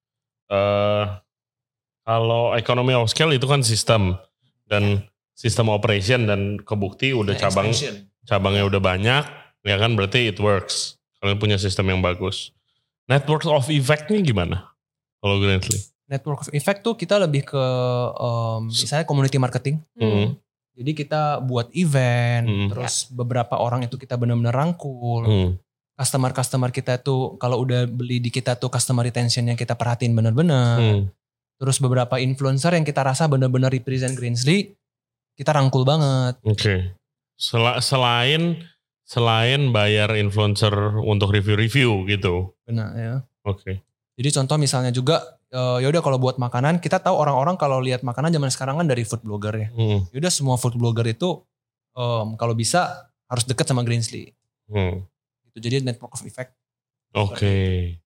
Eh, 0.51 1.05
kalau 2.03 2.55
ekonomi 2.55 2.95
of 2.95 3.11
scale 3.11 3.35
itu 3.35 3.47
kan 3.47 3.63
sistem 3.63 4.15
dan 4.67 5.07
sistem 5.33 5.71
operation 5.71 6.27
dan 6.27 6.59
kebukti 6.59 7.13
udah 7.13 7.35
cabang 7.35 7.71
Expansion. 7.71 8.09
cabangnya 8.25 8.65
udah 8.67 8.81
banyak, 8.81 9.25
ya 9.63 9.77
kan 9.77 9.95
berarti 9.95 10.29
it 10.29 10.39
works. 10.39 10.99
Kalian 11.19 11.39
punya 11.39 11.57
sistem 11.57 11.89
yang 11.89 12.01
bagus. 12.01 12.53
Network 13.07 13.47
of 13.47 13.71
effect-nya 13.71 14.19
gimana? 14.21 14.75
Kalau 15.19 15.39
Grandly? 15.39 15.79
Network 16.07 16.47
of 16.47 16.51
effect 16.51 16.83
tuh 16.83 16.95
kita 16.95 17.19
lebih 17.19 17.47
ke 17.47 17.65
em, 18.15 18.67
misalnya 18.67 19.07
community 19.07 19.39
marketing. 19.39 19.83
Hmm. 19.95 20.35
Jadi 20.77 20.93
kita 20.93 21.41
buat 21.41 21.73
event, 21.73 22.45
Hmm. 22.45 22.69
terus 22.69 23.09
beberapa 23.09 23.57
orang 23.57 23.87
itu 23.87 23.97
kita 23.97 24.15
benar-benar 24.15 24.53
rangkul. 24.53 25.23
Hmm. 25.25 25.51
Customer-customer 25.97 26.69
kita 26.71 27.01
tuh 27.01 27.41
kalau 27.41 27.65
udah 27.65 27.89
beli 27.89 28.21
di 28.21 28.29
kita 28.29 28.61
tuh 28.61 28.69
customer 28.69 29.01
retentionnya 29.01 29.57
kita 29.57 29.73
perhatiin 29.73 30.13
benar-benar. 30.13 30.77
Hmm. 30.77 31.03
Terus 31.57 31.81
beberapa 31.81 32.21
influencer 32.21 32.77
yang 32.77 32.85
kita 32.85 33.01
rasa 33.01 33.25
benar-benar 33.27 33.73
represent 33.73 34.13
Greensley, 34.13 34.77
kita 35.37 35.57
rangkul 35.57 35.89
banget. 35.89 36.37
Oke. 36.45 36.93
Sel- 37.37 37.81
selain 37.81 38.61
selain 39.07 39.71
bayar 39.71 40.13
influencer 40.19 40.73
untuk 41.01 41.31
review-review 41.33 42.05
gitu. 42.11 42.53
Benar 42.67 42.91
ya. 42.97 43.15
Oke. 43.47 43.81
Jadi 44.17 44.29
contoh 44.33 44.57
misalnya 44.59 44.91
juga 44.91 45.39
eh, 45.53 45.79
ya 45.85 45.87
udah 45.89 46.03
kalau 46.03 46.19
buat 46.19 46.37
makanan 46.37 46.83
kita 46.83 46.99
tahu 47.01 47.15
orang-orang 47.15 47.55
kalau 47.57 47.79
lihat 47.81 48.03
makanan 48.03 48.35
zaman 48.35 48.51
sekarang 48.51 48.77
kan 48.83 48.89
dari 48.89 49.07
food 49.07 49.23
blogger 49.23 49.55
ya. 49.55 49.69
Hmm. 49.73 50.05
Yaudah 50.13 50.33
semua 50.33 50.57
food 50.59 50.75
blogger 50.77 51.07
itu 51.07 51.41
em, 51.97 52.35
kalau 52.37 52.53
bisa 52.53 53.09
harus 53.31 53.45
deket 53.47 53.65
sama 53.69 53.87
Greensley. 53.87 54.35
Hmm. 54.69 55.07
Itu 55.53 55.59
jadi 55.63 55.81
network 55.81 56.19
of 56.19 56.25
effect. 56.27 56.53
Oke. 57.15 57.97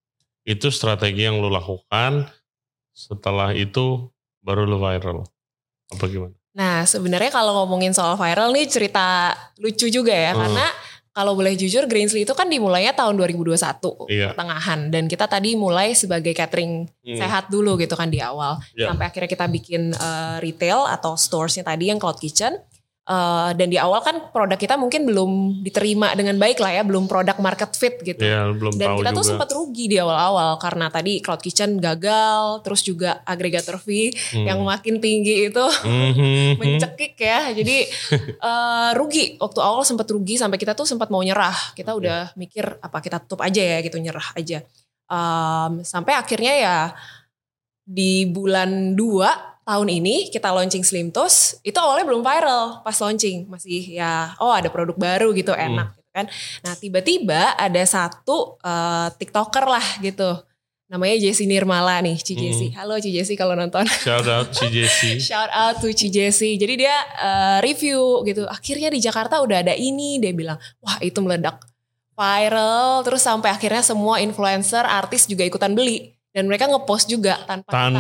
Itu 0.45 0.69
strategi 0.71 1.25
yang 1.27 1.41
lu 1.41 1.49
lakukan. 1.49 2.29
Setelah 2.93 3.53
itu 3.53 4.11
baru 4.41 4.65
lu 4.65 4.77
viral. 4.77 5.25
Apa 5.91 6.05
gimana? 6.07 6.35
Nah 6.51 6.83
sebenarnya 6.83 7.31
kalau 7.31 7.55
ngomongin 7.63 7.95
soal 7.95 8.15
viral 8.15 8.51
nih 8.51 8.67
cerita 8.67 9.31
lucu 9.57 9.87
juga 9.87 10.11
ya 10.11 10.35
Hmm. 10.35 10.43
karena 10.43 10.67
kalau 11.11 11.35
boleh 11.35 11.59
jujur 11.59 11.91
Greensley 11.91 12.23
itu 12.23 12.35
kan 12.35 12.47
dimulainya 12.47 12.95
tahun 12.95 13.19
2021 13.19 14.07
Iya. 14.07 14.31
pertengahan 14.31 14.95
dan 14.95 15.11
kita 15.11 15.27
tadi 15.27 15.59
mulai 15.59 15.91
sebagai 15.93 16.31
catering 16.31 16.87
Hmm. 16.87 17.19
sehat 17.19 17.51
dulu 17.51 17.75
gitu 17.77 17.95
kan 17.95 18.11
di 18.11 18.23
awal 18.23 18.59
Ya. 18.75 18.91
sampai 18.91 19.11
akhirnya 19.11 19.27
kita 19.27 19.47
bikin 19.47 19.91
eh, 19.93 20.37
retail 20.39 20.87
atau 20.87 21.15
storesnya 21.15 21.63
tadi 21.63 21.91
yang 21.91 21.99
cloud 21.99 22.19
kitchen 22.19 22.55
Eh, 23.11 23.51
dan 23.59 23.67
di 23.67 23.75
awal 23.75 23.99
kan 24.01 24.31
produk 24.31 24.55
kita 24.55 24.79
mungkin 24.79 25.03
belum 25.03 25.31
diterima 25.61 26.15
dengan 26.15 26.39
baik 26.39 26.63
lah 26.63 26.71
ya 26.71 26.87
belum 26.87 27.11
produk 27.11 27.35
market 27.43 27.75
fit 27.75 27.99
gitu 27.99 28.23
Ya, 28.23 28.47
belum 28.47 28.79
dan 28.79 28.87
tahu 28.87 28.99
kita 29.03 29.11
juga. 29.11 29.19
tuh 29.19 29.25
sempat 29.27 29.49
rugi 29.51 29.91
di 29.91 29.99
awal-awal 29.99 30.63
karena 30.63 30.87
tadi 30.89 31.19
cloud 31.19 31.43
kitchen 31.43 31.83
gagal 31.83 32.63
terus 32.63 32.87
juga 32.87 33.19
agregator 33.27 33.83
fee 33.83 34.15
Hmm. 34.31 34.47
yang 34.47 34.63
makin 34.63 35.03
tinggi 35.03 35.51
itu 35.51 35.65
Mhm. 35.91 36.63
mencekik 36.63 37.19
ya. 37.19 37.51
Jadi 37.51 37.91
eh, 38.47 38.91
rugi 38.95 39.35
waktu 39.37 39.59
awal 39.59 39.83
sempat 39.83 40.07
rugi 40.07 40.39
sampai 40.39 40.55
kita 40.55 40.79
tuh 40.79 40.87
sempat 40.87 41.11
mau 41.11 41.19
nyerah. 41.19 41.75
Kita 41.75 41.91
udah 41.91 42.31
mikir 42.39 42.79
apa 42.79 43.03
kita 43.03 43.19
tutup 43.19 43.43
aja 43.43 43.59
ya 43.59 43.83
gitu 43.83 43.99
nyerah 43.99 44.39
aja. 44.39 44.63
Em, 45.11 45.83
sampai 45.83 46.15
akhirnya 46.15 46.55
ya 46.55 46.79
di 47.83 48.23
bulan 48.25 48.95
2 48.95 49.50
tahun 49.71 49.87
ini 50.03 50.35
kita 50.35 50.51
launching 50.51 50.83
Slim 50.83 51.15
Toast 51.15 51.63
itu 51.63 51.79
awalnya 51.79 52.03
belum 52.03 52.27
viral 52.27 52.83
pas 52.83 52.99
launching 52.99 53.47
masih 53.47 54.03
ya 54.03 54.35
oh 54.43 54.51
ada 54.51 54.67
produk 54.67 54.99
baru 54.99 55.31
gitu 55.31 55.55
enak 55.55 55.95
gitu 55.95 56.11
kan. 56.11 56.27
Nah 56.67 56.75
tiba-tiba 56.75 57.55
ada 57.55 57.83
satu 57.87 58.59
eh, 58.59 59.09
tiktoker 59.15 59.63
lah 59.71 59.87
gitu 60.03 60.43
namanya 60.91 61.23
Jessie 61.23 61.47
Nirmala 61.47 62.03
nih 62.03 62.19
Ci 62.19 62.35
Jessie. 62.35 62.75
Halo 62.75 62.99
Ci 62.99 63.15
Jessie 63.15 63.39
kalau 63.39 63.55
nonton. 63.55 63.87
Shout 63.87 64.27
out 64.27 64.51
CJC. 64.51 65.17
Shout 65.31 65.47
out 65.55 65.79
to 65.79 65.95
Ci 65.95 66.11
Jessie. 66.11 66.59
Jadi 66.59 66.83
dia 66.83 66.97
eh, 67.23 67.59
review 67.63 68.27
gitu. 68.27 68.43
Akhirnya 68.51 68.91
di 68.91 68.99
Jakarta 68.99 69.39
udah 69.39 69.63
ada 69.63 69.71
ini. 69.79 70.19
Dia 70.19 70.35
bilang, 70.35 70.59
wah 70.83 70.99
itu 70.99 71.23
meledak 71.23 71.63
viral. 72.19 73.07
Terus 73.07 73.23
sampai 73.23 73.55
akhirnya 73.55 73.87
semua 73.87 74.19
influencer, 74.19 74.83
artis 74.83 75.31
juga 75.31 75.47
ikutan 75.47 75.79
beli. 75.79 76.11
Dan 76.31 76.47
mereka 76.47 76.65
ngepost 76.65 77.07
juga 77.07 77.43
tanpa, 77.43 77.67
Tanpa, 77.67 77.99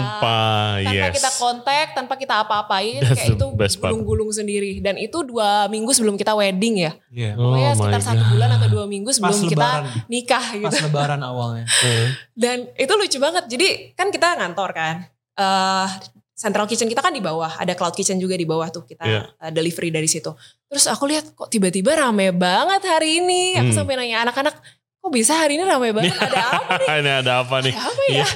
kita, 0.78 0.86
tanpa 0.86 0.94
yes. 0.94 1.14
kita 1.18 1.30
kontak, 1.34 1.86
tanpa 1.92 2.14
kita 2.14 2.34
apa-apain. 2.40 3.02
Kayak 3.02 3.34
itu 3.34 3.46
gulung-gulung 3.76 4.30
sendiri. 4.30 4.78
Dan 4.78 4.94
itu 4.96 5.18
dua 5.20 5.66
minggu 5.66 5.90
sebelum 5.90 6.14
kita 6.14 6.32
wedding 6.32 6.78
ya. 6.80 6.92
Iya. 7.10 7.34
Oh 7.34 7.58
sekitar 7.74 7.98
satu 8.00 8.22
bulan 8.30 8.54
atau 8.54 8.68
dua 8.70 8.86
minggu 8.86 9.10
Pas 9.10 9.18
sebelum 9.18 9.40
kita 9.48 9.66
lebaran. 9.82 10.06
nikah 10.06 10.44
gitu. 10.52 10.62
Pas 10.64 10.78
lebaran 10.80 11.20
awalnya. 11.20 11.66
Hmm. 11.66 12.06
Dan 12.46 12.56
itu 12.72 12.92
lucu 12.94 13.18
banget. 13.18 13.44
Jadi 13.46 13.66
kan 13.92 14.08
kita 14.08 14.38
ngantor 14.38 14.70
kan. 14.70 14.96
eh 15.32 15.88
Central 16.32 16.64
Kitchen 16.64 16.86
kita 16.86 17.02
kan 17.02 17.12
di 17.12 17.20
bawah. 17.20 17.52
Ada 17.52 17.74
Cloud 17.74 17.92
Kitchen 17.92 18.16
juga 18.16 18.32
di 18.32 18.46
bawah 18.46 18.70
tuh. 18.70 18.86
Kita 18.86 19.04
Iya. 19.04 19.28
eh, 19.28 19.50
delivery 19.50 19.90
dari 19.90 20.06
situ. 20.06 20.32
Terus 20.64 20.86
aku 20.86 21.04
lihat 21.04 21.34
kok 21.34 21.48
tiba-tiba 21.48 21.92
rame 21.92 22.30
banget 22.30 22.80
hari 22.86 23.20
ini. 23.20 23.58
Aku 23.58 23.68
Hmm. 23.68 23.76
sampai 23.76 23.98
nanya 23.98 24.22
anak-anak. 24.22 24.54
Kok 25.00 25.08
bisa 25.10 25.32
hari 25.32 25.56
ini 25.56 25.64
rame 25.64 25.90
banget? 25.90 26.12
Ada 26.20 26.40
apa 26.52 26.72
nih? 26.76 26.88
Ini 26.92 27.10
ada 27.16 27.32
apa 27.40 27.56
nih? 27.58 27.72
Ada 27.72 27.88
apa 27.88 28.02
ya? 28.06 28.26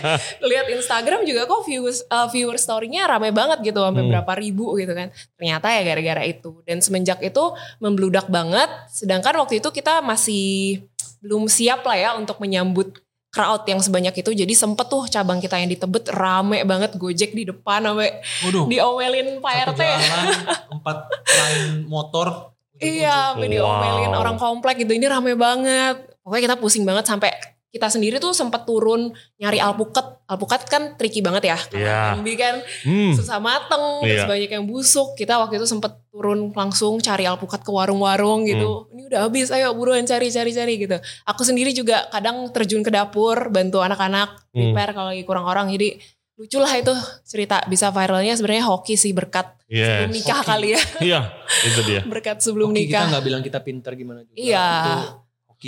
Lihat 0.48 0.66
Instagram 0.72 1.20
juga 1.22 1.44
kok 1.44 1.62
viewers 1.62 2.00
uh, 2.06 2.24
viewer 2.26 2.56
story-nya 2.56 3.04
rame 3.04 3.28
banget 3.28 3.60
gitu 3.62 3.76
sampai 3.78 4.00
Hmm. 4.00 4.10
berapa 4.10 4.32
ribu 4.34 4.72
gitu 4.74 4.92
kan. 4.92 5.12
Ternyata 5.34 5.68
ya 5.68 5.84
gara-gara 5.84 6.24
itu. 6.24 6.64
Dan 6.64 6.80
semenjak 6.80 7.20
itu 7.20 7.44
membludak 7.76 8.24
banget. 8.26 8.72
Sedangkan 8.88 9.36
waktu 9.36 9.60
itu 9.60 9.68
kita 9.68 10.00
masih 10.00 10.80
belum 11.20 11.44
siap 11.44 11.84
lah 11.84 11.96
ya 11.98 12.10
untuk 12.16 12.40
menyambut 12.40 13.04
crowd 13.28 13.66
yang 13.66 13.84
sebanyak 13.84 14.16
itu. 14.16 14.32
Jadi 14.32 14.54
sempet 14.54 14.86
tuh 14.86 15.04
cabang 15.04 15.44
kita 15.44 15.60
yang 15.60 15.68
di 15.68 15.76
Tebet 15.76 16.08
rame 16.08 16.64
banget 16.64 16.96
Gojek 16.96 17.36
di 17.36 17.44
depan 17.44 17.84
sampai 17.84 18.24
diomelin 18.64 19.44
Pak 19.44 19.76
RT. 19.76 19.80
jalan, 19.82 20.24
empat 20.80 20.96
lain 21.10 21.84
motor. 21.84 22.56
Iya, 22.74 23.36
Wow. 23.36 23.44
diomelin 23.44 24.12
orang 24.14 24.36
komplek 24.36 24.80
gitu. 24.80 24.92
Ini 24.92 25.04
rame 25.04 25.36
banget. 25.36 26.13
Pokoknya 26.24 26.42
kita 26.42 26.56
pusing 26.56 26.82
banget 26.82 27.04
sampai 27.04 27.30
kita 27.68 27.90
sendiri 27.90 28.16
tuh 28.16 28.30
sempat 28.30 28.62
turun 28.62 29.10
nyari 29.34 29.58
alpukat. 29.58 30.22
Alpukat 30.24 30.62
kan 30.64 30.94
tricky 30.94 31.18
banget 31.20 31.42
ya. 31.44 31.58
Kalau 31.58 31.74
Iya. 31.76 32.14
MB 32.16 32.28
kan 32.32 32.54
Hmm. 32.82 33.12
susah 33.12 33.36
mateng, 33.36 33.98
terus 34.00 34.22
Iya. 34.22 34.30
banyak 34.30 34.50
yang 34.52 34.64
busuk. 34.64 35.12
Kita 35.14 35.36
waktu 35.36 35.58
itu 35.58 35.66
sempat 35.66 35.98
turun 36.08 36.48
langsung 36.50 36.96
cari 36.98 37.26
alpukat 37.26 37.60
ke 37.60 37.68
warung-warung 37.68 38.46
gitu. 38.46 38.86
Hmm. 38.86 38.94
Ini 38.94 39.02
udah 39.10 39.20
habis, 39.22 39.50
ayo 39.50 39.74
buruan 39.74 40.00
cari-cari-cari 40.02 40.74
gitu. 40.78 40.96
Aku 41.24 41.42
sendiri 41.42 41.70
juga 41.70 42.06
kadang 42.08 42.46
terjun 42.48 42.80
ke 42.80 42.88
dapur, 42.88 43.50
bantu 43.50 43.82
anak-anak 43.82 44.32
Hmm. 44.48 44.70
prepare 44.70 44.94
kalau 44.94 45.10
lagi 45.10 45.22
kurang 45.22 45.44
orang. 45.44 45.66
Jadi 45.68 45.98
lucu 46.34 46.58
lah 46.58 46.72
itu 46.72 46.94
cerita 47.22 47.58
bisa 47.64 47.90
viralnya 47.90 48.32
sebenarnya 48.32 48.64
hoki 48.64 48.94
sih 48.94 49.10
berkat 49.10 49.50
Yes. 49.66 50.06
sebelum 50.06 50.10
nikah 50.14 50.38
Hoki. 50.38 50.48
kali 50.48 50.68
ya. 50.68 50.80
Iya, 51.00 51.20
itu 51.64 51.80
dia. 51.84 52.00
berkat 52.14 52.38
sebelum 52.38 52.70
Hoki 52.70 52.86
nikah. 52.86 53.02
kita 53.02 53.10
nggak 53.10 53.24
bilang 53.24 53.42
kita 53.42 53.58
pinter 53.60 53.92
gimana 53.92 54.22
juga. 54.22 54.38
Iya. 54.38 54.66
Itu 54.78 54.94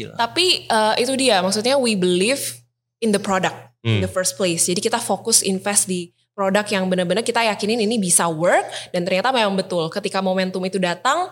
lah. 0.04 0.16
Tapi 0.18 0.66
eh, 0.66 0.94
itu 1.00 1.16
dia, 1.16 1.40
maksudnya 1.40 1.80
we 1.80 1.96
believe 1.96 2.60
in 3.00 3.08
the 3.08 3.20
product 3.20 3.56
in 3.80 3.96
Hmm. 3.96 4.02
the 4.02 4.10
first 4.10 4.34
place. 4.34 4.66
Jadi 4.66 4.82
kita 4.82 4.98
fokus 4.98 5.40
invest 5.40 5.86
di 5.86 6.10
produk 6.34 6.66
yang 6.66 6.84
benar-benar 6.84 7.22
kita 7.22 7.40
yakinin 7.40 7.80
ini 7.80 7.96
bisa 7.96 8.26
work 8.26 8.66
dan 8.90 9.06
ternyata 9.06 9.30
memang 9.30 9.54
betul. 9.54 9.86
Ketika 9.88 10.18
momentum 10.20 10.60
itu 10.60 10.76
datang 10.76 11.30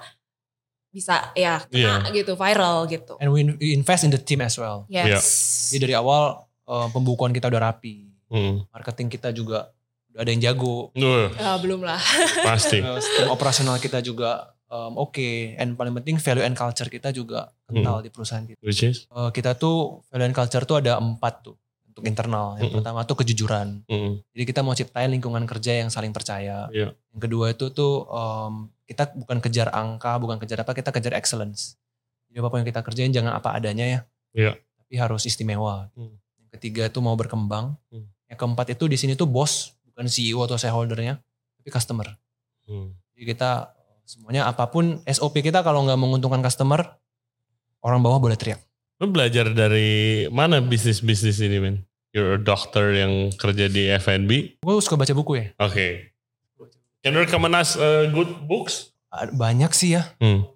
bisa 0.88 1.34
ya 1.34 1.58
kena 1.66 2.06
gitu 2.08 2.38
viral 2.38 2.86
gitu. 2.86 3.18
And 3.18 3.34
we 3.34 3.42
invest 3.74 4.06
in 4.06 4.14
the 4.14 4.22
team 4.22 4.38
as 4.38 4.54
well. 4.54 4.86
Yes. 4.86 5.68
Jadi 5.68 5.82
dari 5.82 5.94
awal 5.94 6.46
eh, 6.64 6.88
pembukuan 6.88 7.34
kita 7.34 7.50
udah 7.50 7.62
rapi. 7.66 8.06
Hmm. 8.30 8.62
Marketing 8.70 9.10
kita 9.10 9.34
juga 9.34 9.74
udah 10.14 10.22
ada 10.22 10.30
yang 10.30 10.40
jago. 10.40 10.94
Duh, 10.94 11.34
Ah, 11.36 11.58
belum 11.58 11.82
lah. 11.82 11.98
pasti. 12.46 12.78
Terus 12.78 13.02
tim 13.10 13.26
operasional 13.28 13.76
kita 13.76 13.98
juga 13.98 14.53
em, 14.70 14.92
oke. 14.96 15.28
And 15.60 15.76
paling 15.76 15.94
penting 16.00 16.16
value 16.20 16.44
and 16.44 16.56
culture 16.56 16.88
kita 16.88 17.10
juga 17.10 17.52
kental 17.68 18.04
di 18.04 18.10
perusahaan 18.12 18.44
kita. 18.44 18.60
Which 18.60 18.84
is? 18.84 19.08
Eh, 19.08 19.30
kita 19.32 19.56
tuh 19.56 20.04
value 20.08 20.26
and 20.28 20.36
culture 20.36 20.64
tuh 20.64 20.80
ada 20.80 21.00
empat 21.00 21.44
tuh 21.44 21.56
untuk 21.88 22.04
internal. 22.04 22.58
Yang 22.58 22.74
Mm-mm. 22.74 22.76
pertama 22.82 23.00
tuh 23.06 23.16
kejujuran. 23.22 23.86
Hmm. 23.86 24.18
Jadi 24.34 24.44
kita 24.44 24.60
mau 24.66 24.74
ciptain 24.74 25.10
lingkungan 25.10 25.46
kerja 25.46 25.84
yang 25.84 25.88
saling 25.94 26.10
percaya. 26.10 26.66
Iya. 26.74 26.90
Yang 27.14 27.20
kedua 27.22 27.46
itu 27.54 27.70
tuh 27.70 28.08
em, 28.10 28.72
kita 28.90 29.14
bukan 29.14 29.38
kejar 29.40 29.68
angka, 29.70 30.18
bukan 30.18 30.36
kejar 30.42 30.66
apa, 30.66 30.74
kita 30.74 30.90
kejar 30.90 31.14
excellence. 31.14 31.78
Jadi 32.28 32.42
apa 32.42 32.48
pun 32.50 32.58
yang 32.60 32.68
kita 32.68 32.82
kerjain 32.82 33.14
jangan 33.14 33.38
apa 33.38 33.54
adanya 33.54 33.86
ya. 33.86 34.00
Iya. 34.34 34.52
Tapi 34.58 34.94
harus 34.98 35.22
istimewa. 35.24 35.88
Hmm. 35.94 36.18
Yang 36.42 36.48
ketiga 36.58 36.82
itu 36.90 36.98
mau 36.98 37.14
berkembang. 37.14 37.78
Hmm. 37.94 38.10
Yang 38.26 38.38
keempat 38.42 38.66
itu 38.74 38.84
di 38.90 38.98
sini 38.98 39.12
tuh 39.14 39.30
bos 39.30 39.70
bukan 39.94 40.10
CEO 40.10 40.42
atau 40.42 40.58
shareholdernya, 40.58 41.22
tapi 41.62 41.68
customer. 41.70 42.10
Hmm. 42.66 42.90
Jadi 43.14 43.22
kita 43.30 43.70
semuanya 44.04 44.46
apa 44.48 44.68
pun 44.68 45.00
SOP 45.04 45.40
kita 45.40 45.64
kalau 45.64 45.84
nggak 45.88 45.98
menguntungkan 45.98 46.44
customer, 46.44 46.84
orang 47.80 48.00
bawah 48.04 48.20
boleh 48.20 48.36
teriak. 48.36 48.60
Lu 49.02 49.10
belajar 49.10 49.50
dari 49.50 50.24
mana 50.30 50.62
bisnis-bisnis 50.62 51.42
ini, 51.42 51.58
men? 51.58 51.76
You're 52.14 52.38
a 52.38 52.40
doctor 52.40 52.94
yang 52.94 53.34
kerja 53.34 53.66
di 53.66 53.90
F&B. 53.90 54.62
Gue 54.62 54.74
suka 54.78 54.94
baca 54.94 55.10
buku 55.10 55.32
ya. 55.34 55.46
Oke. 55.58 56.14
Can 57.02 57.18
you 57.18 57.26
recommend 57.26 57.58
us 57.58 57.74
uh, 57.74 58.06
good 58.14 58.46
books? 58.46 58.94
Banyak 59.12 59.74
sih 59.74 59.98
ya. 59.98 60.14
Hmm. 60.22 60.46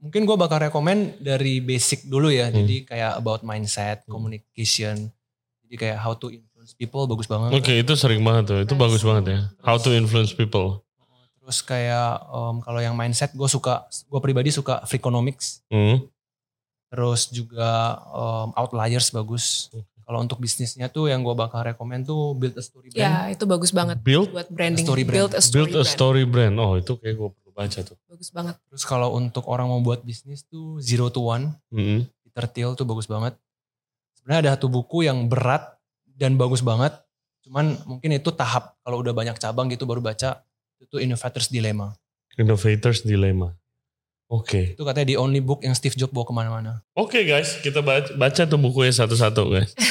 Mungkin 0.00 0.22
gue 0.24 0.36
bakal 0.38 0.70
rekomend 0.70 1.18
dari 1.18 1.58
basic 1.60 2.06
dulu 2.06 2.30
ya. 2.30 2.48
Hmm. 2.48 2.62
Jadi 2.62 2.86
kayak 2.86 3.18
about 3.18 3.42
mindset, 3.42 4.06
communication. 4.06 5.10
Jadi 5.66 5.74
kayak 5.76 5.98
how 5.98 6.14
to 6.14 6.30
influence 6.30 6.72
people 6.78 7.04
bagus 7.10 7.26
banget. 7.26 7.58
Oke, 7.58 7.74
itu 7.74 7.92
sering 7.98 8.22
banget 8.22 8.44
tuh. 8.48 8.58
Itu 8.62 8.74
Nice. 8.78 8.82
bagus 8.86 9.02
banget 9.02 9.24
ya. 9.28 9.38
How 9.66 9.76
to 9.82 9.90
influence 9.90 10.30
people. 10.30 10.86
Terus 11.50 11.66
kayak 11.66 12.30
em, 12.30 12.56
kalau 12.62 12.78
yang 12.78 12.94
mindset 12.94 13.34
gue 13.34 13.48
suka, 13.50 13.90
gue 13.90 14.20
pribadi 14.22 14.54
suka 14.54 14.86
Freakonomics. 14.86 15.66
Hmm. 15.66 16.06
Terus 16.94 17.26
juga 17.34 17.98
em, 18.06 18.54
Outliers 18.54 19.10
bagus. 19.10 19.66
Kalau 20.06 20.22
untuk 20.22 20.38
bisnisnya 20.38 20.86
tuh 20.86 21.10
yang 21.10 21.26
gue 21.26 21.34
bakal 21.34 21.66
rekomend 21.66 22.06
tuh 22.06 22.38
Build 22.38 22.54
a 22.54 22.62
Story 22.62 22.94
Brand. 22.94 23.02
Ya 23.02 23.34
itu 23.34 23.46
bagus 23.50 23.74
banget 23.74 23.98
Build 23.98 24.30
buat 24.30 24.46
branding. 24.46 24.86
Story 24.86 25.02
brand. 25.02 25.18
Build 25.26 25.32
a 25.34 25.42
story 25.42 25.58
build 25.58 25.70
a 25.70 25.82
brand. 25.82 25.90
story 25.90 26.22
brand. 26.22 26.54
Oh, 26.62 26.78
itu 26.78 26.92
kayak 27.02 27.14
gue 27.18 27.30
perlu 27.34 27.50
baca 27.50 27.78
tuh. 27.82 27.98
Bagus 28.06 28.30
banget. 28.30 28.54
Terus 28.70 28.84
kalau 28.86 29.10
untuk 29.18 29.42
orang 29.50 29.66
mau 29.66 29.82
buat 29.82 30.06
bisnis 30.06 30.46
tuh 30.46 30.78
Zero 30.78 31.10
to 31.10 31.26
One. 31.26 31.50
Hmm. 31.74 32.06
Peter 32.22 32.46
Thiel 32.46 32.78
tuh 32.78 32.86
bagus 32.86 33.10
banget. 33.10 33.34
Sebenarnya 34.14 34.38
ada 34.46 34.50
satu 34.54 34.70
buku 34.70 35.02
yang 35.02 35.26
berat 35.26 35.66
dan 36.14 36.38
bagus 36.38 36.62
banget. 36.62 36.94
Cuman 37.42 37.74
mungkin 37.90 38.14
itu 38.14 38.30
tahap 38.30 38.78
kalau 38.86 39.02
udah 39.02 39.10
banyak 39.10 39.34
cabang 39.34 39.66
gitu 39.66 39.82
baru 39.82 39.98
baca. 39.98 40.46
Itu 40.80 40.96
Innovator's 40.96 41.46
Dilemma. 41.46 41.92
Innovators 42.34 43.04
Dilemma. 43.04 43.52
Oke. 44.26 44.72
Itu 44.78 44.82
katanya 44.82 45.10
the 45.10 45.18
only 45.18 45.42
book 45.42 45.60
yang 45.60 45.74
Steve 45.74 45.94
Jobs 45.94 46.10
bawa 46.10 46.24
ke 46.24 46.32
mana-mana. 46.32 46.72
Oke 46.94 47.22
guys, 47.22 47.58
kita 47.60 47.82
baca, 47.82 48.14
baca 48.14 48.42
tuh 48.46 48.56
bukunya 48.56 48.90
satu-satu 48.90 49.42
guys. 49.50 49.72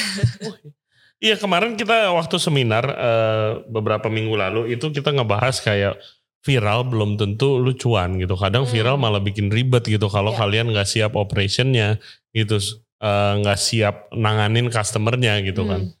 Iya 1.20 1.36
kemarin 1.36 1.76
kita 1.76 2.16
waktu 2.16 2.40
seminar 2.40 2.80
eh, 2.96 3.50
beberapa 3.68 4.08
minggu 4.08 4.40
lalu 4.40 4.72
itu 4.72 4.88
kita 4.88 5.12
ngebahas 5.12 5.60
kayak 5.60 6.00
viral 6.40 6.88
belum 6.88 7.20
tentu 7.20 7.60
lu 7.60 7.76
cuan 7.76 8.16
gitu. 8.16 8.40
Kadang 8.40 8.64
Hmm. 8.64 8.72
viral 8.72 8.96
malah 8.96 9.20
bikin 9.20 9.52
ribet 9.52 9.84
gitu 9.84 10.08
kalau 10.08 10.32
Iya. 10.32 10.40
kalian 10.40 10.72
nggak 10.72 10.88
siap 10.88 11.12
operationnya 11.12 12.00
gitu, 12.32 12.56
eh, 13.04 13.32
nggak 13.36 13.58
siap 13.60 14.08
nanganin 14.16 14.72
customernya 14.72 15.44
gitu 15.44 15.68
kan. 15.68 15.92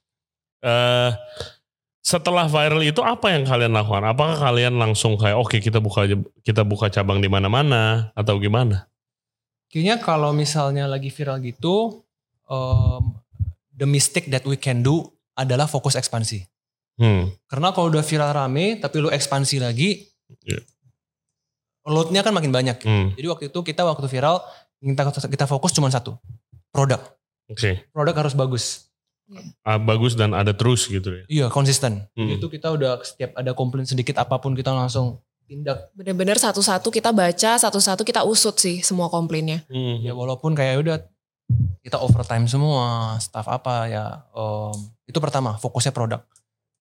Hmm. 0.64 1.12
Setelah 2.10 2.50
viral 2.50 2.82
itu 2.82 2.98
apa 3.06 3.30
yang 3.30 3.46
kalian 3.46 3.70
lakukan? 3.70 4.02
Apakah 4.02 4.34
kalian 4.50 4.82
langsung 4.82 5.14
kayak 5.14 5.38
oke 5.38 5.62
kita 5.62 5.78
buka 5.78 6.10
kita 6.42 6.66
buka 6.66 6.90
cabang 6.90 7.22
di 7.22 7.30
mana-mana 7.30 8.10
atau 8.18 8.34
gimana? 8.42 8.90
Kayaknya 9.70 10.02
kalau 10.02 10.34
misalnya 10.34 10.90
lagi 10.90 11.14
viral 11.14 11.38
gitu, 11.38 12.02
um, 12.50 13.14
the 13.78 13.86
mistake 13.86 14.26
that 14.26 14.42
we 14.42 14.58
can 14.58 14.82
do 14.82 15.06
adalah 15.38 15.70
fokus 15.70 15.94
ekspansi. 15.94 16.50
Hmm. 16.98 17.30
Karena 17.46 17.70
kalau 17.70 17.94
udah 17.94 18.02
viral 18.02 18.34
rame, 18.34 18.82
tapi 18.82 18.98
lu 18.98 19.06
ekspansi 19.06 19.62
lagi, 19.62 20.10
Iya. 20.42 20.66
loadnya 21.86 22.26
kan 22.26 22.34
makin 22.34 22.50
banyak. 22.50 22.82
Hmm. 22.82 23.14
Jadi 23.14 23.26
waktu 23.30 23.44
itu 23.54 23.58
kita 23.62 23.86
waktu 23.86 24.10
viral, 24.10 24.42
kita, 24.82 25.30
kita 25.30 25.46
fokus 25.46 25.70
cuma 25.70 25.86
satu, 25.94 26.18
produk. 26.74 26.98
Oke. 27.46 27.86
Produk 27.94 28.14
harus 28.18 28.34
bagus. 28.34 28.89
Ah, 29.62 29.78
bagus 29.78 30.18
dan 30.18 30.34
ada 30.34 30.50
terus 30.50 30.90
gitu 30.90 31.10
ya. 31.10 31.24
Iya 31.30 31.46
konsisten. 31.48 32.06
Hmm. 32.18 32.30
Itu 32.34 32.50
kita 32.50 32.74
udah 32.74 32.98
setiap 33.06 33.38
ada 33.38 33.54
komplain 33.54 33.86
sedikit 33.86 34.18
apa 34.18 34.38
pun 34.42 34.58
kita 34.58 34.74
langsung 34.74 35.22
tindak. 35.50 35.90
Bener-bener 35.94 36.38
satu-satu 36.38 36.94
kita 36.94 37.10
baca, 37.10 37.58
satu-satu 37.58 38.06
kita 38.06 38.22
usut 38.22 38.54
sih 38.58 38.82
semua 38.82 39.10
komplainnya. 39.10 39.66
Hmm. 39.66 39.98
Ya 40.02 40.14
walaupun 40.14 40.54
kayak 40.54 40.86
udah 40.86 40.96
kita 41.82 41.98
overtime 41.98 42.46
semua, 42.46 43.18
staff 43.18 43.50
apa 43.50 43.90
ya. 43.90 44.04
em, 44.30 44.74
itu 45.10 45.18
pertama 45.18 45.58
fokusnya 45.58 45.90
produk. 45.90 46.22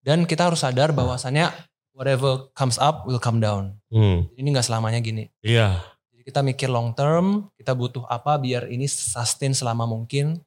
Dan 0.06 0.30
kita 0.30 0.48
harus 0.48 0.62
sadar 0.62 0.94
bahwasannya 0.94 1.50
whatever 1.98 2.54
comes 2.54 2.78
up 2.78 3.04
will 3.10 3.20
come 3.20 3.42
down. 3.42 3.76
Hmm. 3.90 4.30
Ini 4.38 4.48
nggak 4.54 4.70
selamanya 4.70 5.02
gini. 5.02 5.28
Iya. 5.42 5.82
Jadi 6.14 6.22
kita 6.30 6.40
mikir 6.46 6.70
long 6.70 6.94
term, 6.94 7.50
kita 7.58 7.74
butuh 7.74 8.06
apa 8.06 8.38
biar 8.38 8.70
ini 8.70 8.86
sustain 8.86 9.52
selama 9.52 9.90
mungkin. 9.90 10.40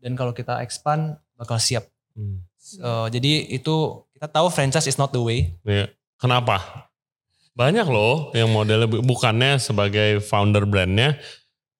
Dan 0.00 0.14
kalau 0.14 0.30
kita 0.30 0.62
expand 0.62 1.18
bakal 1.36 1.56
siap. 1.56 1.84
Hmm. 2.12 2.42
Eh, 2.58 3.06
jadi 3.12 3.32
itu 3.52 3.74
kita 4.10 4.26
tahu 4.26 4.48
franchise 4.48 4.84
is 4.84 4.96
not 4.96 5.08
the 5.08 5.20
way. 5.20 5.54
Iya. 5.62 5.92
Kenapa? 6.16 6.88
Banyak 7.52 7.86
loh 7.86 8.32
yang 8.32 8.48
modelnya 8.48 8.84
bu- 8.84 9.00
bukannya 9.00 9.56
sebagai 9.56 10.20
founder 10.20 10.64
brandnya 10.64 11.16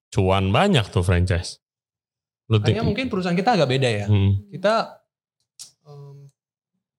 cuan 0.07 0.49
banyak 0.49 0.87
tuh 0.87 1.01
franchise. 1.01 1.59
Lu 2.47 2.57
think- 2.57 2.79
mungkin 2.79 3.05
perusahaan 3.07 3.35
kita 3.35 3.53
agak 3.53 3.67
beda 3.67 3.89
ya. 3.91 4.05
Hmm. 4.05 4.47
Kita 4.47 5.03
em, 5.83 6.31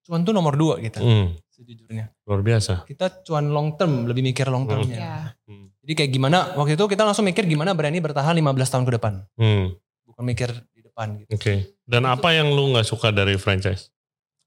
cuan 0.03 0.21
tuh 0.21 0.31
nomor 0.31 0.55
dua 0.55 0.77
kita 0.77 1.01
Hmm. 1.01 1.33
sejujurnya. 1.49 2.13
Luar 2.23 2.43
biasa. 2.43 2.85
Kita 2.85 3.23
cuan 3.23 3.49
long 3.49 3.75
term, 3.75 4.05
lebih 4.05 4.21
mikir 4.21 4.47
long 4.47 4.69
termnya. 4.69 4.99
Ya. 4.99 5.17
Hmm. 5.47 5.73
Jadi 5.81 5.93
kayak 5.97 6.11
gimana, 6.13 6.39
waktu 6.55 6.77
itu 6.77 6.85
kita 6.85 7.03
langsung 7.03 7.25
mikir 7.25 7.47
gimana 7.47 7.73
brand 7.73 7.91
ini 7.91 7.99
bertahan 7.99 8.37
15 8.37 8.69
tahun 8.69 8.85
ke 8.85 8.93
depan. 8.95 9.25
Hmm. 9.35 9.73
Bukan 10.05 10.23
mikir 10.23 10.53
depan 10.99 11.23
gitu. 11.23 11.31
Oke. 11.39 11.55
Dan 11.87 12.03
apa 12.05 12.35
yang 12.35 12.51
lu 12.51 12.75
nggak 12.75 12.83
suka 12.83 13.15
dari 13.15 13.39
franchise? 13.39 13.95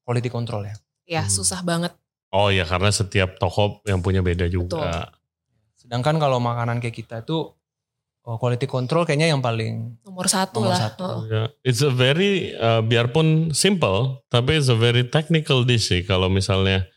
Quality 0.04 0.28
control 0.28 0.68
ya. 0.68 0.76
Ya 1.08 1.24
Hmm. 1.24 1.32
susah 1.32 1.64
banget. 1.64 1.96
Oh 2.32 2.52
ya 2.52 2.68
karena 2.68 2.92
setiap 2.92 3.40
toko 3.40 3.80
yang 3.88 4.04
punya 4.04 4.20
beda 4.20 4.48
juga. 4.48 5.16
Sedangkan 5.76 6.20
kalau 6.20 6.40
makanan 6.40 6.80
kayak 6.80 6.96
kita 6.98 7.16
itu 7.24 7.52
oh, 8.22 8.38
quality 8.38 8.68
control 8.68 9.04
kayaknya 9.04 9.32
yang 9.32 9.40
paling 9.40 9.96
Nomor 10.04 10.28
satu 10.28 10.60
Nomor 10.60 10.72
lah. 10.72 10.80
satu. 10.80 11.08
Heeh. 11.08 11.24
Ya, 11.32 11.44
It's 11.64 11.80
a 11.82 11.92
very 11.92 12.52
uh, 12.54 12.80
biarpun 12.80 13.52
simple, 13.52 14.24
tapi 14.28 14.60
it's 14.60 14.68
a 14.68 14.76
very 14.76 15.08
technical 15.08 15.64
dish 15.64 15.88
sih. 15.88 16.04
Kalau 16.04 16.28
misalnya, 16.28 16.88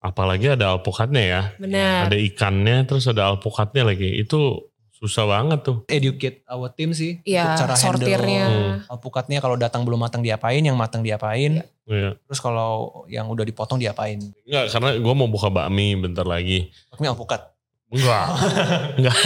apalagi 0.00 0.54
ada 0.54 0.72
alpukatnya 0.72 1.24
ya, 1.24 1.42
Benar. 1.58 2.08
ada 2.08 2.16
ikannya, 2.16 2.86
terus 2.86 3.04
ada 3.04 3.28
alpukatnya 3.28 3.84
lagi. 3.84 4.16
Itu 4.16 4.70
susah 4.96 5.28
banget 5.28 5.60
tuh. 5.60 5.76
educate 5.92 6.40
our 6.48 6.72
team 6.72 6.96
sih. 6.96 7.20
Iya, 7.28 7.52
cara 7.52 7.76
sortirnya. 7.76 8.44
Hmm. 8.48 8.76
alpukatnya 8.96 9.44
kalau 9.44 9.60
datang 9.60 9.84
belum 9.84 10.00
matang 10.00 10.24
diapain, 10.24 10.64
yang 10.64 10.76
matang 10.76 11.04
diapain. 11.04 11.60
Iya. 11.84 12.16
Terus 12.16 12.40
kalau 12.40 13.04
yang 13.06 13.28
udah 13.28 13.44
dipotong 13.44 13.76
diapain. 13.76 14.18
Enggak, 14.48 14.72
karena 14.72 14.90
gue 14.96 15.14
mau 15.14 15.28
buka 15.28 15.52
bakmi 15.52 15.94
bentar 16.00 16.24
lagi. 16.24 16.72
Ini 16.96 17.12
alpukat. 17.12 17.52
Enggak, 17.92 18.26
enggak. 18.98 19.18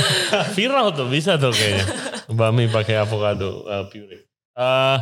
Viral 0.52 0.86
tuh, 0.92 1.08
bisa 1.08 1.38
tuh 1.38 1.54
kayaknya. 1.54 1.86
Bakmi 2.28 2.68
pakai 2.68 3.00
avocado 3.00 3.64
uh, 3.64 3.86
puree. 3.88 4.26
Uh, 4.52 4.98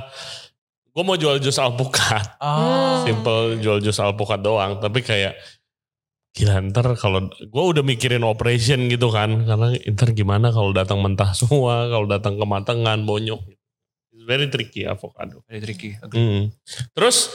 gue 0.93 1.03
mau 1.03 1.17
jual 1.17 1.41
jus 1.41 1.57
alpukat. 1.57 2.39
Ah. 2.39 3.03
simple 3.09 3.59
jual 3.63 3.81
jus 3.81 3.97
alpukat 3.99 4.43
doang 4.43 4.77
tapi 4.83 5.01
kayak 5.01 5.39
gila 6.39 6.63
ntar 6.71 6.95
kalau 6.95 7.27
gue 7.27 7.65
udah 7.75 7.83
mikirin 7.83 8.23
operation 8.23 8.87
gitu 8.87 9.11
kan 9.11 9.43
karena 9.43 9.75
ntar 9.91 10.15
gimana 10.15 10.55
kalau 10.55 10.71
datang 10.71 11.03
mentah 11.03 11.35
semua 11.35 11.91
kalau 11.91 12.07
datang 12.07 12.39
kematangan 12.39 13.03
bonyok 13.03 13.43
It's 14.15 14.27
very 14.27 14.47
tricky 14.51 14.83
avocado 14.87 15.43
Very 15.51 15.63
tricky. 15.63 15.99
Hmm. 15.99 16.55
terus 16.95 17.35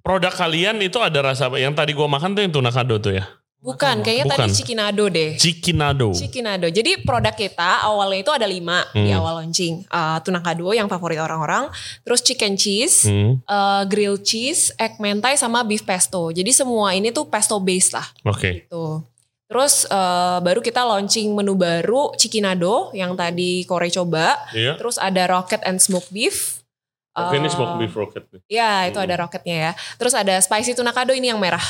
produk 0.00 0.32
kalian 0.32 0.80
itu 0.80 0.96
ada 1.00 1.20
rasa 1.20 1.52
apa 1.52 1.60
yang 1.60 1.76
tadi 1.76 1.92
gue 1.92 2.08
makan 2.08 2.32
tuh 2.32 2.40
yang 2.40 2.52
tuna 2.52 2.72
kado 2.72 2.96
tuh 2.96 3.20
ya 3.20 3.28
Bukan, 3.58 4.06
kayaknya 4.06 4.26
Bukan. 4.30 4.38
tadi 4.38 4.52
Cikinado 4.54 5.04
deh. 5.08 5.34
Cikinado 5.34 6.08
Cikinado. 6.14 6.66
Jadi 6.66 7.02
produk 7.02 7.34
kita 7.34 7.82
awalnya 7.82 8.22
itu 8.22 8.30
ada 8.30 8.46
lima 8.46 8.86
di 8.92 9.10
Hmm. 9.10 9.18
awal 9.18 9.42
launching. 9.42 9.82
Uh, 9.86 10.22
tuna 10.22 10.38
kado 10.38 10.70
yang 10.70 10.86
favorit 10.86 11.18
orang-orang. 11.18 11.66
Terus 12.00 12.22
chicken 12.22 12.54
cheese, 12.54 13.02
Hmm, 13.02 13.42
uh, 13.44 13.82
grilled 13.84 14.22
cheese, 14.22 14.70
egg 14.76 14.96
mentai 14.98 15.34
sama 15.34 15.62
beef 15.62 15.82
pesto. 15.82 16.30
Jadi 16.30 16.48
semua 16.48 16.94
ini 16.94 17.10
tuh 17.10 17.26
pesto 17.26 17.58
base 17.58 17.90
lah 17.90 18.06
oke 18.24 18.46
gitu. 18.62 19.02
Terus 19.44 19.88
uh, 19.88 20.38
baru 20.38 20.60
kita 20.60 20.84
launching 20.84 21.32
menu 21.32 21.56
baru 21.56 22.14
Cikinado 22.14 22.92
yang 22.92 23.16
tadi 23.16 23.64
Kore 23.64 23.88
coba. 23.88 24.38
iya 24.52 24.76
Terus 24.76 24.96
ada 24.96 25.26
rocket 25.26 25.64
and 25.64 25.80
smoked 25.80 26.10
beef. 26.10 26.62
oke 27.10 27.34
ini 27.34 27.48
Uh, 27.48 27.50
smoke 27.50 27.74
beef 27.76 27.90
rocket 27.92 28.22
nih 28.28 28.38
Ya 28.46 28.86
itu 28.86 28.94
Hmm. 28.94 29.06
ada 29.08 29.18
roketnya 29.18 29.56
ya. 29.58 29.72
Terus 29.96 30.14
ada 30.14 30.38
spicy 30.38 30.72
tuna 30.72 30.92
kado 30.92 31.10
ini 31.10 31.26
yang 31.26 31.40
merah. 31.40 31.64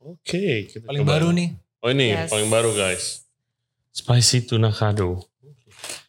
Oke 0.00 0.42
kita 0.66 0.82
Paling 0.82 1.02
coba. 1.02 1.12
baru 1.14 1.28
nih. 1.30 1.48
Oh 1.80 1.88
ini 1.88 2.06
Yes. 2.10 2.28
paling 2.28 2.48
baru 2.48 2.70
guys. 2.72 3.24
Spicy 3.90 4.44
tuna 4.44 4.70
kado. 4.70 5.24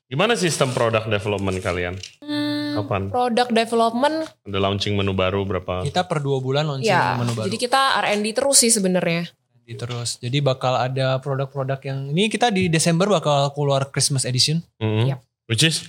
Gimana 0.05 0.35
sistem 0.35 0.69
product 0.69 1.07
development 1.07 1.57
kalian? 1.57 1.95
Hmm, 2.19 2.75
Kapan? 2.77 3.07
product 3.07 3.51
development 3.53 4.27
Ada 4.41 4.59
launching 4.59 4.93
menu 4.93 5.11
baru 5.11 5.43
berapa? 5.43 5.81
Kita 5.81 6.03
per 6.03 6.19
dua 6.19 6.37
bulan 6.37 6.67
launching 6.67 6.91
ya. 6.91 7.15
menu 7.15 7.31
baru. 7.31 7.47
Jadi 7.47 7.57
kita 7.57 7.81
R&D 8.01 8.27
terus 8.33 8.57
sih 8.57 8.67
sebenarnya. 8.69 9.31
Jadi 9.57 9.73
terus. 9.77 10.19
Jadi 10.19 10.37
bakal 10.39 10.75
ada 10.75 11.15
produk-produk 11.17 11.79
yang 11.81 11.99
ini 12.09 12.27
kita 12.27 12.49
di 12.49 12.67
Desember 12.67 13.07
bakal 13.07 13.51
keluar 13.51 13.87
Christmas 13.87 14.23
edition. 14.23 14.59
Mhm. 14.77 15.03
Yap. 15.07 15.19
Which 15.47 15.63
is? 15.63 15.87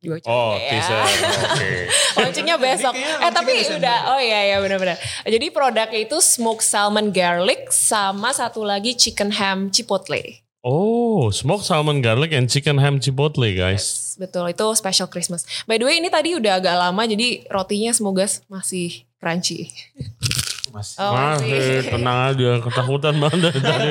Bocor 0.00 0.24
Oh, 0.24 0.56
ya. 0.56 0.72
teaser. 0.72 1.00
Oke. 1.52 1.70
Launchingnya 2.16 2.56
besok. 2.56 2.96
Eh 2.96 3.28
tapi 3.28 3.52
udah, 3.68 4.16
oh 4.16 4.20
iya 4.20 4.48
iya 4.48 4.56
benar-benar. 4.56 4.96
Jadi 5.22 5.52
produknya 5.52 6.00
itu 6.00 6.16
smoked 6.18 6.64
salmon 6.64 7.12
garlic 7.12 7.68
sama 7.68 8.32
satu 8.32 8.64
lagi 8.64 8.96
chicken 8.96 9.28
ham 9.30 9.68
chipotle. 9.68 10.40
Oh, 10.60 11.28
smoked 11.28 11.64
salmon 11.64 12.00
garlic 12.00 12.32
and 12.32 12.48
chicken 12.48 12.76
ham 12.76 12.96
chipotle, 12.96 13.48
guys. 13.52 14.16
Betul, 14.16 14.52
itu 14.52 14.64
special 14.72 15.08
Christmas. 15.08 15.44
By 15.64 15.76
the 15.76 15.84
way 15.84 16.00
ini 16.00 16.08
tadi 16.08 16.36
udah 16.36 16.60
agak 16.60 16.76
lama 16.76 17.02
jadi 17.04 17.44
rotinya 17.48 17.92
semoga 17.92 18.24
masih 18.48 19.04
crunchy. 19.20 19.68
Masih. 20.70 20.96
Oh, 21.02 21.12
Masih 21.12 21.90
tenang 21.90 22.18
aja, 22.30 22.50
ketakutan 22.62 23.14
banget 23.18 23.38
dari 23.50 23.60
tadi. 23.66 23.88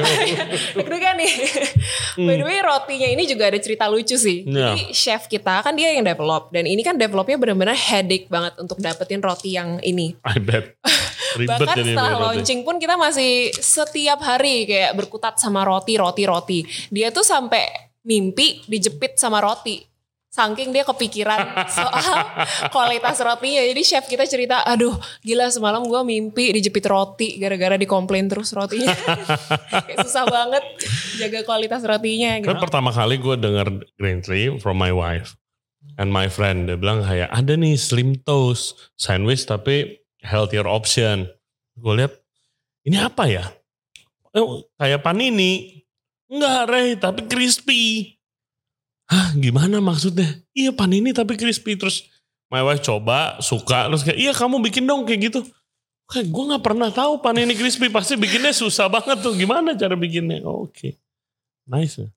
Deg-degan 0.80 1.15
nih. 1.20 1.34
By 2.20 2.36
the 2.39 2.46
way 2.48 2.60
rotinya 2.63 3.08
ini 3.12 3.24
juga 3.28 3.52
ada 3.52 3.60
cerita 3.60 3.86
lucu 3.92 4.15
sih. 4.15 4.48
Ya. 4.48 4.74
Jadi 4.74 4.96
chef 4.96 5.28
kita 5.28 5.60
kan 5.62 5.76
dia 5.76 5.92
yang 5.92 6.08
develop. 6.08 6.52
Dan 6.56 6.65
ini 6.65 6.80
kan 6.82 6.96
developnya 6.96 7.36
benar-benar 7.36 7.76
headache 7.76 8.32
banget 8.32 8.56
untuk 8.58 8.80
dapetin 8.80 9.20
roti 9.20 9.56
yang 9.56 9.78
ini. 9.84 10.15
I 10.24 10.39
bet. 10.39 10.80
Ribet 11.38 11.62
Bahkan 11.62 11.78
jadi 11.78 11.94
setelah 11.94 12.13
launching 12.18 12.65
pun 12.65 12.82
kita 12.82 12.98
masih 12.98 13.54
setiap 13.54 14.18
hari 14.26 14.65
kayak 14.65 14.98
berkutat 14.98 15.38
sama 15.38 15.62
roti, 15.62 15.94
roti, 15.94 16.24
roti. 16.26 16.60
Dia 16.89 17.13
tuh 17.13 17.22
sampai 17.22 17.94
mimpi 18.02 18.65
dijepit 18.65 19.20
sama 19.20 19.38
roti. 19.38 19.86
Saking 20.30 20.70
dia 20.70 20.86
kepikiran 20.86 21.65
soal 21.74 22.06
kualitas 22.74 23.18
rotinya. 23.18 23.65
Jadi 23.65 23.82
chef 23.82 24.06
kita 24.06 24.30
cerita, 24.30 24.62
aduh 24.62 24.94
gila 25.26 25.50
semalam 25.50 25.82
gue 25.89 26.02
mimpi 26.06 26.54
dijepit 26.54 26.86
roti 26.86 27.42
gara-gara 27.42 27.82
dikomplain 27.82 28.30
terus 28.30 28.54
rotinya. 28.54 28.94
susah 30.06 30.30
banget 30.30 30.62
jaga 31.18 31.42
kualitas 31.42 31.82
rotinya 31.82 32.38
gitu. 32.46 32.54
Kan 32.54 32.62
pertama 32.62 32.94
kali 32.94 33.18
gue 33.18 33.36
denger 33.42 33.68
green 33.98 34.22
tea 34.22 34.54
from 34.62 34.78
my 34.78 34.94
wife 34.94 35.34
and 35.98 36.13
my 36.13 36.30
friend. 36.30 36.70
Dia 36.70 36.78
bilang 36.78 37.02
kayak 37.02 37.34
ada 37.34 37.58
nih 37.58 37.74
slim 37.74 38.22
toast 38.22 38.94
sandwich 39.02 39.50
tapi 39.50 39.98
healthier 40.22 40.70
option. 40.70 41.26
Gue 41.74 42.06
lihat 42.06 42.13
ini 42.86 43.02
apa 43.02 43.26
ya? 43.26 43.50
Oh, 44.38 44.62
kayak 44.78 45.02
panini. 45.02 45.82
Enggak, 46.30 46.62
Rey, 46.70 46.89
tapi 47.02 47.26
crispy. 47.26 48.13
Hah, 49.10 49.34
gimana 49.34 49.82
maksudnya? 49.82 50.38
Iya 50.54 50.69
panini 50.69 51.10
tapi 51.10 51.34
crispy. 51.34 51.74
Terus 51.74 52.06
my 52.54 52.62
wife 52.62 52.86
coba, 52.86 53.41
suka. 53.41 53.89
Terus 53.89 54.06
kayak, 54.06 54.19
iya 54.22 54.32
kamu 54.38 54.62
bikin 54.62 54.86
dong 54.86 55.10
kayak 55.10 55.34
gitu. 55.34 55.41
Kayak 56.10 56.30
gue 56.30 56.43
gak 56.54 56.65
pernah 56.65 56.89
tahu 56.93 57.17
panini 57.22 57.58
crispy. 57.58 57.89
Pasti 57.89 58.13
bikinnya 58.17 58.54
susah 58.54 58.86
banget 58.86 59.17
tuh. 59.22 59.34
Gimana 59.34 59.74
cara 59.74 59.98
bikinnya? 59.98 60.45
Oke. 60.45 61.02
Nice 61.65 62.06
ya. 62.06 62.10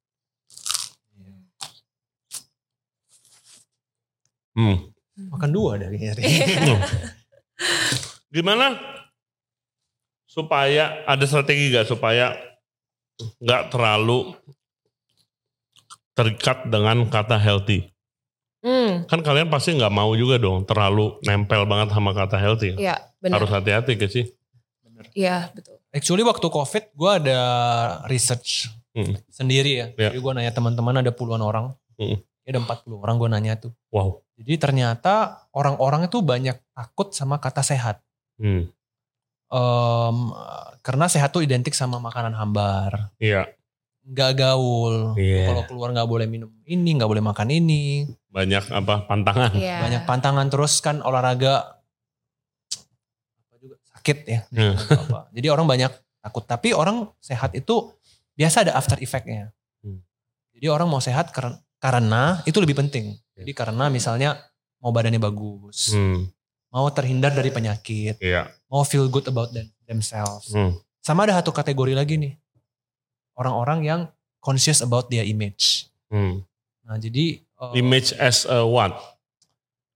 Hmm. 4.53 4.93
Makan 5.33 5.51
dua 5.53 5.81
dari 5.81 5.97
hari. 5.97 6.25
Gimana 8.33 8.77
supaya 10.29 11.05
ada 11.09 11.25
strategi 11.25 11.73
gak 11.73 11.89
supaya 11.89 12.37
nggak 13.41 13.69
terlalu 13.69 14.33
terikat 16.13 16.69
dengan 16.69 17.05
kata 17.07 17.37
healthy? 17.37 17.89
Hmm, 18.63 19.11
Kan 19.11 19.27
kalian 19.27 19.51
pasti 19.51 19.75
nggak 19.75 19.91
mau 19.91 20.15
juga 20.15 20.39
dong 20.39 20.63
terlalu 20.63 21.19
nempel 21.27 21.67
banget 21.67 21.91
sama 21.91 22.15
kata 22.15 22.39
healthy. 22.39 22.79
iya 22.79 22.95
benar. 23.19 23.43
Harus 23.43 23.51
hati-hati 23.51 23.99
ke 23.99 24.07
sih. 24.07 24.31
Iya 25.13 25.51
betul. 25.51 25.83
Actually 25.91 26.23
waktu 26.23 26.47
COVID 26.47 26.85
gue 26.95 27.11
ada 27.13 27.41
research 28.07 28.71
Hmm. 28.93 29.17
sendiri 29.33 29.73
ya. 29.73 29.87
Ya. 29.97 30.13
Jadi 30.13 30.21
gue 30.21 30.33
nanya 30.33 30.53
teman-teman 30.53 31.01
ada 31.01 31.09
puluhan 31.11 31.41
orang. 31.41 31.73
Hmm. 31.97 32.21
Ya 32.45 32.49
ada 32.53 32.61
40 32.61 33.01
orang 33.01 33.17
gue 33.17 33.29
nanya 33.31 33.55
tuh. 33.57 33.73
Wow. 33.89 34.21
Jadi 34.37 34.61
ternyata 34.61 35.49
orang-orang 35.51 36.07
itu 36.07 36.21
banyak 36.21 36.61
takut 36.71 37.09
sama 37.11 37.41
kata 37.41 37.65
sehat. 37.65 38.05
Hmm. 38.37 38.69
Em, 39.49 40.17
karena 40.81 41.07
sehat 41.07 41.33
tuh 41.33 41.41
identik 41.41 41.73
sama 41.73 41.97
makanan 41.99 42.33
hambar. 42.33 43.11
Iya. 43.17 43.49
Nggak 44.03 44.31
gaul. 44.35 45.15
Iya. 45.15 45.47
Kalau 45.47 45.63
keluar 45.71 45.89
nggak 45.95 46.09
boleh 46.11 46.27
minum 46.27 46.51
ini, 46.67 46.91
nggak 46.99 47.07
boleh 47.07 47.23
makan 47.23 47.49
ini. 47.55 48.07
Banyak 48.29 48.75
apa 48.75 49.07
pantangan. 49.07 49.55
Iya. 49.55 49.79
Banyak 49.79 50.03
pantangan 50.05 50.47
terus 50.51 50.83
kan 50.83 50.99
olahraga 51.01 51.79
apa 53.47 53.55
juga 53.63 53.77
sakit 53.95 54.19
ya. 54.27 54.41
Hmm. 54.51 54.75
Atau 54.75 55.01
apa. 55.07 55.21
Jadi 55.31 55.47
orang 55.47 55.67
banyak 55.71 55.93
takut. 56.19 56.43
Tapi 56.43 56.75
orang 56.75 57.07
sehat 57.23 57.55
itu 57.55 57.95
biasa 58.35 58.67
ada 58.67 58.75
after 58.75 58.99
effect-nya. 58.99 59.55
Hmm. 59.83 60.03
Jadi 60.55 60.67
orang 60.67 60.91
mau 60.91 60.99
sehat 60.99 61.31
karena, 61.31 61.63
karena 61.79 62.23
itu 62.43 62.59
lebih 62.59 62.75
penting. 62.75 63.15
Jadi 63.39 63.53
karena 63.55 63.87
misalnya 63.87 64.39
mau 64.83 64.91
badannya 64.91 65.23
bagus, 65.23 65.95
Hmm. 65.95 66.27
mau 66.75 66.91
terhindar 66.91 67.31
dari 67.31 67.55
penyakit, 67.55 68.19
Iya. 68.19 68.51
mau 68.67 68.83
feel 68.83 69.07
good 69.07 69.31
about 69.31 69.55
them, 69.55 69.71
themselves. 69.87 70.51
Hmm. 70.51 70.75
Sama 70.99 71.23
ada 71.23 71.39
satu 71.39 71.55
kategori 71.55 71.95
lagi 71.95 72.19
nih. 72.19 72.35
Orang-orang 73.35 73.79
yang 73.83 74.01
conscious 74.39 74.79
about 74.79 75.09
their 75.09 75.23
image. 75.23 75.89
Hmm. 76.07 76.45
Nah 76.83 76.97
jadi 76.97 77.41
uh, 77.57 77.73
Image 77.73 78.13
as 78.15 78.45
a 78.45 78.61
what? 78.61 78.93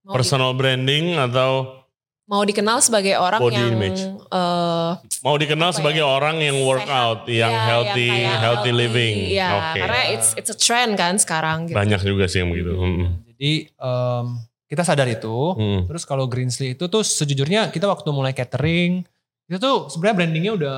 Mau, 0.01 0.09
di- 0.09 0.15
Personal 0.15 0.51
branding 0.51 1.15
atau 1.15 1.83
mau 2.23 2.41
dikenal 2.41 2.79
sebagai 2.79 3.15
orang 3.15 3.39
Body 3.39 3.55
yang 3.55 3.71
image. 3.71 4.01
eh, 4.03 4.91
mau 5.21 5.35
dikenal 5.35 5.71
sebagai 5.71 6.01
ya? 6.01 6.07
orang 6.09 6.35
yang 6.37 6.59
workout, 6.59 7.23
yang 7.25 7.47
Ya, 7.47 7.63
healthy, 7.65 8.07
kayak 8.09 8.39
healthy 8.41 8.71
living. 8.73 9.15
Iya, 9.31 9.47
Oke. 9.53 9.79
karena 9.79 10.01
it's 10.11 10.29
it's 10.33 10.47
a 10.47 10.57
trend 10.57 10.95
kan 10.95 11.15
sekarang 11.15 11.67
gitu. 11.67 11.75
Banyak 11.75 12.01
juga 12.01 12.27
sih 12.27 12.39
yang 12.39 12.51
begitu. 12.51 12.71
Hmm. 12.73 13.23
Jadi 13.27 13.51
em, 13.69 14.25
kita 14.65 14.83
sadar 14.83 15.07
itu. 15.07 15.35
Hmm. 15.53 15.87
Terus 15.87 16.03
kalau 16.03 16.27
Greensley 16.27 16.75
itu 16.75 16.87
tuh 16.87 16.99
sejujurnya 16.99 17.67
kita 17.69 17.87
waktu 17.87 18.07
mulai 18.09 18.31
catering 18.31 19.07
itu 19.45 19.57
tuh 19.57 19.87
sebenarnya 19.87 20.15
brandingnya 20.17 20.53
udah 20.53 20.75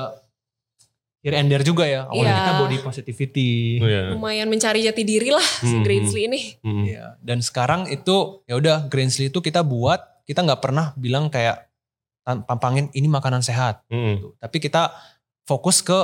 here 1.20 1.36
and 1.36 1.46
there 1.46 1.60
juga 1.60 1.84
ya. 1.84 2.04
Awalnya 2.06 2.24
Iya. 2.26 2.38
kita 2.38 2.52
body 2.58 2.76
positivity. 2.80 3.52
Iya. 3.78 4.02
Lumayan 4.12 4.48
mencari 4.48 4.80
jati 4.80 5.02
diri 5.02 5.28
lah 5.28 5.44
si 5.60 5.68
Hmm, 5.70 5.84
Greensley 5.84 6.22
ini. 6.26 6.40
Hmm. 6.60 6.84
Iya. 6.84 7.20
Dan 7.20 7.40
sekarang 7.40 7.86
itu 7.86 8.40
ya 8.44 8.56
udah 8.56 8.86
Greensley 8.86 9.28
itu 9.28 9.38
kita 9.38 9.60
buat 9.60 10.00
kita 10.24 10.40
nggak 10.40 10.60
pernah 10.60 10.92
bilang 10.94 11.28
kayak 11.28 11.68
pampangin 12.22 12.88
ini 12.92 13.06
makanan 13.06 13.40
sehat. 13.40 13.82
Hmm. 13.88 14.16
gitu. 14.16 14.28
Tapi 14.36 14.56
kita 14.58 14.92
fokus 15.42 15.80
ke 15.80 15.98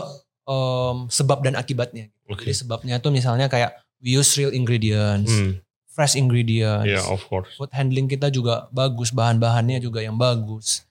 em, 0.44 1.07
sebab 1.09 1.40
dan 1.40 1.55
akibatnya. 1.55 2.11
Oke. 2.26 2.42
Jadi 2.42 2.55
sebabnya 2.57 2.98
tuh 2.98 3.11
misalnya 3.11 3.46
kayak 3.46 3.72
we 3.98 4.12
use 4.12 4.35
real 4.35 4.50
ingredients, 4.50 5.31
Hmm. 5.31 5.62
fresh 5.87 6.14
ingredients. 6.14 6.85
Yeah, 6.85 7.02
of 7.07 7.22
course. 7.24 7.55
food 7.55 7.70
handling 7.70 8.05
kita 8.05 8.29
juga 8.29 8.66
bagus, 8.68 9.11
bahan-bahannya 9.11 9.79
juga 9.79 10.02
yang 10.02 10.14
bagus. 10.14 10.85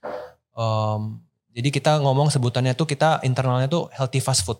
Em, 0.52 1.20
jadi 1.56 1.72
kita 1.72 2.04
ngomong 2.04 2.28
sebutannya 2.28 2.76
tuh 2.76 2.84
kita 2.84 3.24
internalnya 3.24 3.72
tuh 3.72 3.88
healthy 3.96 4.20
fast 4.20 4.44
food. 4.44 4.60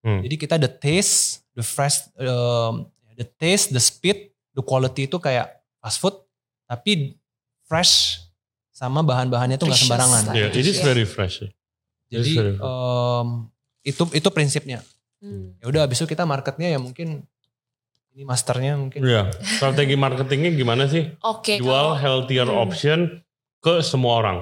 Hmm. 0.00 0.24
Jadi 0.24 0.34
kita 0.40 0.56
the 0.56 0.72
taste, 0.72 1.44
the 1.52 1.60
fresh, 1.60 2.08
em, 2.16 2.88
the 3.14 3.28
taste, 3.28 3.68
the 3.68 3.82
speed, 3.82 4.32
the 4.56 4.64
quality 4.64 5.04
itu 5.04 5.20
kayak 5.20 5.60
fast 5.76 6.00
food, 6.00 6.16
tapi 6.64 7.20
fresh 7.68 8.24
sama 8.72 9.04
bahan-bahannya 9.04 9.60
tuh 9.60 9.68
nggak 9.68 9.80
sembarangan. 9.84 10.22
Yeah, 10.32 10.48
it 10.48 10.64
is 10.64 10.80
very 10.80 11.04
fresh. 11.04 11.44
Jadi 12.08 12.32
em, 12.40 13.26
itu 13.84 14.02
itu 14.16 14.28
prinsipnya. 14.32 14.80
Hmm. 15.20 15.52
Ya 15.60 15.68
udah, 15.68 15.80
abis 15.84 16.00
itu 16.00 16.08
kita 16.08 16.24
marketnya 16.24 16.72
ya 16.72 16.80
mungkin 16.80 17.28
ini 18.16 18.24
masternya 18.24 18.80
mungkin. 18.80 19.04
Iya. 19.04 19.28
Strategi 19.60 19.94
marketingnya 19.94 20.56
gimana 20.56 20.88
sih? 20.88 21.12
Oke, 21.20 21.60
Jual 21.60 21.68
kalau- 21.94 22.00
healthier 22.00 22.48
Hmm. 22.48 22.64
option 22.64 22.98
ke 23.60 23.84
semua 23.84 24.16
orang. 24.24 24.38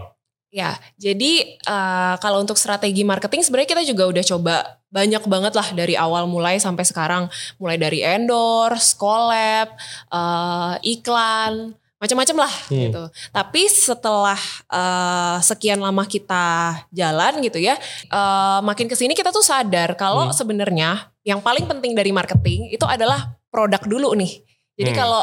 Ya, 0.49 0.81
jadi 0.97 1.61
eh, 1.61 2.15
kalau 2.25 2.41
untuk 2.41 2.57
strategi 2.57 3.05
marketing 3.05 3.45
sebenarnya 3.45 3.69
kita 3.69 3.83
juga 3.85 4.09
udah 4.09 4.25
coba 4.25 4.55
banyak 4.89 5.21
banget 5.29 5.53
lah 5.53 5.69
dari 5.77 5.93
awal 5.93 6.25
mulai 6.25 6.57
sampai 6.57 6.89
sekarang. 6.89 7.29
Mulai 7.61 7.77
dari 7.77 8.01
endorse, 8.01 8.97
collab, 8.97 9.77
eh, 10.09 10.75
iklan, 10.97 11.77
macam-macam 12.01 12.49
lah 12.49 12.53
Hmm. 12.73 12.81
gitu. 12.89 13.03
Tapi 13.29 13.63
setelah 13.69 14.41
eh, 14.73 15.37
sekian 15.45 15.85
lama 15.85 16.09
kita 16.09 16.81
jalan 16.97 17.45
gitu 17.45 17.61
ya, 17.61 17.77
eh, 18.09 18.59
makin 18.65 18.89
ke 18.89 18.97
sini 18.97 19.13
kita 19.13 19.29
tuh 19.29 19.45
sadar 19.45 20.01
kalau 20.01 20.31
Hmm. 20.31 20.35
sebenarnya 20.35 21.13
yang 21.29 21.45
paling 21.45 21.69
penting 21.69 21.93
dari 21.93 22.09
marketing 22.09 22.73
itu 22.73 22.89
adalah 22.89 23.37
produk 23.53 23.85
dulu 23.85 24.17
nih. 24.17 24.41
Jadi 24.81 24.91
Hmm. 24.97 25.01
kalau 25.05 25.23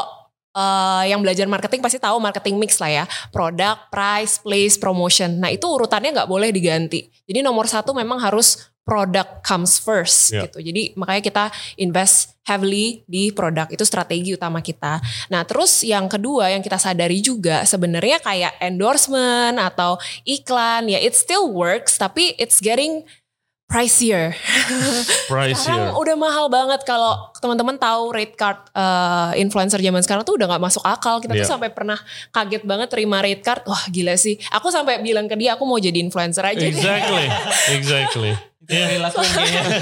eh, 0.56 1.12
yang 1.12 1.20
belajar 1.20 1.44
marketing 1.44 1.84
pasti 1.84 2.00
tahu 2.00 2.16
marketing 2.16 2.56
mix 2.56 2.80
lah 2.80 2.88
ya 2.88 3.04
produk, 3.28 3.76
price, 3.92 4.40
place, 4.40 4.80
promotion. 4.80 5.36
Nah 5.36 5.52
itu 5.52 5.68
urutannya 5.68 6.16
nggak 6.16 6.30
boleh 6.30 6.48
diganti. 6.48 7.04
Jadi 7.28 7.44
nomor 7.44 7.68
satu 7.68 7.92
memang 7.92 8.16
harus 8.16 8.72
product 8.86 9.42
comes 9.42 9.82
first 9.82 10.30
Ya. 10.30 10.46
gitu. 10.46 10.62
Jadi 10.62 10.94
makanya 10.94 11.22
kita 11.26 11.44
invest 11.74 12.38
heavily 12.46 13.02
di 13.10 13.34
produk 13.34 13.66
itu 13.66 13.82
strategi 13.82 14.30
utama 14.38 14.62
kita. 14.62 15.02
Nah 15.26 15.42
terus 15.42 15.82
yang 15.82 16.06
kedua 16.06 16.54
yang 16.54 16.62
kita 16.62 16.78
sadari 16.78 17.18
juga 17.18 17.66
sebenarnya 17.66 18.22
kayak 18.22 18.54
endorsement 18.62 19.58
atau 19.58 19.98
iklan 20.22 20.86
ya 20.86 21.02
it 21.02 21.18
still 21.18 21.50
works 21.50 21.98
tapi 21.98 22.38
it's 22.38 22.62
getting 22.62 23.02
pricier. 23.66 24.32
Pricier. 25.26 25.58
Sekarang 25.58 25.98
udah 25.98 26.16
mahal 26.16 26.46
banget 26.46 26.86
kalau 26.86 27.34
teman-teman 27.36 27.76
tahu 27.76 28.14
rate 28.14 28.32
card 28.32 28.58
uh, 28.72 29.34
influencer 29.34 29.76
zaman 29.78 30.00
sekarang 30.00 30.22
tuh 30.22 30.38
udah 30.38 30.46
nggak 30.48 30.62
masuk 30.62 30.82
akal. 30.86 31.18
Kita 31.18 31.34
tuh 31.34 31.42
Iya. 31.42 31.50
sampai 31.50 31.70
pernah 31.74 31.98
kaget 32.30 32.62
banget 32.62 32.88
terima 32.88 33.18
rate 33.20 33.42
card. 33.42 33.66
Wah 33.66 33.82
gila 33.90 34.14
sih. 34.14 34.38
Aku 34.54 34.70
sampai 34.70 35.02
bilang 35.02 35.26
ke 35.26 35.34
dia 35.34 35.58
aku 35.58 35.66
mau 35.66 35.76
jadi 35.76 35.98
influencer 35.98 36.46
aja. 36.46 36.56
deh. 36.56 36.70
Exactly, 36.70 37.26
exactly. 37.74 38.32
Itu 38.66 38.74
yang 38.74 38.90
dilakuin 38.98 39.30
kayaknya. 39.30 39.62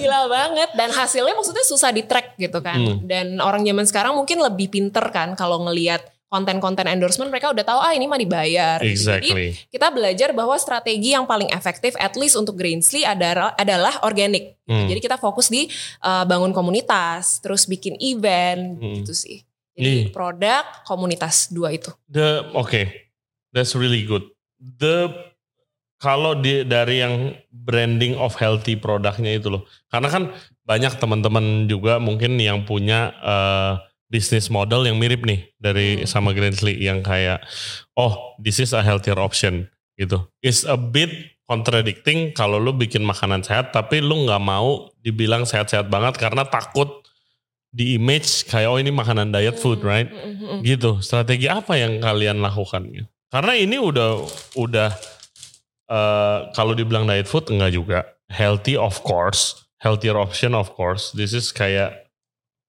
Gila 0.00 0.20
banget 0.24 0.70
dan 0.72 0.88
hasilnya 0.88 1.36
maksudnya 1.36 1.60
susah 1.68 1.92
di 1.92 2.08
track 2.08 2.40
gitu 2.40 2.64
kan. 2.64 2.80
Hmm. 2.80 2.96
Dan 3.04 3.44
orang 3.44 3.60
zaman 3.60 3.84
sekarang 3.84 4.16
mungkin 4.16 4.40
lebih 4.40 4.72
pinter 4.72 5.04
kan 5.12 5.36
kalau 5.36 5.60
ngelihat 5.68 6.00
konten-konten 6.32 6.88
endorsement 6.88 7.28
mereka 7.28 7.52
udah 7.52 7.60
tahu 7.60 7.76
ah 7.76 7.92
ini 7.92 8.08
mah 8.08 8.16
dibayar. 8.16 8.80
gitu. 8.80 9.12
Jadi 9.12 9.28
Exactly. 9.28 9.48
kita 9.68 9.92
belajar 9.92 10.32
bahwa 10.32 10.56
strategi 10.56 11.12
yang 11.12 11.28
paling 11.28 11.52
efektif 11.52 11.92
at 12.00 12.16
least 12.16 12.34
untuk 12.34 12.56
Greensley 12.56 13.04
adalah 13.04 13.52
adalah 13.54 14.00
organik. 14.00 14.56
gitu. 14.56 14.72
Hmm. 14.72 14.88
Jadi 14.88 15.00
kita 15.02 15.20
fokus 15.20 15.52
di 15.52 15.68
uh, 16.00 16.24
bangun 16.24 16.56
komunitas, 16.56 17.44
terus 17.44 17.68
bikin 17.68 18.00
event 18.00 18.80
Hmm. 18.80 19.04
gitu 19.04 19.12
sih. 19.12 19.44
Jadi 19.76 20.08
Iya. 20.08 20.12
produk, 20.12 20.64
komunitas 20.84 21.52
dua 21.52 21.76
itu. 21.76 21.92
The 22.08 22.48
okay, 22.52 23.12
that's 23.52 23.76
really 23.76 24.04
good. 24.04 24.24
The 24.56 25.12
kalau 25.96 26.34
di 26.34 26.64
dari 26.64 26.98
yang 26.98 27.30
branding 27.48 28.16
of 28.16 28.34
healthy 28.34 28.74
produknya 28.74 29.38
itu 29.38 29.48
loh, 29.48 29.62
karena 29.86 30.08
kan 30.08 30.22
banyak 30.62 30.98
teman-teman 30.98 31.66
juga 31.66 32.02
mungkin 32.02 32.34
yang 32.38 32.66
punya 32.66 33.14
eh, 33.18 33.72
bisnis 34.12 34.52
model 34.52 34.84
yang 34.84 35.00
mirip 35.00 35.24
nih 35.24 35.48
dari 35.56 36.04
Hmm. 36.04 36.06
sama 36.06 36.36
Greensley 36.36 36.76
yang 36.76 37.00
kayak 37.00 37.40
oh 37.96 38.36
this 38.36 38.60
is 38.60 38.76
a 38.76 38.84
healthier 38.84 39.16
option 39.16 39.72
gitu. 39.96 40.28
It's 40.44 40.68
a 40.68 40.76
bit 40.76 41.32
contradicting 41.48 42.36
kalau 42.36 42.60
lu 42.60 42.76
bikin 42.76 43.00
makanan 43.00 43.40
sehat 43.40 43.72
tapi 43.72 44.04
lu 44.04 44.28
nggak 44.28 44.40
mau 44.44 44.92
dibilang 45.00 45.48
sehat-sehat 45.48 45.88
banget 45.88 46.20
karena 46.20 46.44
takut 46.44 47.02
di 47.72 47.96
image 47.96 48.44
kayak 48.52 48.68
oh 48.68 48.76
ini 48.76 48.92
makanan 48.92 49.32
diet 49.32 49.56
food 49.56 49.80
Hmm, 49.80 49.88
right 49.88 50.08
hmm, 50.12 50.36
hmm, 50.36 50.58
gitu 50.60 51.00
strategi 51.00 51.48
apa 51.48 51.72
yang 51.80 52.04
kalian 52.04 52.44
lakukan 52.44 52.84
gitu? 52.92 53.08
karena 53.32 53.52
ini 53.56 53.76
udah 53.80 54.20
udah 54.60 54.92
eh, 55.88 56.38
kalau 56.52 56.72
dibilang 56.76 57.08
diet 57.08 57.24
food 57.28 57.48
enggak 57.48 57.72
juga 57.72 57.98
healthy 58.28 58.76
of 58.76 59.00
course 59.04 59.64
healthier 59.80 60.16
option 60.16 60.52
of 60.52 60.72
course 60.76 61.12
this 61.16 61.32
is 61.32 61.48
kayak 61.48 62.01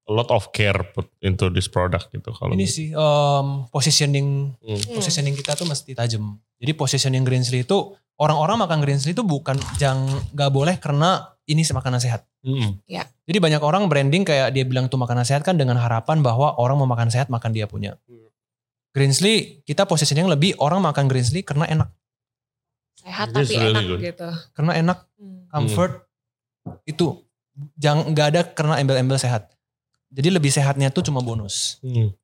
a 0.04 0.12
lot 0.12 0.28
of 0.28 0.52
care 0.52 0.76
put 0.92 1.08
into 1.20 1.48
this 1.48 1.64
product 1.64 2.12
gitu 2.12 2.28
kalau 2.30 2.52
Ini 2.52 2.66
sih 2.66 2.88
um, 2.92 3.64
positioning 3.68 4.52
Hmm. 4.60 4.76
Hmm. 4.76 4.94
positioning 4.94 5.32
kita 5.32 5.56
tuh 5.56 5.64
mesti 5.64 5.92
tajam. 5.92 6.36
Jadi 6.60 6.72
positioning 6.72 7.24
Greensley 7.24 7.64
itu 7.64 7.78
orang-orang 8.16 8.60
makan 8.60 8.78
Greensley 8.80 9.12
itu 9.12 9.24
bukan 9.24 9.56
jangan 9.74 10.06
nggak 10.30 10.50
boleh 10.50 10.76
karena 10.76 11.32
ini 11.44 11.60
makanan 11.60 12.00
sehat. 12.00 12.24
Mm. 12.40 12.80
Jadi 13.24 13.38
banyak 13.40 13.60
orang 13.60 13.88
branding 13.88 14.20
kayak 14.20 14.52
dia 14.52 14.64
bilang 14.64 14.84
itu 14.84 14.96
makanan 14.96 15.24
sehat 15.24 15.40
kan 15.40 15.56
dengan 15.56 15.76
harapan 15.76 16.20
bahwa 16.20 16.52
orang 16.56 16.76
mau 16.76 16.84
makan 16.84 17.08
sehat 17.08 17.32
makan 17.32 17.52
dia 17.52 17.64
punya. 17.64 17.96
Hmm. 18.04 18.28
Greensley 18.92 19.64
kita 19.64 19.84
positioning 19.84 20.28
lebih 20.28 20.52
orang 20.60 20.78
makan 20.78 21.08
Greensley 21.08 21.40
karena 21.40 21.64
enak, 21.64 21.88
Sehat 22.94 23.32
tapi 23.32 23.48
really 23.50 23.72
enak 23.72 23.82
good. 23.86 24.00
gitu. 24.04 24.28
karena 24.52 24.72
enak, 24.76 24.98
Hmm. 25.16 25.48
comfort 25.48 25.92
itu 26.84 27.24
jangan 27.74 28.12
nggak 28.12 28.26
ada 28.28 28.40
karena 28.46 28.74
embel-embel 28.78 29.16
sehat. 29.16 29.53
Jadi 30.14 30.28
lebih 30.30 30.50
sehatnya 30.54 30.94
tuh 30.94 31.02
cuma 31.02 31.18
bonus. 31.18 31.82
Mm. 31.82 32.14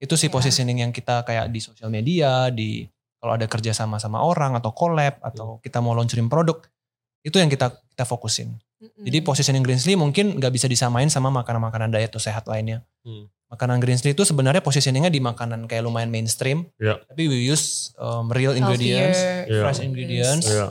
Itu 0.00 0.16
sih 0.16 0.32
positioning 0.32 0.80
yang 0.80 0.92
kita 0.92 1.20
kayak 1.24 1.52
di 1.52 1.60
sosial 1.60 1.92
media, 1.92 2.48
di 2.48 2.88
kalau 3.20 3.36
ada 3.36 3.44
kerja 3.44 3.76
sama 3.76 4.00
sama 4.00 4.24
orang 4.24 4.56
atau 4.56 4.72
collab 4.72 5.20
atau 5.20 5.60
kita 5.60 5.84
mau 5.84 5.92
launching 5.92 6.28
produk, 6.32 6.64
itu 7.20 7.36
yang 7.36 7.52
kita 7.52 7.76
kita 7.92 8.04
fokusin. 8.08 8.56
Mm-mm. 8.76 9.04
Jadi 9.08 9.18
positioning 9.24 9.64
Greensley 9.64 9.96
mungkin 9.96 10.36
nggak 10.36 10.52
bisa 10.52 10.68
disamain 10.68 11.08
sama 11.08 11.32
makanan-makanan 11.32 11.92
diet 11.92 12.12
atau 12.12 12.20
sehat 12.20 12.44
lainnya. 12.44 12.84
Hmm. 13.04 13.28
Makanan 13.48 13.78
Greensley 13.80 14.12
itu 14.12 14.26
sebenarnya 14.26 14.60
positioningnya 14.60 15.08
di 15.08 15.22
makanan 15.22 15.64
kayak 15.70 15.86
lumayan 15.86 16.10
mainstream, 16.10 16.66
Ya. 16.76 16.98
tapi 17.06 17.30
we 17.30 17.46
use 17.46 17.94
um, 17.96 18.26
real 18.28 18.52
Healthier. 18.52 18.58
ingredients, 18.68 19.18
Ya. 19.48 19.60
fresh 19.64 19.80
ingredients, 19.80 20.46
Ya. 20.50 20.66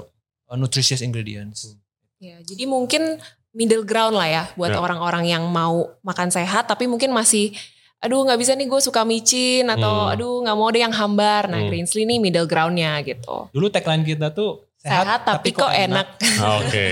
uh, 0.52 0.58
nutritious 0.60 1.02
ingredients. 1.02 1.80
Ya, 2.20 2.38
jadi 2.44 2.68
mungkin 2.68 3.18
middle 3.56 3.82
ground 3.82 4.14
lah 4.14 4.28
ya 4.28 4.44
buat 4.54 4.70
Ya. 4.70 4.78
orang-orang 4.78 5.26
yang 5.26 5.48
mau 5.48 5.96
makan 6.02 6.28
sehat 6.28 6.68
tapi 6.68 6.86
mungkin 6.86 7.10
masih 7.10 7.56
aduh 7.98 8.22
nggak 8.22 8.38
bisa 8.38 8.54
nih 8.54 8.68
gue 8.68 8.78
suka 8.78 9.02
micin 9.02 9.66
atau 9.66 10.06
Hmm. 10.06 10.14
aduh 10.14 10.36
nggak 10.44 10.54
mau 10.54 10.70
deh 10.70 10.78
yang 10.78 10.94
hambar. 10.94 11.48
Nah, 11.48 11.58
Hmm. 11.58 11.70
Greensley 11.72 12.04
nih 12.04 12.20
middle 12.20 12.46
groundnya 12.46 13.00
gitu. 13.02 13.50
Dulu 13.50 13.68
tagline 13.68 14.04
kita 14.04 14.30
tuh 14.30 14.62
Sehat, 14.78 15.02
sehat, 15.02 15.22
tapi, 15.26 15.50
kok 15.50 15.72
enak. 15.72 16.08
Oke. 16.62 16.90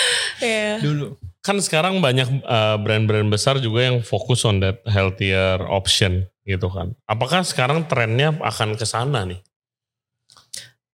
Ya. 0.42 0.76
Dulu. 0.76 1.14
kan 1.40 1.56
sekarang 1.56 2.02
banyak 2.02 2.42
uh, 2.42 2.74
brand-brand 2.76 3.30
besar 3.30 3.56
juga 3.56 3.86
yang 3.86 4.02
fokus 4.02 4.42
on 4.42 4.58
that 4.58 4.82
healthier 4.84 5.62
option 5.62 6.26
gitu 6.42 6.66
kan. 6.66 6.90
Apakah 7.06 7.40
sekarang 7.40 7.86
trennya 7.86 8.34
akan 8.34 8.74
ke 8.74 8.82
sana 8.82 9.22
nih? 9.22 9.38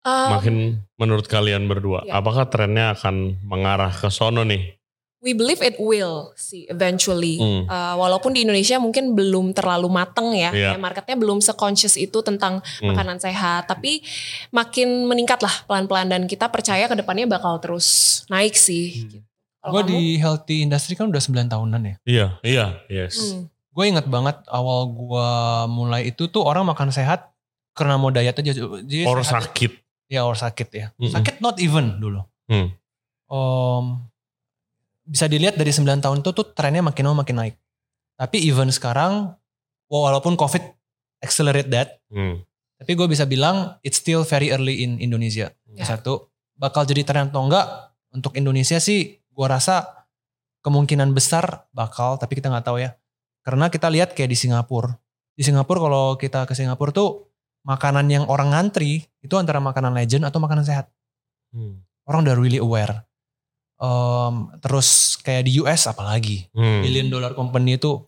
Um, 0.08 0.30
Makin 0.39 0.56
menurut 0.95 1.27
kalian 1.27 1.67
berdua, 1.67 2.08
Ya. 2.08 2.17
apakah 2.17 2.47
trennya 2.47 2.95
akan 2.95 3.43
mengarah 3.43 3.91
ke 3.91 4.08
sono 4.08 4.41
nih? 4.41 4.76
We 5.17 5.34
believe 5.34 5.60
it 5.60 5.75
will 5.77 6.30
sih 6.34 6.65
eventually. 6.65 7.36
Hmm. 7.36 7.65
Uh, 7.65 7.95
walaupun 7.97 8.32
di 8.32 8.41
Indonesia 8.41 8.77
mungkin 8.77 9.12
belum 9.12 9.51
terlalu 9.51 9.88
mateng 9.88 10.30
ya, 10.32 10.49
Iya. 10.49 10.73
kayak 10.73 10.80
marketnya 10.80 11.15
belum 11.15 11.39
se-conscious 11.39 11.95
itu 11.95 12.21
tentang 12.21 12.62
Hmm. 12.77 12.91
makanan 12.91 13.17
sehat. 13.17 13.65
Tapi 13.65 14.06
makin 14.49 15.06
meningkat 15.06 15.39
lah 15.39 15.65
pelan-pelan 15.65 16.08
dan 16.08 16.21
kita 16.23 16.47
percaya 16.47 16.86
ke 16.86 16.93
depannya 16.93 17.25
bakal 17.25 17.58
terus 17.58 17.88
naik 18.27 18.53
sih. 18.53 19.03
Gitu. 19.03 19.17
Kalau 19.58 19.73
Gue 19.73 19.82
kamu? 19.84 19.91
di 19.91 20.01
healthy 20.15 20.58
industry 20.62 20.93
kan 20.93 21.08
udah 21.08 21.19
9 21.19 21.47
tahunan 21.47 21.82
ya. 21.82 21.95
Iya, 22.06 22.27
iya, 22.41 22.65
yes. 22.88 23.34
Hmm. 23.34 23.49
Gue 23.69 23.86
inget 23.88 24.06
banget 24.06 24.38
awal 24.47 24.86
gue 24.88 25.30
mulai 25.67 26.08
itu 26.08 26.25
tuh 26.25 26.41
orang 26.41 26.65
makan 26.65 26.89
sehat 26.89 27.30
karena 27.73 27.93
mau 27.95 28.10
diet 28.10 28.34
aja. 28.34 28.53
Jadi 28.53 29.03
Or 29.03 29.19
sehat- 29.19 29.49
sakit. 29.49 29.73
Ya 30.08 30.23
or 30.23 30.34
sakit 30.34 30.69
ya. 30.71 30.88
Mm-mm. 30.95 31.12
Sakit 31.12 31.38
not 31.38 31.60
even 31.60 31.97
dulu. 31.97 32.23
Hmm. 32.47 32.71
Om, 33.27 34.08
bisa 35.08 35.26
dilihat 35.32 35.56
dari 35.56 35.72
9 35.72 36.04
tahun 36.04 36.20
itu 36.20 36.30
tuh 36.36 36.52
trennya 36.52 36.84
makin 36.84 37.08
lama 37.08 37.24
makin 37.24 37.36
naik. 37.39 37.56
Tapi 38.20 38.43
even 38.43 38.67
sekarang 38.70 39.39
walaupun 39.88 40.36
COVID 40.36 40.62
accelerate 41.24 41.72
that, 41.72 42.04
Hmm. 42.12 42.43
tapi 42.76 42.93
gue 42.93 43.08
bisa 43.08 43.24
bilang 43.24 43.80
it's 43.82 43.98
still 44.04 44.28
very 44.28 44.52
early 44.52 44.84
in 44.84 45.00
Indonesia. 45.00 45.56
Ya. 45.72 45.88
Satu, 45.88 46.28
bakal 46.60 46.84
jadi 46.84 47.08
tren 47.08 47.32
atau 47.32 47.48
enggak 47.48 47.96
untuk 48.12 48.36
Indonesia 48.36 48.78
sih 48.84 49.24
gue 49.24 49.48
rasa 49.48 50.06
kemungkinan 50.67 51.15
besar 51.15 51.72
bakal, 51.72 52.20
tapi 52.20 52.36
kita 52.36 52.52
nggak 52.52 52.67
tahu 52.67 52.84
ya. 52.84 53.00
Karena 53.48 53.72
kita 53.72 53.88
lihat 53.88 54.12
kayak 54.12 54.28
di 54.28 54.38
Singapura. 54.38 54.91
Di 55.38 55.48
Singapura 55.48 55.80
kalau 55.80 56.06
kita 56.20 56.43
ke 56.43 56.52
Singapura 56.52 56.91
tuh 56.91 57.32
makanan 57.63 58.12
yang 58.12 58.28
orang 58.28 58.52
ngantri 58.52 59.08
itu 59.24 59.36
antara 59.39 59.63
makanan 59.63 59.96
legend 59.96 60.28
atau 60.28 60.43
makanan 60.43 60.67
sehat. 60.67 60.91
Hmm. 61.56 61.80
Orang 62.04 62.28
udah 62.28 62.36
really 62.36 62.60
aware. 62.60 63.07
Em, 63.77 64.33
terus 64.57 65.19
kayak 65.21 65.45
di 65.45 65.61
US 65.61 65.85
apalagi. 65.85 66.49
Hmm. 66.53 66.81
Billion 66.81 67.13
dollar 67.13 67.37
company 67.37 67.77
itu 67.77 68.01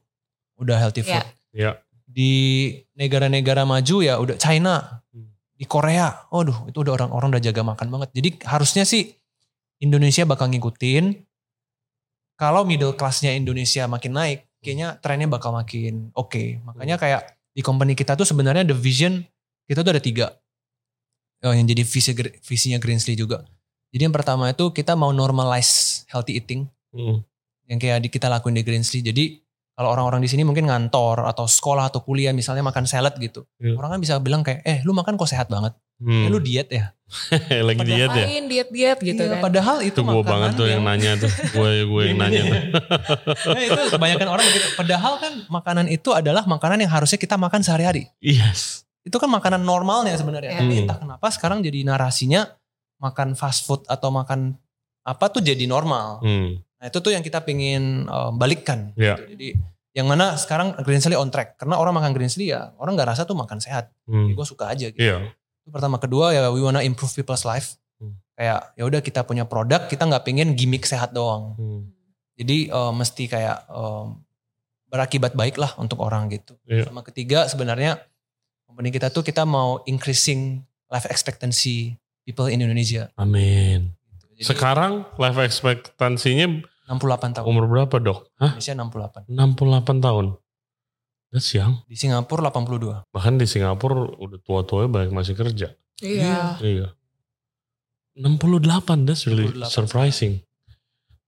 udah 0.58 0.77
healthy 0.82 1.05
food. 1.05 1.21
Ya. 1.21 1.29
Ya. 1.53 1.71
Di 2.10 2.34
negara-negara 2.97 3.69
maju 3.69 4.01
ya 4.01 4.17
udah 4.17 4.36
China. 4.41 5.05
Hmm. 5.13 5.29
Di 5.53 5.69
Korea, 5.69 6.25
waduh 6.34 6.65
itu 6.65 6.82
udah 6.82 6.97
orang-orang 6.97 7.38
udah 7.38 7.43
jaga 7.43 7.62
makan 7.62 7.88
banget. 7.93 8.10
Jadi 8.17 8.29
harusnya 8.49 8.84
sih 8.84 9.13
Indonesia 9.77 10.25
bakal 10.25 10.49
ngikutin. 10.49 11.13
Kalau 12.39 12.63
middle 12.63 12.95
classnya 12.95 13.36
Indonesia 13.36 13.84
makin 13.86 14.15
naik, 14.15 14.47
kayaknya 14.63 14.95
trennya 15.03 15.27
bakal 15.27 15.53
makin 15.53 16.10
oke. 16.15 16.63
Makanya 16.65 16.95
kayak 16.95 17.21
di 17.51 17.62
company 17.62 17.93
kita 17.93 18.15
tuh 18.15 18.25
sebenarnya 18.25 18.63
the 18.63 18.73
vision 18.73 19.21
kita 19.69 19.86
tuh 19.86 19.91
ada 19.93 20.01
tiga. 20.01 20.34
Eh, 21.45 21.53
yang 21.53 21.67
jadi 21.69 21.84
visi 21.86 22.12
visinya 22.41 22.82
Greensley 22.82 23.13
juga. 23.13 23.45
Jadi 23.89 24.02
yang 24.02 24.13
pertama 24.13 24.47
itu 24.47 24.69
kita 24.69 24.93
mau 24.93 25.10
normalize 25.10 26.04
healthy 26.08 26.38
eating 26.38 26.69
Hmm. 26.89 27.21
yang 27.65 27.78
kayak 27.78 28.02
di- 28.02 28.10
kita 28.10 28.25
lakuin 28.25 28.54
di 28.54 28.62
Greensley. 28.62 29.02
Jadi 29.02 29.41
kalau 29.71 29.89
orang-orang 29.89 30.19
di 30.19 30.28
sini 30.28 30.41
mungkin 30.41 30.65
ngantor 30.65 31.23
atau 31.23 31.45
sekolah 31.45 31.88
atau 31.88 32.02
kuliah 32.02 32.30
misalnya 32.30 32.62
makan 32.62 32.84
salad 32.84 33.15
gitu. 33.15 33.45
Iya. 33.58 33.73
Orang 33.73 33.93
kan 33.93 33.99
bisa 33.99 34.17
bilang 34.17 34.41
kayak, 34.41 34.60
eh 34.62 34.82
lu 34.84 34.91
makan 34.91 35.15
kok 35.15 35.25
sehat 35.25 35.47
banget. 35.47 35.71
Hmm. 35.97 36.25
Eh 36.25 36.30
lu 36.30 36.38
diet 36.38 36.68
ya. 36.68 36.91
Lagi 37.68 37.82
diet 37.82 38.11
ya? 38.11 38.26
Diet-diet 38.28 38.99
gitu 38.99 39.22
Iya, 39.22 39.32
kan. 39.32 39.41
Padahal 39.41 39.82
itu 39.82 39.95
Itu 39.95 40.01
gue 40.01 40.11
makanan 40.11 40.28
banget 40.28 40.49
tuh 40.53 40.68
yang 40.68 40.84
nanya 40.84 41.11
tuh. 41.16 41.32
Gue 41.51 41.72
gue 41.84 42.01
yang 42.05 42.18
nanya 42.18 42.41
tuh. 42.43 42.59
nah, 43.55 43.61
itu 43.61 43.82
kebanyakan 43.89 44.28
orang 44.30 44.45
begitu. 44.45 44.68
Padahal 44.76 45.14
kan 45.18 45.34
makanan 45.47 45.86
itu 45.88 46.09
adalah 46.11 46.43
makanan 46.43 46.78
yang 46.80 46.91
harusnya 46.91 47.18
kita 47.18 47.36
makan 47.36 47.61
sehari-hari. 47.61 48.09
Yes. 48.20 48.84
Itu 49.01 49.16
kan 49.16 49.30
makanan 49.30 49.64
normalnya 49.64 50.14
sebenarnya. 50.16 50.53
Iya. 50.53 50.59
Tapi 50.59 50.74
Hmm. 50.76 50.82
entah 50.86 50.97
kenapa 50.99 51.28
sekarang 51.30 51.64
jadi 51.64 51.82
narasinya 51.82 52.45
makan 53.00 53.34
fast 53.34 53.64
food 53.64 53.82
atau 53.88 54.12
makan 54.12 54.56
apa 55.02 55.26
tuh 55.28 55.39
jadi 55.39 55.64
normal. 55.66 56.20
Hmm. 56.22 56.60
Nah 56.80 56.86
itu 56.88 57.00
tuh 57.00 57.12
yang 57.12 57.24
kita 57.24 57.41
pengen 57.41 58.06
um, 58.06 58.36
balikkan. 58.36 58.91
Iya. 58.93 59.16
gitu. 59.18 59.24
Jadi 59.36 59.47
yang 59.97 60.06
mana 60.06 60.38
sekarang 60.38 60.78
Greensley 60.80 61.18
on 61.18 61.28
track. 61.28 61.58
Karena 61.58 61.76
orang 61.76 61.97
makan 61.97 62.12
Greensley 62.14 62.52
ya 62.52 62.72
orang 62.78 62.93
nggak 62.93 63.16
rasa 63.16 63.24
tuh 63.24 63.36
makan 63.36 63.58
sehat. 63.58 63.89
Hmm. 64.06 64.32
Gue 64.32 64.45
suka 64.45 64.70
aja 64.70 64.91
gitu. 64.91 65.00
Iya. 65.02 65.32
Itu 65.66 65.72
pertama. 65.72 65.97
Kedua 65.97 66.32
ya 66.32 66.52
we 66.52 66.62
wanna 66.62 66.84
improve 66.84 67.12
people's 67.12 67.43
life. 67.43 67.76
Hmm. 68.00 68.16
kayak 68.39 68.72
ya 68.80 68.84
udah 68.88 69.04
kita 69.04 69.28
punya 69.28 69.43
produk 69.43 69.84
kita 69.91 70.08
nggak 70.08 70.24
pengen 70.24 70.56
gimmick 70.56 70.88
sehat 70.88 71.12
doang 71.12 71.60
Hmm. 71.60 71.91
jadi 72.39 72.72
eh, 72.72 72.91
mesti 72.95 73.28
kayak 73.28 73.68
em, 73.68 74.24
berakibat 74.88 75.36
baik 75.36 75.60
lah 75.60 75.76
untuk 75.76 76.00
orang 76.00 76.32
gitu 76.32 76.56
Iya. 76.64 76.88
sama 76.88 77.04
ketiga 77.04 77.52
sebenarnya 77.52 78.00
company 78.64 78.89
kita 78.89 79.12
tuh 79.12 79.22
kita 79.22 79.43
mau 79.43 79.84
increasing 79.84 80.64
life 80.88 81.12
expectancy 81.12 82.00
people 82.30 82.45
in 82.53 82.61
Indonesia 82.61 83.09
Amin. 83.17 83.97
Jadi, 84.38 84.45
Sekarang 84.45 85.09
life 85.17 85.41
expectancy-nya 85.41 86.61
68 86.86 87.41
tahun 87.41 87.45
umur 87.49 87.65
berapa 87.65 87.97
dok? 87.97 88.30
Hah? 88.38 88.53
Indonesia 88.53 89.25
68 89.25 89.25
68 89.25 90.05
tahun. 90.05 90.25
That's 91.34 91.49
young. 91.53 91.82
di 91.86 91.93
Singapura 91.93 92.49
82 92.49 93.09
Bahkan 93.09 93.34
di 93.38 93.45
Singapura 93.45 94.13
udah 94.17 94.39
tua-tuanya 94.41 94.89
banyak 94.89 95.13
masih 95.13 95.34
kerja. 95.34 95.73
Iya. 96.01 96.57
Iya. 96.61 96.88
68, 98.17 99.05
that's 99.09 99.25
really 99.25 99.49
68. 99.49 99.69
surprising. 99.73 100.34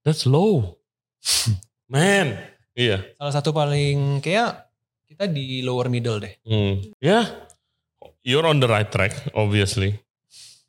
That's 0.06 0.26
low. 0.26 0.78
Man. 1.92 2.38
Iya. 2.72 3.04
salah 3.20 3.32
satu 3.36 3.52
paling 3.52 4.24
kayak 4.24 4.64
kita 5.04 5.28
di 5.28 5.60
lower 5.60 5.92
middle 5.92 6.16
deh 6.24 6.32
Hmm. 6.40 6.80
Ya, 7.04 7.28
you're 8.24 8.48
on 8.48 8.64
the 8.64 8.68
right 8.68 8.88
track, 8.88 9.12
obviously. 9.36 10.00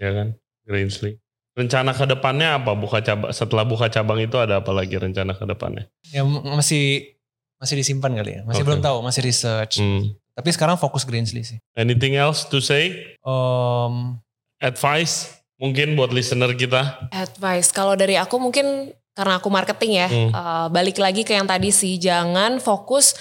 Ya 0.04 0.12
kan, 0.12 0.28
Greensley. 0.68 1.24
Rencana 1.56 1.96
ke 1.96 2.04
depannya 2.04 2.60
apa? 2.60 2.76
Buka 2.76 3.00
cabang 3.00 3.32
setelah 3.32 3.64
buka 3.64 3.88
cabang 3.88 4.20
itu 4.20 4.36
ada 4.36 4.60
apa 4.60 4.76
lagi 4.76 5.00
rencana 5.00 5.32
ke 5.32 5.46
depannya? 5.48 5.88
ya 6.04 6.28
masih 6.28 7.16
masih 7.56 7.80
disimpan 7.80 8.12
kali 8.12 8.32
ya 8.36 8.42
masih 8.44 8.60
Oke. 8.60 8.68
belum 8.68 8.82
tahu 8.84 8.98
masih 9.00 9.22
research 9.24 9.80
Hmm. 9.80 10.12
tapi 10.36 10.52
sekarang 10.52 10.76
fokus 10.76 11.08
Greensley 11.08 11.48
sih 11.48 11.64
Anything 11.74 12.20
else 12.20 12.44
to 12.44 12.60
say? 12.60 13.16
Em, 13.24 14.20
Advice 14.60 15.32
mungkin 15.56 15.96
buat 15.96 16.12
listener 16.12 16.52
kita? 16.54 17.08
Advice 17.10 17.72
kalau 17.72 17.96
dari 17.96 18.20
aku 18.20 18.36
mungkin 18.36 18.92
karena 19.14 19.38
aku 19.38 19.48
marketing 19.48 19.92
ya, 19.96 20.08
Hmm. 20.10 20.30
eh, 20.30 20.68
balik 20.70 20.98
lagi 20.98 21.22
ke 21.22 21.32
yang 21.32 21.46
tadi 21.46 21.70
sih, 21.70 21.96
jangan 21.96 22.58
fokus 22.58 23.14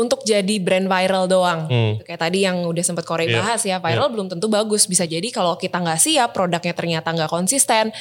untuk 0.00 0.24
jadi 0.24 0.56
brand 0.56 0.88
viral 0.88 1.28
doang. 1.28 1.68
Hmm. 1.68 1.92
Kayak 2.00 2.20
tadi 2.24 2.38
yang 2.40 2.64
udah 2.64 2.80
sempat 2.80 3.04
Korey 3.04 3.28
Iya, 3.28 3.36
bahas 3.36 3.60
ya, 3.62 3.76
viral 3.76 4.08
belum 4.08 4.26
tentu 4.26 4.48
bagus. 4.48 4.88
Bisa 4.88 5.04
jadi 5.04 5.28
kalau 5.28 5.54
kita 5.54 5.76
nggak 5.76 6.00
siap, 6.00 6.32
produknya 6.32 6.72
ternyata 6.72 7.12
nggak 7.12 7.28
konsisten, 7.28 7.92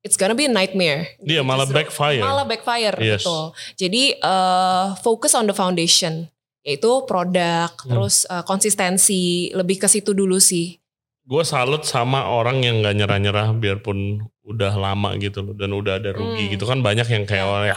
it's 0.00 0.18
gonna 0.18 0.34
be 0.34 0.44
a 0.44 0.50
nightmare. 0.50 1.14
Dia 1.20 1.40
malah 1.40 1.62
Justru- 1.62 1.78
backfire. 1.78 2.18
Malah 2.20 2.42
backfire, 2.44 2.96
Yes. 2.98 3.22
betul. 3.22 3.44
Jadi 3.76 4.02
eh, 4.12 4.86
focus 4.98 5.32
on 5.32 5.46
the 5.46 5.54
foundation, 5.54 6.26
yaitu 6.60 6.90
produk, 7.04 7.70
Hmm. 7.78 7.86
terus 7.88 8.26
eh, 8.26 8.42
konsistensi, 8.42 9.22
lebih 9.52 9.78
ke 9.78 9.86
situ 9.86 10.10
dulu 10.10 10.42
sih. 10.42 10.74
Gue 11.22 11.44
salut 11.44 11.84
sama 11.84 12.24
orang 12.26 12.64
yang 12.64 12.80
gak 12.80 12.96
nyerah-nyerah 12.96 13.52
biarpun 13.52 14.16
udah 14.42 14.72
lama 14.72 15.12
gitu 15.20 15.44
loh 15.44 15.52
dan 15.52 15.70
udah 15.70 16.00
ada 16.00 16.10
rugi 16.10 16.48
Hmm. 16.48 16.52
gitu 16.56 16.64
kan 16.64 16.80
banyak 16.80 17.04
yang 17.04 17.22
kayak 17.22 17.44
oh, 17.44 17.60
ya 17.62 17.76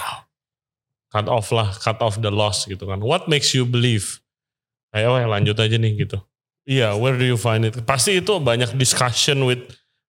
cut 1.12 1.28
off 1.28 1.52
lah, 1.52 1.70
cut 1.76 2.00
off 2.00 2.18
the 2.18 2.32
loss 2.32 2.64
gitu 2.66 2.88
kan. 2.88 2.98
What 2.98 3.28
makes 3.28 3.52
you 3.52 3.68
believe? 3.68 4.24
Oh 4.92 5.16
ya 5.16 5.28
lanjut 5.28 5.56
aja 5.56 5.76
nih 5.76 6.08
gitu. 6.08 6.18
Iya, 6.64 6.96
where 6.96 7.18
do 7.18 7.26
you 7.26 7.36
find 7.36 7.64
it? 7.64 7.76
Pasti 7.84 8.18
itu 8.18 8.38
banyak 8.38 8.74
discussion 8.74 9.44
with 9.44 9.60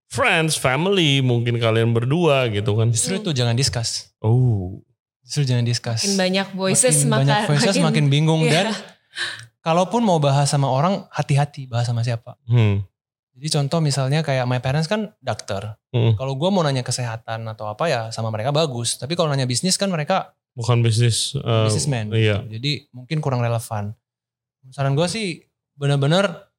friends, 0.07 0.59
family, 0.59 1.23
mungkin 1.23 1.55
kalian 1.55 1.95
berdua 1.95 2.51
gitu 2.51 2.75
kan. 2.75 2.91
justru 2.91 3.15
itu 3.17 3.31
jangan 3.31 3.55
discuss 3.55 4.11
Oh, 4.19 4.83
justru 5.23 5.47
jangan 5.47 5.63
discuss 5.63 6.03
Makin 6.03 6.19
banyak 6.19 6.47
voices, 6.51 7.07
Makin 7.07 7.11
banyak 7.23 7.37
maka 7.39 7.47
voices 7.47 7.75
makin, 7.79 8.05
bingung 8.11 8.43
Iya. 8.43 8.51
dan 8.51 8.67
kalaupun 9.63 10.03
mau 10.03 10.19
bahas 10.19 10.51
sama 10.51 10.67
orang 10.67 11.07
hati-hati 11.07 11.63
bahas 11.63 11.87
sama 11.87 12.03
siapa 12.03 12.35
hmm. 12.43 12.83
jadi 13.39 13.47
contoh 13.55 13.79
misalnya 13.79 14.19
kayak 14.19 14.43
my 14.43 14.59
parents 14.59 14.91
kan 14.91 15.15
dokter 15.23 15.79
Hmm. 15.91 16.15
kalau 16.15 16.35
gue 16.35 16.49
mau 16.51 16.59
nanya 16.59 16.83
kesehatan 16.83 17.43
atau 17.47 17.67
apa 17.67 17.87
ya 17.87 18.01
sama 18.11 18.31
mereka 18.31 18.51
bagus 18.51 18.95
tapi 18.95 19.15
kalau 19.15 19.27
nanya 19.27 19.43
bisnis 19.43 19.75
kan 19.75 19.87
mereka 19.87 20.35
bukan 20.53 20.79
bisnis. 20.79 21.33
uh, 21.35 21.65
businessman 21.65 22.09
Iya. 22.09 22.41
gitu. 22.41 22.51
jadi 22.53 22.71
mungkin 22.91 23.17
kurang 23.17 23.39
relevan 23.39 23.95
saran 24.67 24.93
gue 24.93 25.05
sih 25.05 25.41
benar-benar 25.73 26.51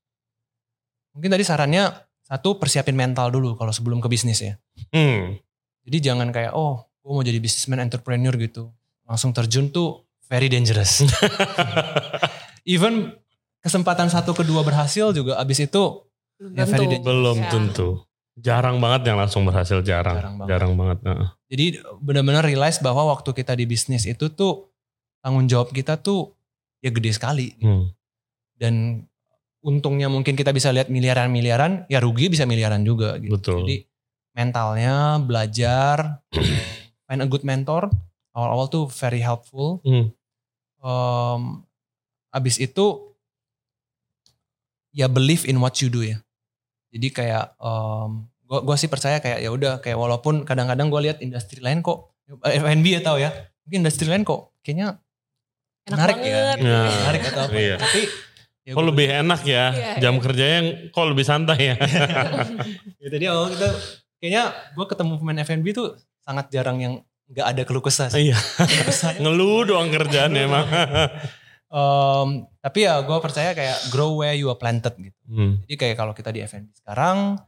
mungkin 1.13 1.29
tadi 1.29 1.43
sarannya 1.43 1.93
satu 2.23 2.57
persiapin 2.57 2.95
mental 2.95 3.29
dulu 3.29 3.53
kalau 3.53 3.71
sebelum 3.71 3.99
ke 3.99 4.09
bisnis 4.09 4.41
ya 4.41 4.55
Hmm. 4.89 5.37
jadi 5.83 6.11
jangan 6.11 6.29
kayak 6.29 6.53
oh 6.53 6.83
gue 6.99 7.11
mau 7.11 7.21
jadi 7.21 7.37
businessman 7.37 7.79
entrepreneur 7.81 8.33
gitu 8.35 8.73
langsung 9.03 9.31
terjun 9.31 9.69
tuh 9.69 10.03
very 10.25 10.47
dangerous 10.47 11.05
even 12.65 13.13
kesempatan 13.59 14.09
satu 14.09 14.33
kedua 14.33 14.63
berhasil 14.63 15.11
juga 15.11 15.37
abis 15.37 15.63
itu 15.63 15.85
Belum 16.35 16.53
Ya, 16.53 16.65
very 16.65 16.87
dangerous. 16.89 17.07
Belum 17.07 17.37
Ya. 17.39 17.51
tentu. 17.51 17.89
Jarang 18.33 18.81
banget 18.81 19.13
yang 19.13 19.21
langsung 19.21 19.45
berhasil 19.45 19.85
jarang. 19.85 20.17
Jarang 20.17 20.35
banget. 20.41 20.51
Jarang 20.51 20.73
banget. 20.79 20.99
heeh. 21.05 21.29
Jadi 21.53 21.67
benar-benar 22.01 22.45
realize 22.49 22.81
bahwa 22.81 23.13
waktu 23.13 23.37
kita 23.37 23.53
di 23.53 23.69
bisnis 23.69 24.09
itu 24.09 24.33
tuh 24.33 24.73
tanggung 25.21 25.45
jawab 25.45 25.69
kita 25.69 26.01
tuh 26.01 26.33
ya 26.81 26.89
gede 26.89 27.13
sekali. 27.13 27.53
Hmm. 27.61 27.93
Dan 28.57 29.05
untungnya 29.61 30.09
mungkin 30.09 30.33
kita 30.33 30.51
bisa 30.51 30.73
lihat 30.73 30.89
miliaran-miliaran, 30.89 31.87
ya 31.93 32.01
rugi 32.01 32.33
bisa 32.33 32.49
miliaran 32.49 32.83
juga 32.83 33.21
gitu. 33.21 33.37
Betul. 33.37 33.59
Jadi 33.65 33.77
mentalnya 34.33 35.21
belajar, 35.21 36.25
find 37.07 37.21
a 37.21 37.29
good 37.29 37.45
mentor. 37.45 37.93
Awal-awal 38.33 38.67
tuh 38.73 38.85
very 38.89 39.21
helpful. 39.21 39.85
Hmm. 39.85 40.09
Em, 40.81 41.43
abis 42.33 42.57
itu 42.57 43.13
ya 44.97 45.05
believe 45.05 45.45
in 45.45 45.61
what 45.61 45.77
you 45.85 45.93
do 45.93 46.01
ya. 46.01 46.17
Jadi 46.93 47.09
kayak 47.11 47.57
gua 48.43 48.61
gua 48.61 48.77
sih 48.77 48.87
percaya 48.87 49.17
kayak 49.17 49.41
ya 49.41 49.49
udah 49.49 49.81
kayak 49.81 49.97
walaupun 49.97 50.45
kadang-kadang 50.45 50.87
gue 50.87 51.01
lihat 51.03 51.19
industri 51.19 51.59
lain 51.59 51.81
kok 51.81 52.13
eh, 52.43 52.59
F&B 52.59 52.87
ya 52.87 53.01
tahu 53.01 53.17
ya. 53.19 53.33
Mungkin 53.63 53.79
industri 53.81 54.07
lain 54.07 54.23
kok 54.23 54.53
kayaknya 54.61 55.01
Enak 55.83 55.91
menarik 55.91 56.17
banget. 56.17 56.29
ya. 56.29 56.63
Ya. 56.63 56.81
Menarik 56.87 57.23
atau 57.27 57.41
apa. 57.43 57.53
Iya. 57.55 57.77
Tapi 57.77 58.01
ya 58.63 58.71
Kok 58.71 58.77
gua- 58.77 58.89
lebih 58.89 59.07
enak 59.11 59.41
ya 59.43 59.65
Iya, 59.69 59.93
jam 59.99 60.15
iya. 60.15 60.23
kerjanya 60.23 60.61
kok 60.89 61.05
lebih 61.05 61.25
santai 61.25 61.59
ya. 61.65 61.75
ya 63.03 63.09
tadi 63.09 63.25
awal 63.27 63.51
kita 63.51 63.69
kayaknya 64.17 64.43
gue 64.71 64.87
ketemu 64.87 65.13
pemain 65.17 65.39
F&B 65.43 65.67
tuh 65.73 65.89
sangat 66.21 66.47
jarang 66.49 66.79
yang 66.79 66.95
nggak 67.27 67.47
ada 67.49 67.63
keluh 67.65 67.81
kesah. 67.81 68.07
sih. 68.07 68.29
Iya. 68.29 68.39
Kesahnya 68.85 69.19
Ngeluh 69.19 69.65
doang 69.65 69.89
kerjaan 69.89 70.37
emang. 70.37 70.63
Em, 71.73 72.29
tapi 72.61 72.85
ya 72.85 73.01
gue 73.01 73.19
percaya 73.19 73.51
kayak 73.51 73.89
grow 73.89 74.13
where 74.15 74.37
you 74.37 74.47
are 74.47 74.57
planted 74.57 74.93
gitu. 74.95 75.17
Hmm. 75.25 75.57
Jadi 75.65 75.75
kayak 75.75 75.97
kalau 75.97 76.13
kita 76.13 76.29
di 76.29 76.45
F&B 76.45 76.69
sekarang, 76.77 77.41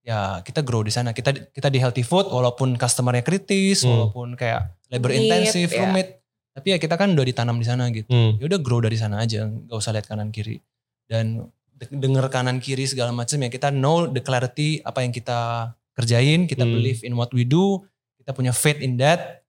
ya 0.00 0.38
kita 0.40 0.60
grow 0.60 0.84
di 0.84 0.92
sana. 0.92 1.10
Kita 1.10 1.32
kita 1.32 1.66
di 1.66 1.80
healthy 1.80 2.04
food, 2.04 2.28
walaupun 2.28 2.76
customernya 2.76 3.24
kritis, 3.24 3.80
Hmm. 3.80 3.90
walaupun 3.90 4.36
kayak 4.36 4.76
labor 4.86 5.10
intensif, 5.10 5.72
ya. 5.72 5.82
rumit. 5.82 6.20
Tapi 6.52 6.68
ya 6.68 6.76
kita 6.76 6.94
kan 6.94 7.08
udah 7.10 7.24
ditanam 7.24 7.56
di 7.56 7.64
sana 7.64 7.88
gitu. 7.88 8.06
Hmm. 8.06 8.36
Ya 8.36 8.44
udah 8.44 8.60
grow 8.60 8.78
dari 8.78 8.94
sana 8.94 9.18
aja, 9.18 9.48
nggak 9.48 9.72
usah 9.72 9.96
lihat 9.96 10.04
kanan 10.04 10.28
kiri. 10.28 10.60
Dan 11.08 11.48
de- 11.72 11.88
denger 11.90 12.28
kanan 12.28 12.60
kiri 12.60 12.84
segala 12.84 13.08
macam 13.10 13.36
ya 13.36 13.48
kita 13.48 13.68
know 13.68 14.04
the 14.04 14.20
clarity 14.20 14.78
apa 14.80 15.00
yang 15.00 15.10
kita 15.10 15.72
kerjain, 15.92 16.44
kita 16.44 16.62
Hmm. 16.62 16.72
believe 16.72 17.00
in 17.02 17.16
what 17.16 17.32
we 17.32 17.42
do, 17.42 17.80
kita 18.16 18.30
punya 18.30 18.52
faith 18.52 18.78
in 18.78 18.96
that. 18.96 19.42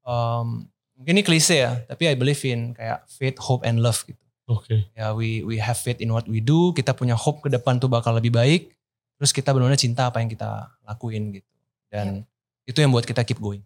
Um, 0.00 0.69
mungkin 1.00 1.16
ini 1.16 1.24
klise 1.24 1.56
ya, 1.56 1.80
tapi 1.88 2.12
I 2.12 2.14
believe 2.14 2.44
in 2.44 2.76
kayak 2.76 3.08
faith, 3.08 3.40
hope, 3.40 3.64
and 3.64 3.80
love 3.80 4.04
gitu 4.04 4.20
Oke. 4.44 4.84
ya 4.92 5.16
we 5.16 5.40
we 5.40 5.56
have 5.56 5.80
faith 5.80 5.96
in 5.98 6.12
what 6.12 6.28
we 6.28 6.44
do 6.44 6.76
kita 6.76 6.92
punya 6.92 7.16
hope 7.16 7.40
ke 7.40 7.48
depan 7.48 7.80
tuh 7.80 7.88
bakal 7.88 8.12
lebih 8.12 8.34
baik 8.34 8.74
terus 9.16 9.32
kita 9.32 9.54
benar-benar 9.54 9.80
cinta 9.80 10.10
apa 10.10 10.20
yang 10.20 10.28
kita 10.28 10.68
lakuin 10.84 11.32
gitu 11.32 11.50
dan 11.88 12.26
itu 12.66 12.78
yang 12.78 12.92
buat 12.92 13.08
kita 13.08 13.24
keep 13.24 13.40
going 13.40 13.64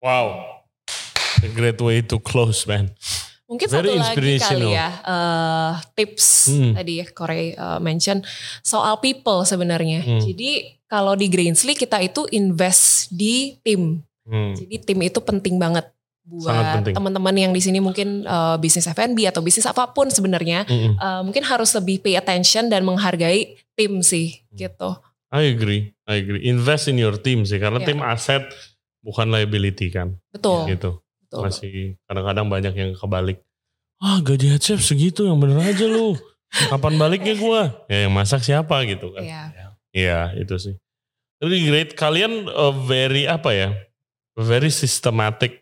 Wow. 0.00 0.56
A 1.40 1.48
great 1.52 1.76
way 1.76 2.00
to 2.00 2.16
close 2.16 2.64
man. 2.64 2.88
Mungkin 3.44 3.68
Very 3.68 4.00
satu 4.00 4.16
lagi 4.16 4.38
kali 4.40 4.68
ya 4.72 4.88
eh, 5.04 5.72
tips 5.92 6.48
Hmm. 6.48 6.72
tadi 6.72 7.04
ya 7.04 7.06
Korey 7.12 7.52
eh, 7.52 7.78
mention 7.84 8.24
soal 8.64 8.96
people 9.02 9.44
sebenarnya. 9.44 10.00
Hmm. 10.00 10.24
Jadi 10.24 10.80
kalau 10.88 11.12
di 11.18 11.28
Greensley 11.28 11.76
kita 11.76 12.00
itu 12.00 12.24
invest 12.32 13.12
di 13.12 13.60
tim. 13.60 14.00
Hmm. 14.24 14.56
Jadi 14.56 14.80
tim 14.80 14.98
itu 15.04 15.20
penting 15.20 15.60
banget 15.60 15.84
buat 16.22 16.84
teman-teman 16.86 17.34
yang 17.34 17.50
di 17.50 17.58
sini 17.58 17.80
mungkin 17.80 18.22
eh, 18.22 18.56
bisnis 18.56 18.86
F&B 18.86 19.24
atau 19.26 19.40
bisnis 19.40 19.64
apa 19.64 19.90
pun 19.90 20.08
sebenarnya 20.08 20.62
Mm-mm. 20.64 20.94
eh, 20.94 21.20
mungkin 21.24 21.42
harus 21.42 21.72
lebih 21.74 22.00
pay 22.00 22.14
attention 22.14 22.68
dan 22.68 22.84
menghargai 22.84 23.56
tim 23.74 24.00
sih 24.00 24.40
Hmm. 24.50 24.56
gitu. 24.58 24.90
I 25.30 25.46
agree. 25.48 25.94
I 26.04 26.20
agree. 26.20 26.42
Invest 26.42 26.90
in 26.90 26.98
your 26.98 27.14
team 27.14 27.46
sih 27.46 27.56
karena 27.56 27.78
Iya. 27.78 27.86
tim 27.94 28.02
aset 28.02 28.42
bukan 29.00 29.30
liability 29.30 29.88
kan. 29.88 30.18
Betul. 30.34 30.66
Gitu. 30.68 30.98
betul. 31.22 31.40
Masih 31.46 31.72
kadang-kadang 32.04 32.50
banyak 32.50 32.74
yang 32.74 32.90
kebalik. 32.92 33.38
Ah 34.02 34.18
gaji 34.18 34.50
head 34.50 34.62
chef 34.64 34.82
segitu 34.82 35.24
yang 35.24 35.38
bener 35.38 35.62
aja 35.62 35.86
lu. 35.86 36.18
Kapan 36.50 36.98
baliknya 36.98 37.38
gua? 37.38 37.86
Ya 37.86 38.04
yang 38.04 38.12
masak 38.12 38.42
siapa 38.42 38.82
gitu 38.84 39.14
kan. 39.14 39.22
Iya. 39.22 39.42
Iya 39.94 40.18
itu 40.34 40.54
sih. 40.58 40.74
Really 41.38 41.62
great. 41.64 41.94
Kalian 41.94 42.50
uh, 42.50 42.74
very 42.74 43.24
apa 43.24 43.54
ya? 43.54 43.68
Very 44.34 44.74
systematic 44.74 45.59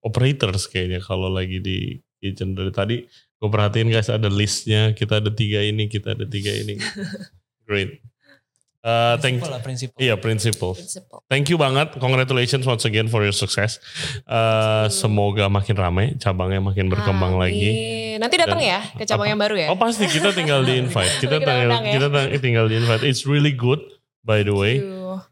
operators 0.00 0.66
kayaknya 0.66 1.00
kalau 1.00 1.28
lagi 1.28 1.60
di 1.60 2.00
kitchen 2.20 2.52
dari 2.52 2.72
tadi. 2.72 2.96
Gue 3.40 3.48
perhatiin 3.48 3.88
guys 3.88 4.12
ada 4.12 4.28
listnya. 4.28 4.92
Kita 4.92 5.24
ada 5.24 5.32
tiga 5.32 5.64
ini, 5.64 5.88
kita 5.88 6.12
ada 6.12 6.28
tiga 6.28 6.52
ini. 6.52 6.76
great. 7.68 8.04
Uh, 8.80 9.20
thank, 9.20 9.44
lah, 9.44 9.60
prinsipal. 9.60 10.00
iya 10.00 10.16
principle. 10.16 10.72
Principle. 10.72 11.20
Thank 11.28 11.52
you 11.52 11.60
banget. 11.60 12.00
Congratulations 12.00 12.64
once 12.64 12.88
again 12.88 13.12
for 13.12 13.20
your 13.20 13.36
success. 13.36 13.76
Uh, 14.24 14.88
semoga 14.88 15.52
makin 15.52 15.76
ramai, 15.76 16.16
cabangnya 16.16 16.64
makin 16.64 16.88
berkembang 16.88 17.36
lagi. 17.36 17.68
Amin. 17.68 18.24
Nanti 18.24 18.36
datang 18.40 18.56
Dan- 18.56 18.72
ya 18.72 18.80
ke 18.96 19.04
cabang 19.04 19.28
apa? 19.28 19.32
yang 19.36 19.40
baru 19.40 19.54
ya. 19.60 19.68
Oh 19.68 19.76
pasti 19.76 20.08
kita 20.08 20.32
tinggal 20.32 20.64
di 20.64 20.76
invite. 20.84 21.12
Kita 21.20 21.36
Kita 21.40 21.44
tinggal, 21.44 21.68
undang 21.68 21.84
ya. 21.84 21.92
kita 21.92 22.06
tinggal 22.40 22.64
di 22.72 22.74
invite. 22.80 23.04
It's 23.04 23.28
really 23.28 23.52
good 23.52 23.84
by 24.24 24.40
the 24.40 24.56
way. 24.56 24.80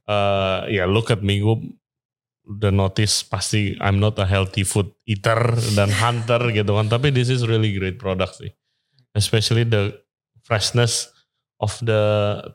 Uh, 0.05 0.69
ya 0.69 0.85
look 0.85 1.09
at 1.09 1.25
me 1.25 1.41
gue 1.41 1.57
udah 2.49 2.73
notice 2.73 3.21
pasti 3.29 3.77
I'm 3.77 4.01
not 4.01 4.17
a 4.17 4.25
healthy 4.25 4.65
food 4.65 4.89
eater 5.05 5.53
dan 5.77 5.93
hunter 6.03 6.41
gitu 6.51 6.73
kan. 6.75 6.89
Tapi 6.89 7.13
this 7.13 7.29
is 7.29 7.45
really 7.45 7.77
great 7.77 8.01
product 8.01 8.41
sih. 8.41 8.51
Especially 9.13 9.69
the 9.69 9.93
freshness 10.49 11.13
of 11.61 11.77
the 11.85 12.01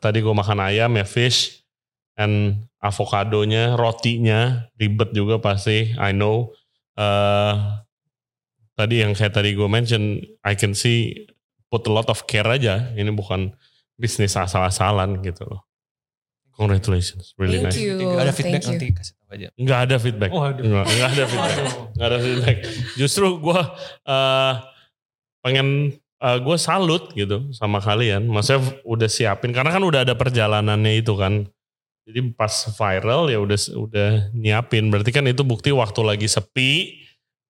tadi 0.02 0.18
gue 0.18 0.34
makan 0.34 0.58
ayam 0.58 0.98
ya 0.98 1.06
fish 1.06 1.62
and 2.18 2.66
avokadonya, 2.82 3.78
rotinya 3.78 4.68
ribet 4.76 5.14
juga 5.14 5.38
pasti. 5.38 5.94
I 5.94 6.10
know. 6.10 6.50
Uh, 6.94 7.80
tadi 8.74 9.02
yang 9.02 9.14
kayak 9.14 9.34
tadi 9.34 9.54
gue 9.54 9.66
mention, 9.66 10.20
I 10.42 10.54
can 10.58 10.76
see 10.76 11.26
put 11.72 11.86
a 11.86 11.92
lot 11.94 12.06
of 12.10 12.26
care 12.28 12.46
aja. 12.46 12.92
Ini 12.94 13.10
bukan 13.14 13.54
bisnis 13.98 14.34
asal-asalan 14.34 15.22
gitu 15.22 15.46
loh. 15.46 15.64
Congratulations, 16.54 17.34
really 17.34 17.58
Thank 17.58 17.74
nice. 17.74 17.82
you. 17.82 17.98
Nanti 17.98 18.22
ada 18.22 18.32
feedback 18.32 18.62
Thank 18.62 18.66
you. 18.70 18.78
nanti 18.78 18.86
kasih 18.94 19.14
tahu 19.18 19.28
aja. 19.34 19.48
Nggak 19.58 19.78
ada 19.82 19.96
feedback. 19.98 20.30
Oh, 20.30 20.42
aduh. 20.46 20.62
Nggak, 20.62 20.86
nggak 20.86 21.10
ada 21.10 21.24
feedback. 21.26 21.58
Nggak 21.94 22.08
ada 22.08 22.18
feedback. 22.22 22.56
Justru 22.94 23.26
gue 23.42 23.60
uh, 24.06 24.52
pengen 25.42 25.68
uh, 26.22 26.38
gue 26.38 26.56
salut 26.56 27.10
gitu 27.18 27.50
sama 27.50 27.82
kalian. 27.82 28.30
Maksudnya 28.30 28.62
udah 28.86 29.08
siapin 29.10 29.50
karena 29.50 29.74
kan 29.74 29.82
udah 29.82 30.06
ada 30.06 30.14
perjalanannya 30.14 31.02
itu 31.02 31.18
kan. 31.18 31.42
Jadi 32.04 32.20
pas 32.36 32.52
viral 32.52 33.32
ya 33.32 33.38
udah 33.42 33.58
udah 33.74 34.08
nyiapin. 34.30 34.94
Berarti 34.94 35.10
kan 35.10 35.26
itu 35.26 35.42
bukti 35.42 35.74
waktu 35.74 36.00
lagi 36.06 36.30
sepi. 36.30 37.02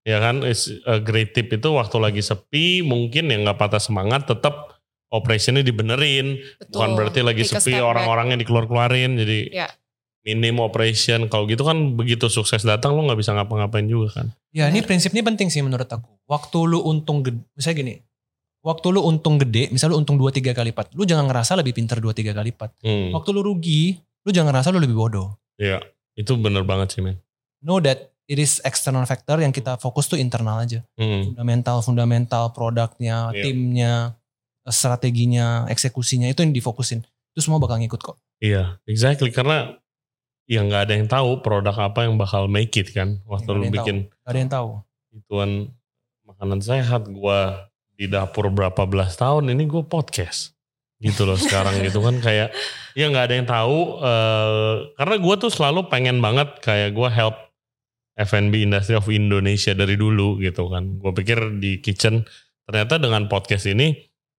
Ya 0.05 0.21
kan, 0.21 0.45
is 0.45 0.69
a 0.85 1.01
great 1.01 1.33
tip 1.33 1.49
itu 1.49 1.65
waktu 1.73 1.97
lagi 1.97 2.21
sepi 2.21 2.85
mungkin 2.85 3.25
ya 3.25 3.41
nggak 3.41 3.57
patah 3.57 3.81
semangat 3.81 4.29
tetap 4.29 4.74
operationnya 5.15 5.62
dibenerin. 5.62 6.43
Betul. 6.59 6.75
Bukan 6.75 6.91
berarti 6.99 7.21
lagi 7.23 7.47
Take 7.47 7.62
sepi 7.62 7.79
orang-orangnya 7.79 8.35
dikeluar-keluarin 8.37 9.15
jadi 9.15 9.39
Ya. 9.55 9.67
minim 10.27 10.59
operation. 10.59 11.31
Kalau 11.31 11.47
gitu 11.47 11.62
kan 11.62 11.95
begitu 11.95 12.27
sukses 12.27 12.67
datang 12.67 12.99
lo 12.99 13.07
nggak 13.07 13.17
bisa 13.17 13.31
ngapa-ngapain 13.33 13.87
juga 13.87 14.21
kan. 14.21 14.27
Ya 14.51 14.67
ini 14.67 14.83
prinsip 14.83 15.15
ini 15.15 15.23
penting 15.23 15.49
sih 15.49 15.62
menurut 15.62 15.87
aku. 15.87 16.11
Waktu 16.27 16.59
lu 16.67 16.83
untung 16.83 17.23
gede, 17.23 17.39
misalnya 17.55 17.77
gini. 17.79 17.95
Waktu 18.65 18.87
lu 18.91 19.01
untung 19.05 19.37
gede, 19.37 19.69
misal 19.69 19.93
lu 19.93 20.01
untung 20.01 20.17
2-3 20.17 20.57
kali 20.57 20.73
lipat. 20.73 20.97
Lu 20.97 21.05
jangan 21.05 21.29
ngerasa 21.29 21.53
lebih 21.55 21.77
pinter 21.77 22.01
2-3 22.01 22.33
kali 22.33 22.49
lipat. 22.49 22.73
Hmm, 22.81 23.12
Waktu 23.12 23.29
lu 23.31 23.45
rugi, 23.45 24.01
lu 24.25 24.33
jangan 24.33 24.57
ngerasa 24.57 24.73
lu 24.73 24.81
lebih 24.81 24.97
bodoh. 24.97 25.37
Iya, 25.61 25.85
itu 26.17 26.33
bener 26.41 26.65
banget 26.65 26.97
sih 26.97 27.05
men. 27.05 27.21
Know 27.61 27.77
that 27.85 28.09
it 28.25 28.41
is 28.41 28.65
external 28.65 29.05
factor 29.05 29.37
yang 29.37 29.53
kita 29.53 29.77
fokus 29.77 30.09
tuh 30.09 30.17
internal 30.17 30.65
aja. 30.65 30.81
Hmm, 30.97 31.37
Fundamental, 31.37 31.85
fundamental, 31.85 32.57
produknya, 32.57 33.29
Iya. 33.37 33.43
timnya, 33.45 33.95
strateginya, 34.69 35.69
eksekusinya 35.69 36.29
itu 36.29 36.41
yang 36.45 36.53
difokusin. 36.57 37.05
Itu 37.35 37.41
semua 37.45 37.61
bakal 37.61 37.81
ngikut 37.83 38.01
kok. 38.01 38.17
Iya, 38.41 38.81
exactly 38.89 39.29
karena 39.33 39.77
ya 40.45 40.61
nggak 40.61 40.83
ada 40.89 40.95
yang 40.97 41.09
tahu 41.09 41.41
produk 41.41 41.89
apa 41.93 42.05
yang 42.09 42.17
bakal 42.17 42.49
make 42.49 42.73
it 42.77 42.93
kan. 42.93 43.21
Waktu 43.29 43.49
Nggak 43.49 43.57
ada 43.57 43.69
lu 43.69 43.75
bikin 43.75 43.97
Gak 44.09 44.31
ada 44.31 44.39
yang 44.39 44.53
tahu. 44.53 44.69
ituan 45.15 45.51
makanan 46.25 46.61
sehat, 46.65 47.07
gua 47.12 47.69
di 47.95 48.11
dapur 48.11 48.51
berapa 48.51 48.83
belas 48.91 49.15
tahun 49.15 49.55
ini 49.55 49.71
gue 49.71 49.87
podcast 49.87 50.55
gitu 50.99 51.27
loh 51.27 51.39
sekarang 51.39 51.79
gitu 51.87 52.03
kan 52.03 52.19
kayak 52.19 52.51
ya 52.99 53.07
nggak 53.11 53.25
ada 53.31 53.35
yang 53.39 53.49
tahu 53.49 53.79
eh, 54.03 54.75
karena 54.99 55.17
gue 55.21 55.35
tuh 55.39 55.51
selalu 55.53 55.87
pengen 55.91 56.19
banget 56.19 56.59
kayak 56.59 56.91
gue 56.95 57.09
help 57.11 57.37
F&B 58.15 58.67
industry 58.67 58.95
of 58.95 59.07
Indonesia 59.11 59.75
dari 59.75 59.99
dulu 59.99 60.39
gitu 60.43 60.71
kan 60.71 60.99
gue 60.99 61.12
pikir 61.12 61.59
di 61.59 61.79
kitchen 61.83 62.27
ternyata 62.67 62.99
dengan 62.99 63.27
podcast 63.31 63.67
ini 63.71 63.95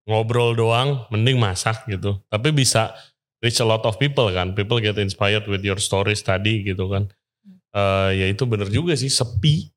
ngobrol 0.05 0.53
doang 0.53 1.05
mending 1.09 1.37
masak 1.37 1.85
gitu. 1.89 2.21
Tapi 2.29 2.53
bisa 2.53 2.93
reach 3.41 3.61
a 3.61 3.67
lot 3.67 3.83
of 3.85 3.97
people 3.97 4.29
kan. 4.31 4.53
People 4.53 4.81
get 4.81 4.97
inspired 4.97 5.45
with 5.49 5.65
your 5.65 5.81
stories 5.81 6.21
tadi 6.21 6.65
gitu 6.65 6.89
kan. 6.89 7.09
Eh 7.75 8.23
ya 8.23 8.25
itu 8.31 8.45
bener 8.47 8.69
juga 8.71 8.95
sih 8.95 9.11
sepi 9.11 9.69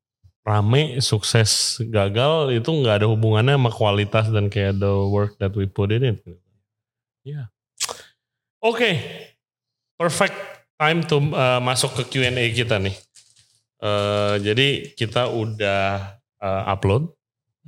rame 0.47 0.97
sukses 1.03 1.77
gagal 1.91 2.55
itu 2.55 2.69
nggak 2.71 3.03
ada 3.03 3.07
hubungannya 3.11 3.59
sama 3.59 3.69
kualitas 3.69 4.31
dan 4.31 4.47
kayak 4.47 4.79
the 4.79 4.93
work 5.11 5.35
that 5.37 5.51
we 5.53 5.67
put 5.67 5.91
in 5.91 6.15
it. 6.15 6.17
Ya. 7.27 7.51
Oke. 8.63 8.97
Perfect 9.99 10.37
time 10.79 11.03
to 11.03 11.19
uh, 11.35 11.59
masuk 11.59 11.91
ke 11.99 12.15
Q&A 12.15 12.55
kita 12.55 12.79
nih. 12.79 12.95
Eh, 13.79 14.35
jadi 14.43 14.91
kita 14.91 15.31
udah 15.31 16.19
uh, 16.43 16.63
upload 16.67 17.15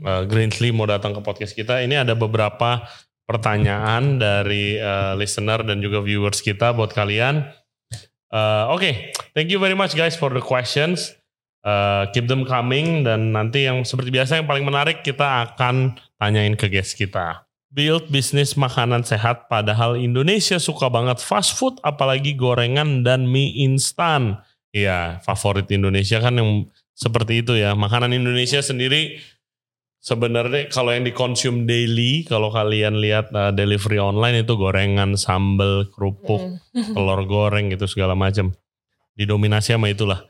uh, 0.06 0.24
Greensley 0.24 0.72
mau 0.72 0.88
datang 0.88 1.12
ke 1.12 1.22
podcast 1.24 1.52
kita 1.52 1.84
ini 1.84 2.00
ada 2.00 2.16
beberapa 2.16 2.88
pertanyaan 3.28 4.20
dari 4.20 4.80
uh, 4.80 5.16
listener 5.16 5.64
dan 5.64 5.80
juga 5.80 6.00
viewers 6.04 6.40
kita 6.44 6.72
buat 6.72 6.92
kalian 6.92 7.48
Uh, 8.32 8.72
Oke, 8.72 9.12
thank 9.36 9.52
you 9.52 9.60
very 9.60 9.76
much 9.76 9.92
guys 9.92 10.16
for 10.16 10.32
the 10.32 10.40
questions. 10.40 11.12
Uh, 11.62 12.08
keep 12.16 12.26
them 12.26 12.48
coming 12.48 13.04
dan 13.06 13.36
nanti 13.36 13.68
yang 13.68 13.84
seperti 13.86 14.10
biasa 14.10 14.40
yang 14.40 14.48
paling 14.50 14.66
menarik 14.66 15.04
kita 15.06 15.46
akan 15.46 16.00
tanyain 16.18 16.56
ke 16.56 16.72
guest 16.72 16.96
kita. 16.96 17.44
Build 17.70 18.08
bisnis 18.08 18.56
makanan 18.56 19.04
sehat 19.04 19.52
padahal 19.52 20.00
Indonesia 20.00 20.58
suka 20.58 20.88
banget 20.88 21.20
fast 21.22 21.60
food 21.60 21.78
apalagi 21.84 22.34
gorengan 22.34 23.04
dan 23.04 23.28
mie 23.28 23.68
instan. 23.68 24.40
Iya, 24.72 25.20
favorit 25.28 25.68
Indonesia 25.70 26.24
kan 26.24 26.40
yang 26.40 26.72
seperti 26.96 27.44
itu 27.44 27.60
ya. 27.60 27.76
Makanan 27.76 28.16
Indonesia 28.16 28.64
sendiri 28.64 29.20
sebenarnya 30.02 30.68
kalau 30.68 30.92
yang 30.92 31.06
dikonsum 31.06 31.64
daily, 31.64 32.26
kalau 32.26 32.50
kalian 32.50 32.98
lihat 32.98 33.30
uh, 33.32 33.54
delivery 33.54 33.98
online 33.98 34.42
itu 34.42 34.58
gorengan, 34.58 35.14
sambal, 35.16 35.86
kerupuk, 35.88 36.58
Hmm. 36.74 36.94
telur 36.98 37.22
goreng 37.24 37.70
gitu 37.70 37.86
segala 37.86 38.18
macam. 38.18 38.52
Didominasi 39.14 39.72
sama 39.72 39.88
itulah. 39.88 40.26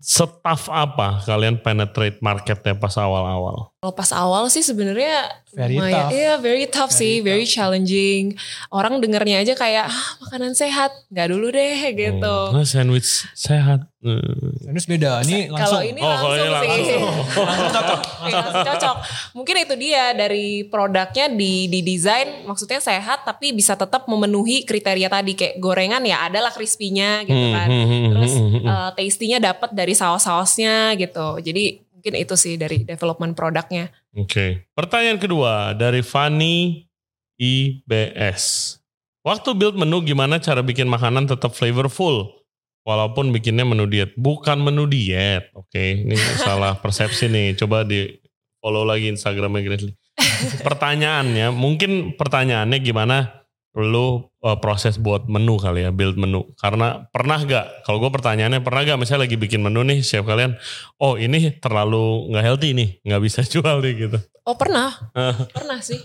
Setaf 0.00 0.72
apa 0.72 1.20
kalian 1.28 1.60
penetrate 1.60 2.24
marketnya 2.24 2.72
pas 2.72 2.96
awal-awal? 2.96 3.68
Kalau 3.84 3.92
pas 3.92 4.08
awal 4.16 4.48
sih 4.48 4.64
sebenarnya 4.64 5.28
Very 5.52 5.76
lumayan- 5.76 6.08
tough. 6.08 6.16
Iya, 6.16 6.32
very 6.40 6.66
tough 6.66 6.88
sih, 6.90 7.20
Very 7.20 7.44
very 7.44 7.46
challenging. 7.46 8.32
Orang 8.72 9.04
dengernya 9.04 9.44
aja 9.44 9.52
kayak 9.52 9.92
ah, 9.92 10.06
makanan 10.24 10.56
sehat, 10.56 10.88
nggak 11.12 11.28
dulu 11.28 11.52
deh 11.52 11.76
gitu. 11.92 12.36
Oh, 12.48 12.64
sandwich 12.64 13.28
sehat. 13.36 13.89
Hmm. 14.00 14.56
Ini 14.64 14.80
beda. 14.80 15.20
Ini 15.20 15.52
langsung. 15.52 15.76
Kalau 15.76 15.80
ini 15.84 16.00
Oh, 16.00 16.08
kalau 16.08 16.32
langsung 16.32 16.72
ini 16.72 16.84
sih. 16.88 16.96
langsung. 16.96 17.44
langsung 17.44 17.68
cocok. 17.70 18.00
Langsung 18.24 18.64
cocok. 18.64 18.96
Mungkin 19.36 19.56
itu 19.60 19.74
dia 19.76 20.04
dari 20.16 20.46
produknya 20.64 21.26
di 21.28 21.68
di 21.68 21.80
desain 21.80 22.48
maksudnya 22.48 22.80
sehat 22.80 23.28
tapi 23.28 23.52
bisa 23.52 23.76
tetap 23.76 24.08
memenuhi 24.08 24.64
kriteria 24.64 25.06
tadi 25.06 25.36
kayak 25.36 25.60
gorengan 25.60 26.00
ya 26.02 26.24
adalah 26.24 26.48
crispy-nya 26.48 27.28
gitu 27.28 27.36
Hmm, 27.36 27.52
kan. 27.52 27.68
hmm, 27.68 27.84
hmm, 27.84 28.04
Terus 28.10 28.32
hmm, 28.32 28.48
hmm. 28.50 28.64
uh, 28.64 28.90
taste-nya 28.94 29.38
dapat 29.38 29.70
dari 29.70 29.92
saus-sausnya 29.92 30.96
gitu. 30.96 31.36
Jadi 31.38 31.64
mungkin 31.92 32.14
itu 32.16 32.34
sih 32.34 32.56
dari 32.56 32.80
development 32.80 33.36
produknya. 33.36 33.92
Oke. 34.16 34.64
Pertanyaan 34.72 35.20
kedua 35.20 35.76
dari 35.76 36.00
Fanny 36.00 36.88
IBS. 37.36 38.76
Waktu 39.20 39.52
build 39.52 39.76
menu 39.76 40.00
gimana 40.00 40.40
cara 40.40 40.64
bikin 40.64 40.88
makanan 40.88 41.28
tetap 41.28 41.52
flavorful? 41.52 42.39
Walaupun 42.84 43.30
bikinnya 43.30 43.64
menu 43.68 43.84
diet. 43.86 44.16
Bukan 44.16 44.60
menu 44.60 44.88
diet. 44.88 45.52
Oke, 45.52 46.04
ini 46.04 46.16
salah 46.46 46.76
persepsi 46.80 47.28
nih. 47.28 47.56
Coba 47.56 47.84
di 47.84 48.08
follow 48.60 48.84
lagi 48.84 49.08
Instagramnya 49.08 49.64
Grizzly. 49.64 49.92
Pertanyaannya, 50.66 51.52
mungkin 51.52 52.12
pertanyaannya 52.16 52.78
gimana 52.84 53.39
lu 53.70 54.26
uh, 54.42 54.58
proses 54.58 54.98
buat 54.98 55.30
menu 55.30 55.54
kali 55.54 55.86
ya, 55.86 55.94
build 55.94 56.18
menu. 56.18 56.42
Karena 56.58 57.06
pernah 57.14 57.38
gak, 57.38 57.86
kalau 57.86 58.02
gue 58.02 58.10
pertanyaannya 58.10 58.66
pernah 58.66 58.82
gak 58.82 58.98
misalnya 58.98 59.30
lagi 59.30 59.38
bikin 59.38 59.62
menu 59.62 59.86
nih, 59.86 60.02
chef 60.02 60.26
kalian, 60.26 60.58
oh 60.98 61.14
ini 61.14 61.54
terlalu 61.62 62.34
nggak 62.34 62.44
healthy 62.44 62.74
nih, 62.74 62.98
nggak 63.06 63.22
bisa 63.22 63.46
jual 63.52 63.78
nih 63.78 63.94
gitu. 64.10 64.18
Oh 64.42 64.58
pernah, 64.58 64.90
pernah 65.54 65.78
sih. 65.78 66.02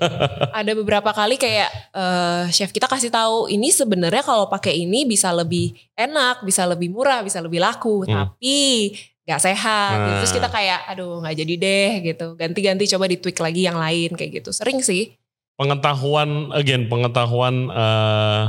Ada 0.53 0.77
beberapa 0.77 1.09
kali 1.09 1.41
kayak 1.41 1.69
eh, 1.95 2.43
chef 2.53 2.69
kita 2.69 2.85
kasih 2.85 3.09
tahu 3.09 3.49
ini 3.49 3.73
sebenarnya 3.73 4.21
kalau 4.21 4.45
pakai 4.45 4.85
ini 4.85 5.07
bisa 5.09 5.33
lebih 5.33 5.73
enak, 5.97 6.45
bisa 6.45 6.69
lebih 6.69 6.93
murah, 6.93 7.25
bisa 7.25 7.41
lebih 7.41 7.63
laku, 7.63 8.05
Hmm. 8.05 8.29
tapi 8.29 8.91
nggak 9.25 9.41
sehat. 9.41 9.97
Nah. 9.97 10.15
Terus 10.21 10.37
kita 10.37 10.53
kayak, 10.53 10.85
aduh 10.85 11.17
nggak 11.25 11.35
jadi 11.41 11.53
deh 11.57 11.91
gitu. 12.13 12.27
Ganti-ganti 12.37 12.85
coba 12.85 13.09
di 13.09 13.17
tweak 13.17 13.39
lagi 13.41 13.65
yang 13.65 13.81
lain 13.81 14.13
kayak 14.13 14.43
gitu. 14.43 14.53
Sering 14.53 14.85
sih. 14.85 15.17
Pengetahuan 15.55 16.51
again 16.51 16.87
pengetahuan 16.87 17.67
eh, 17.67 18.43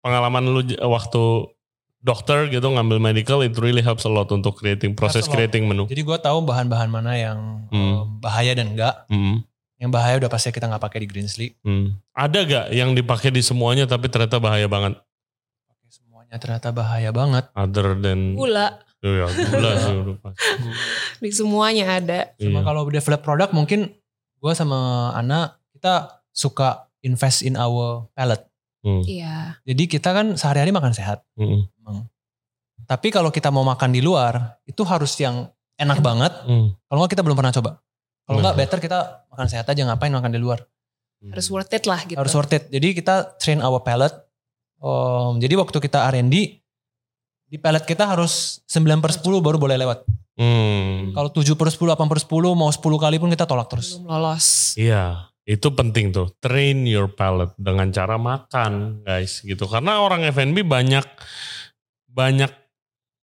pengalaman 0.00 0.44
lu 0.48 0.60
waktu 0.88 1.22
dokter 2.00 2.48
gitu 2.48 2.64
ngambil 2.64 2.96
medical 2.96 3.44
it 3.44 3.52
really 3.60 3.84
helps 3.84 4.08
a 4.08 4.10
lot 4.10 4.32
untuk 4.32 4.56
creating 4.56 4.96
proses 4.96 5.28
creating 5.28 5.68
menu. 5.68 5.84
Jadi 5.84 6.00
gue 6.00 6.18
tahu 6.18 6.40
bahan-bahan 6.42 6.88
mana 6.88 7.12
yang 7.14 7.38
Hmm. 7.68 7.76
eh, 7.76 8.00
bahaya 8.18 8.56
dan 8.56 8.72
enggak. 8.72 9.04
Hmm. 9.06 9.44
Yang 9.76 9.90
bahaya 9.92 10.14
udah 10.20 10.28
pasti 10.28 10.48
kita 10.48 10.68
nggak 10.68 10.80
pakai 10.80 11.04
di 11.04 11.08
Greensleep. 11.08 11.52
Hmm. 11.60 11.96
Ada 12.12 12.38
gak 12.44 12.66
yang 12.72 12.92
dipakai 12.92 13.28
di 13.28 13.40
semuanya 13.40 13.84
tapi 13.84 14.08
ternyata 14.08 14.36
bahaya 14.36 14.68
banget? 14.68 14.96
Semuanya 15.88 16.36
ternyata 16.36 16.68
bahaya 16.72 17.10
banget. 17.12 17.48
Other 17.52 17.96
than 17.96 18.36
Gula 18.36 18.80
ya, 19.00 19.24
gula 19.32 19.70
sih 19.80 19.96
di 21.20 21.32
semuanya 21.32 21.96
ada. 21.96 22.32
Cuma 22.36 22.60
Iya. 22.60 22.66
kalau 22.66 22.84
develop 22.88 23.20
produk 23.20 23.48
mungkin 23.52 23.92
gue 24.40 24.52
sama 24.52 25.12
Ana 25.12 25.59
kita 25.80 26.20
suka 26.28 26.92
invest 27.00 27.40
in 27.40 27.56
our 27.56 28.04
palate. 28.12 28.44
Hmm. 28.84 29.00
Iya. 29.00 29.56
Jadi 29.64 29.88
kita 29.88 30.12
kan 30.12 30.36
sehari-hari 30.36 30.76
makan 30.76 30.92
sehat. 30.92 31.24
Hmm. 31.40 31.64
Tapi 32.84 33.08
kalau 33.08 33.32
kita 33.32 33.48
mau 33.48 33.64
makan 33.64 33.96
di 33.96 34.04
luar 34.04 34.60
itu 34.68 34.84
harus 34.84 35.16
yang 35.16 35.48
enak 35.80 35.96
Enak. 35.96 36.04
banget. 36.04 36.32
Hmm. 36.44 36.76
Kalau 36.84 36.98
nggak 37.00 37.16
kita 37.16 37.22
belum 37.24 37.36
pernah 37.40 37.54
coba. 37.56 37.70
Kalau 38.28 38.44
nggak 38.44 38.56
better 38.60 38.78
kita 38.84 38.98
makan 39.32 39.46
sehat 39.48 39.66
aja 39.72 39.80
ngapain 39.88 40.12
makan 40.12 40.36
di 40.36 40.36
luar. 40.36 40.60
Harus 41.32 41.48
worth 41.48 41.72
it 41.72 41.88
lah 41.88 42.04
gitu. 42.04 42.20
Harus 42.20 42.36
worth 42.36 42.52
it. 42.52 42.68
Jadi 42.68 42.92
kita 42.92 43.40
train 43.40 43.64
our 43.64 43.80
palate. 43.80 44.20
Um, 44.84 45.40
jadi 45.40 45.56
waktu 45.56 45.80
kita 45.80 46.08
R&D 46.12 46.60
di 47.50 47.56
palate 47.56 47.88
kita 47.88 48.04
harus 48.04 48.60
9 48.68 49.00
per 49.00 49.16
10 49.16 49.24
baru 49.40 49.56
boleh 49.56 49.80
lewat. 49.80 50.04
Hmm. 50.40 51.12
Kalau 51.12 51.28
7 51.32 51.56
per 51.56 51.68
10, 51.72 51.88
8 51.96 52.04
per 52.08 52.20
10 52.20 52.52
mau 52.56 52.68
10 52.68 52.80
kali 52.80 53.16
pun 53.16 53.28
kita 53.32 53.44
tolak 53.44 53.68
terus. 53.68 53.96
Belum 53.96 54.08
lolos. 54.08 54.72
Iya, 54.80 55.29
itu 55.50 55.66
penting 55.74 56.14
tuh. 56.14 56.30
Train 56.38 56.86
your 56.86 57.10
palate 57.10 57.58
dengan 57.58 57.90
cara 57.90 58.14
makan, 58.14 59.02
guys, 59.02 59.42
gitu. 59.42 59.66
Karena 59.66 59.98
orang 59.98 60.22
F&B 60.30 60.62
banyak 60.62 61.02
banyak 62.06 62.54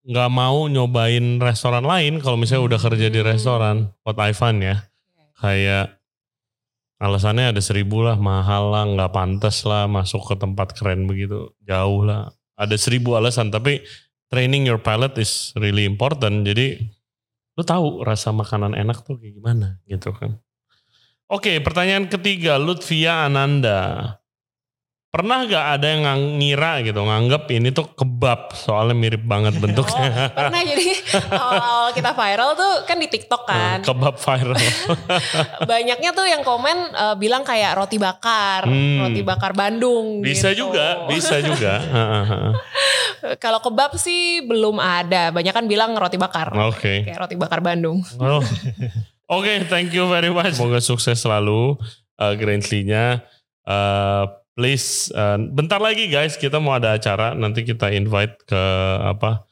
nggak 0.07 0.31
mau 0.31 0.67
nyobain 0.67 1.39
restoran 1.39 1.83
lain 1.83 2.19
kalau 2.19 2.35
misalnya 2.35 2.75
udah 2.75 2.79
kerja 2.83 3.07
di 3.07 3.23
restoran. 3.23 3.95
What 4.03 4.19
I 4.19 4.35
find 4.35 4.59
ya, 4.59 4.83
kayak 5.39 5.95
alasannya 6.99 7.55
ada 7.55 7.61
seribu 7.63 8.03
lah, 8.03 8.19
mahal 8.19 8.75
lah, 8.75 8.83
nggak 8.83 9.11
pantas 9.15 9.63
lah 9.63 9.87
masuk 9.87 10.27
ke 10.27 10.35
tempat 10.35 10.75
keren 10.75 11.07
begitu, 11.07 11.55
jauh 11.63 12.03
lah. 12.03 12.27
Ada 12.59 12.75
seribu 12.75 13.15
alasan, 13.15 13.55
tapi 13.55 13.79
training 14.27 14.67
your 14.67 14.83
palate 14.83 15.15
is 15.15 15.55
really 15.55 15.87
important. 15.87 16.43
Jadi 16.43 16.75
lu 17.55 17.63
tahu 17.63 18.03
rasa 18.03 18.35
makanan 18.35 18.75
enak 18.75 19.07
tuh 19.07 19.15
kayak 19.15 19.39
gimana 19.39 19.79
gitu 19.87 20.11
kan. 20.11 20.35
Oke, 21.27 21.59
pertanyaan 21.59 22.07
ketiga, 22.07 22.55
Lutfia 22.55 23.27
Ananda. 23.27 24.15
Pernah 25.07 25.43
gak 25.43 25.65
ada 25.75 25.87
yang 25.87 26.03
ngira 26.37 26.83
gitu, 26.83 26.99
nganggap 26.99 27.47
ini 27.49 27.71
tuh 27.71 27.89
kebab, 27.89 28.51
soalnya 28.53 28.93
mirip 28.93 29.23
banget 29.23 29.55
Oh, 29.57 29.61
bentuknya. 29.61 30.29
pernah 30.29 30.61
jadi 30.61 30.87
awal 31.27 31.91
kita 31.91 32.11
viral 32.11 32.49
tuh 32.53 32.73
kan 32.83 32.95
di 32.95 33.07
TikTok 33.07 33.43
kan. 33.43 33.77
kebab 33.81 34.15
viral. 34.15 34.55
Banyaknya 35.71 36.11
tuh 36.11 36.27
yang 36.27 36.43
komen 36.43 36.77
eh, 36.91 37.15
bilang 37.15 37.41
kayak 37.41 37.75
roti 37.75 37.97
bakar, 37.97 38.63
Hmm. 38.63 39.03
roti 39.03 39.19
bakar 39.21 39.51
Bandung. 39.51 40.21
bisa 40.21 40.51
gitu. 40.51 40.71
juga, 40.71 41.07
bisa 41.07 41.39
juga. 41.39 41.73
Heeh, 41.87 42.53
Kalau 43.35 43.59
kebab 43.59 43.95
sih 43.95 44.43
belum 44.43 44.77
ada. 44.77 45.31
Banyak 45.31 45.51
kan 45.51 45.65
bilang 45.65 45.91
roti 45.91 46.15
bakar. 46.15 46.55
Oke. 46.67 47.03
Kayak 47.03 47.19
roti 47.19 47.35
bakar 47.35 47.59
Bandung. 47.59 47.99
Oh. 48.15 48.39
Oke, 49.27 49.67
thank 49.67 49.91
you 49.91 50.07
very 50.07 50.31
much. 50.31 50.55
Semoga 50.55 50.79
sukses 50.79 51.19
selalu 51.19 51.75
uh, 52.15 52.33
Grandly-nya. 52.39 53.27
Uh, 53.67 54.23
please, 54.55 55.11
uh, 55.11 55.35
bentar 55.51 55.83
lagi 55.83 56.07
guys, 56.07 56.39
kita 56.39 56.63
mau 56.63 56.79
ada 56.79 56.95
acara. 56.95 57.35
Nanti 57.35 57.67
kita 57.67 57.91
invite 57.91 58.39
ke 58.47 58.63
apa? 59.03 59.43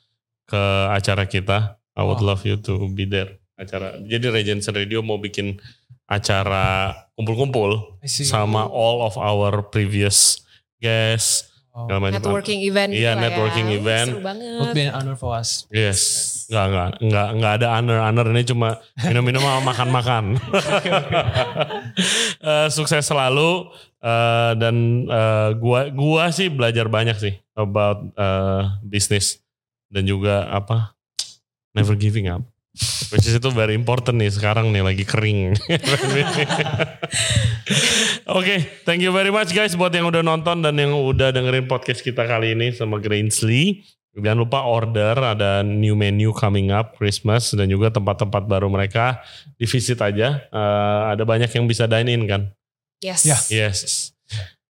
Ke 0.48 0.62
acara 0.96 1.28
kita. 1.28 1.76
I 1.96 2.04
would 2.04 2.24
Oh. 2.24 2.28
love 2.28 2.44
you 2.44 2.56
to 2.60 2.88
be 2.92 3.04
there. 3.04 3.40
Acara. 3.56 4.00
Jadi 4.04 4.28
Regency 4.32 4.72
Radio 4.72 5.00
mau 5.00 5.16
bikin 5.16 5.60
acara 6.08 6.92
kumpul-kumpul 7.16 8.00
sama 8.04 8.68
all 8.68 9.00
of 9.04 9.16
our 9.16 9.64
previous 9.64 10.44
guests. 10.80 11.52
Oh. 11.76 11.88
Networking 11.88 12.64
event. 12.64 12.92
Iya, 12.96 13.12
gitu 13.12 13.20
lah 13.20 13.24
networking 13.28 13.68
ya. 13.68 13.76
event. 13.80 14.08
Seru 14.12 14.24
banget. 14.24 14.60
Would 14.60 14.72
be 14.76 14.84
an 14.88 14.94
honor 14.96 15.16
for 15.20 15.36
us. 15.36 15.68
Yes, 15.68 16.00
nggak 16.46 16.66
nggak 16.70 16.90
nggak 17.02 17.28
nggak 17.42 17.54
ada 17.62 17.68
honor 17.78 17.98
honor 18.06 18.28
ini 18.34 18.46
cuma 18.46 18.78
minum-minum 19.02 19.42
sama 19.42 19.62
makan-makan. 19.66 20.24
Eh, 22.46 22.70
sukses 22.70 23.02
selalu 23.02 23.74
eh, 24.04 24.52
dan 24.60 25.08
eh, 25.10 25.50
gua 25.58 25.90
gua 25.90 26.30
sih 26.30 26.52
belajar 26.52 26.86
banyak 26.86 27.18
sih 27.18 27.34
about 27.58 28.06
eh, 28.14 28.62
bisnis 28.86 29.42
dan 29.90 30.06
juga 30.06 30.46
apa 30.54 30.94
never 31.74 31.98
giving 31.98 32.30
up. 32.30 32.46
Which 33.10 33.24
is 33.24 33.40
itu 33.40 33.50
very 33.56 33.72
important 33.72 34.20
nih 34.20 34.28
sekarang 34.28 34.76
nih 34.76 34.84
lagi 34.84 35.08
kering. 35.08 35.48
Oke, 38.36 38.84
thank 38.84 39.00
you 39.00 39.16
very 39.16 39.32
much 39.32 39.56
guys 39.56 39.80
buat 39.80 39.96
yang 39.96 40.12
udah 40.12 40.20
nonton 40.20 40.60
dan 40.60 40.76
yang 40.76 40.92
udah 40.92 41.32
dengerin 41.32 41.72
podcast 41.72 42.04
kita 42.04 42.28
kali 42.28 42.52
ini 42.52 42.76
sama 42.76 43.00
Grainsly. 43.00 43.95
Jangan 44.16 44.40
lupa 44.40 44.64
order, 44.64 45.36
ada 45.36 45.60
new 45.60 45.92
menu 45.92 46.32
coming 46.32 46.72
up 46.72 46.96
Christmas 46.96 47.52
dan 47.52 47.68
juga 47.68 47.92
tempat-tempat 47.92 48.48
baru 48.48 48.72
mereka 48.72 49.20
di 49.60 49.68
visit 49.68 50.00
aja. 50.00 50.40
Eh, 50.40 51.02
ada 51.12 51.28
banyak 51.28 51.52
yang 51.52 51.68
bisa 51.68 51.84
dine 51.84 52.16
in 52.16 52.24
kan? 52.24 52.48
Yes. 53.04 53.28
Ya. 53.28 53.36
Yes. 53.52 54.12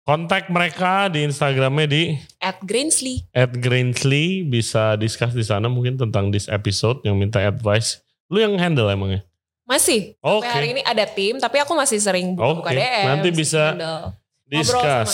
Kontak 0.03 0.47
mereka 0.51 1.11
di 1.11 1.27
Instagramnya 1.27 1.87
di 1.91 2.03
At 2.43 2.59
Greensley. 2.63 3.23
at 3.35 3.55
Grainsly 3.55 4.43
bisa 4.47 4.95
discuss 4.99 5.31
di 5.31 5.47
sana 5.47 5.71
mungkin 5.71 5.95
tentang 5.95 6.31
this 6.31 6.47
episode 6.47 7.03
yang 7.03 7.19
minta 7.19 7.39
advice. 7.43 8.03
Lu 8.31 8.39
yang 8.39 8.55
handle 8.59 8.91
emangnya? 8.91 9.27
Masih. 9.67 10.19
Oke. 10.23 10.43
Sampai 10.47 10.55
hari 10.55 10.69
ini 10.75 10.83
ada 10.83 11.07
tim, 11.07 11.39
tapi 11.39 11.63
aku 11.63 11.75
masih 11.75 11.99
sering 12.03 12.35
buka-buka 12.35 12.75
Oke, 12.75 12.83
DM. 12.83 13.05
nanti 13.11 13.29
bisa 13.31 13.75
handle. 13.75 14.15
Discuss 14.53 15.11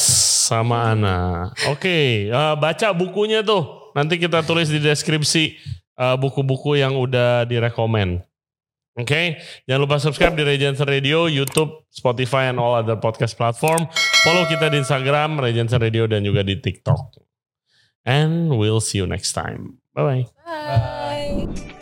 sama, 0.51 0.91
Ana. 0.97 1.53
Oke, 1.71 2.27
eh, 2.27 2.55
baca 2.59 2.89
bukunya 2.91 3.45
tuh. 3.45 3.78
Nanti 3.97 4.21
kita 4.21 4.45
tulis 4.45 4.69
di 4.69 4.81
deskripsi 4.83 5.45
eh, 5.97 6.17
buku-buku 6.17 6.81
yang 6.81 6.97
udah 6.97 7.45
direkomend. 7.45 8.25
Oke, 8.99 9.39
jangan 9.63 9.81
lupa 9.87 10.03
subscribe 10.03 10.35
di 10.35 10.43
Regency 10.43 10.83
Radio, 10.83 11.31
YouTube, 11.31 11.87
Spotify, 11.87 12.51
and 12.51 12.59
all 12.59 12.75
other 12.75 12.99
podcast 12.99 13.39
platform. 13.39 13.87
Follow 14.27 14.43
kita 14.51 14.75
di 14.75 14.83
Instagram, 14.83 15.39
Regency 15.39 15.79
Radio, 15.79 16.11
dan 16.11 16.27
juga 16.27 16.43
di 16.43 16.59
TikTok. 16.59 17.23
And 18.03 18.51
we'll 18.59 18.83
see 18.83 18.99
you 18.99 19.07
next 19.07 19.39
time. 19.39 19.79
Bye-bye. 19.95 20.27
Bye. 20.43 21.78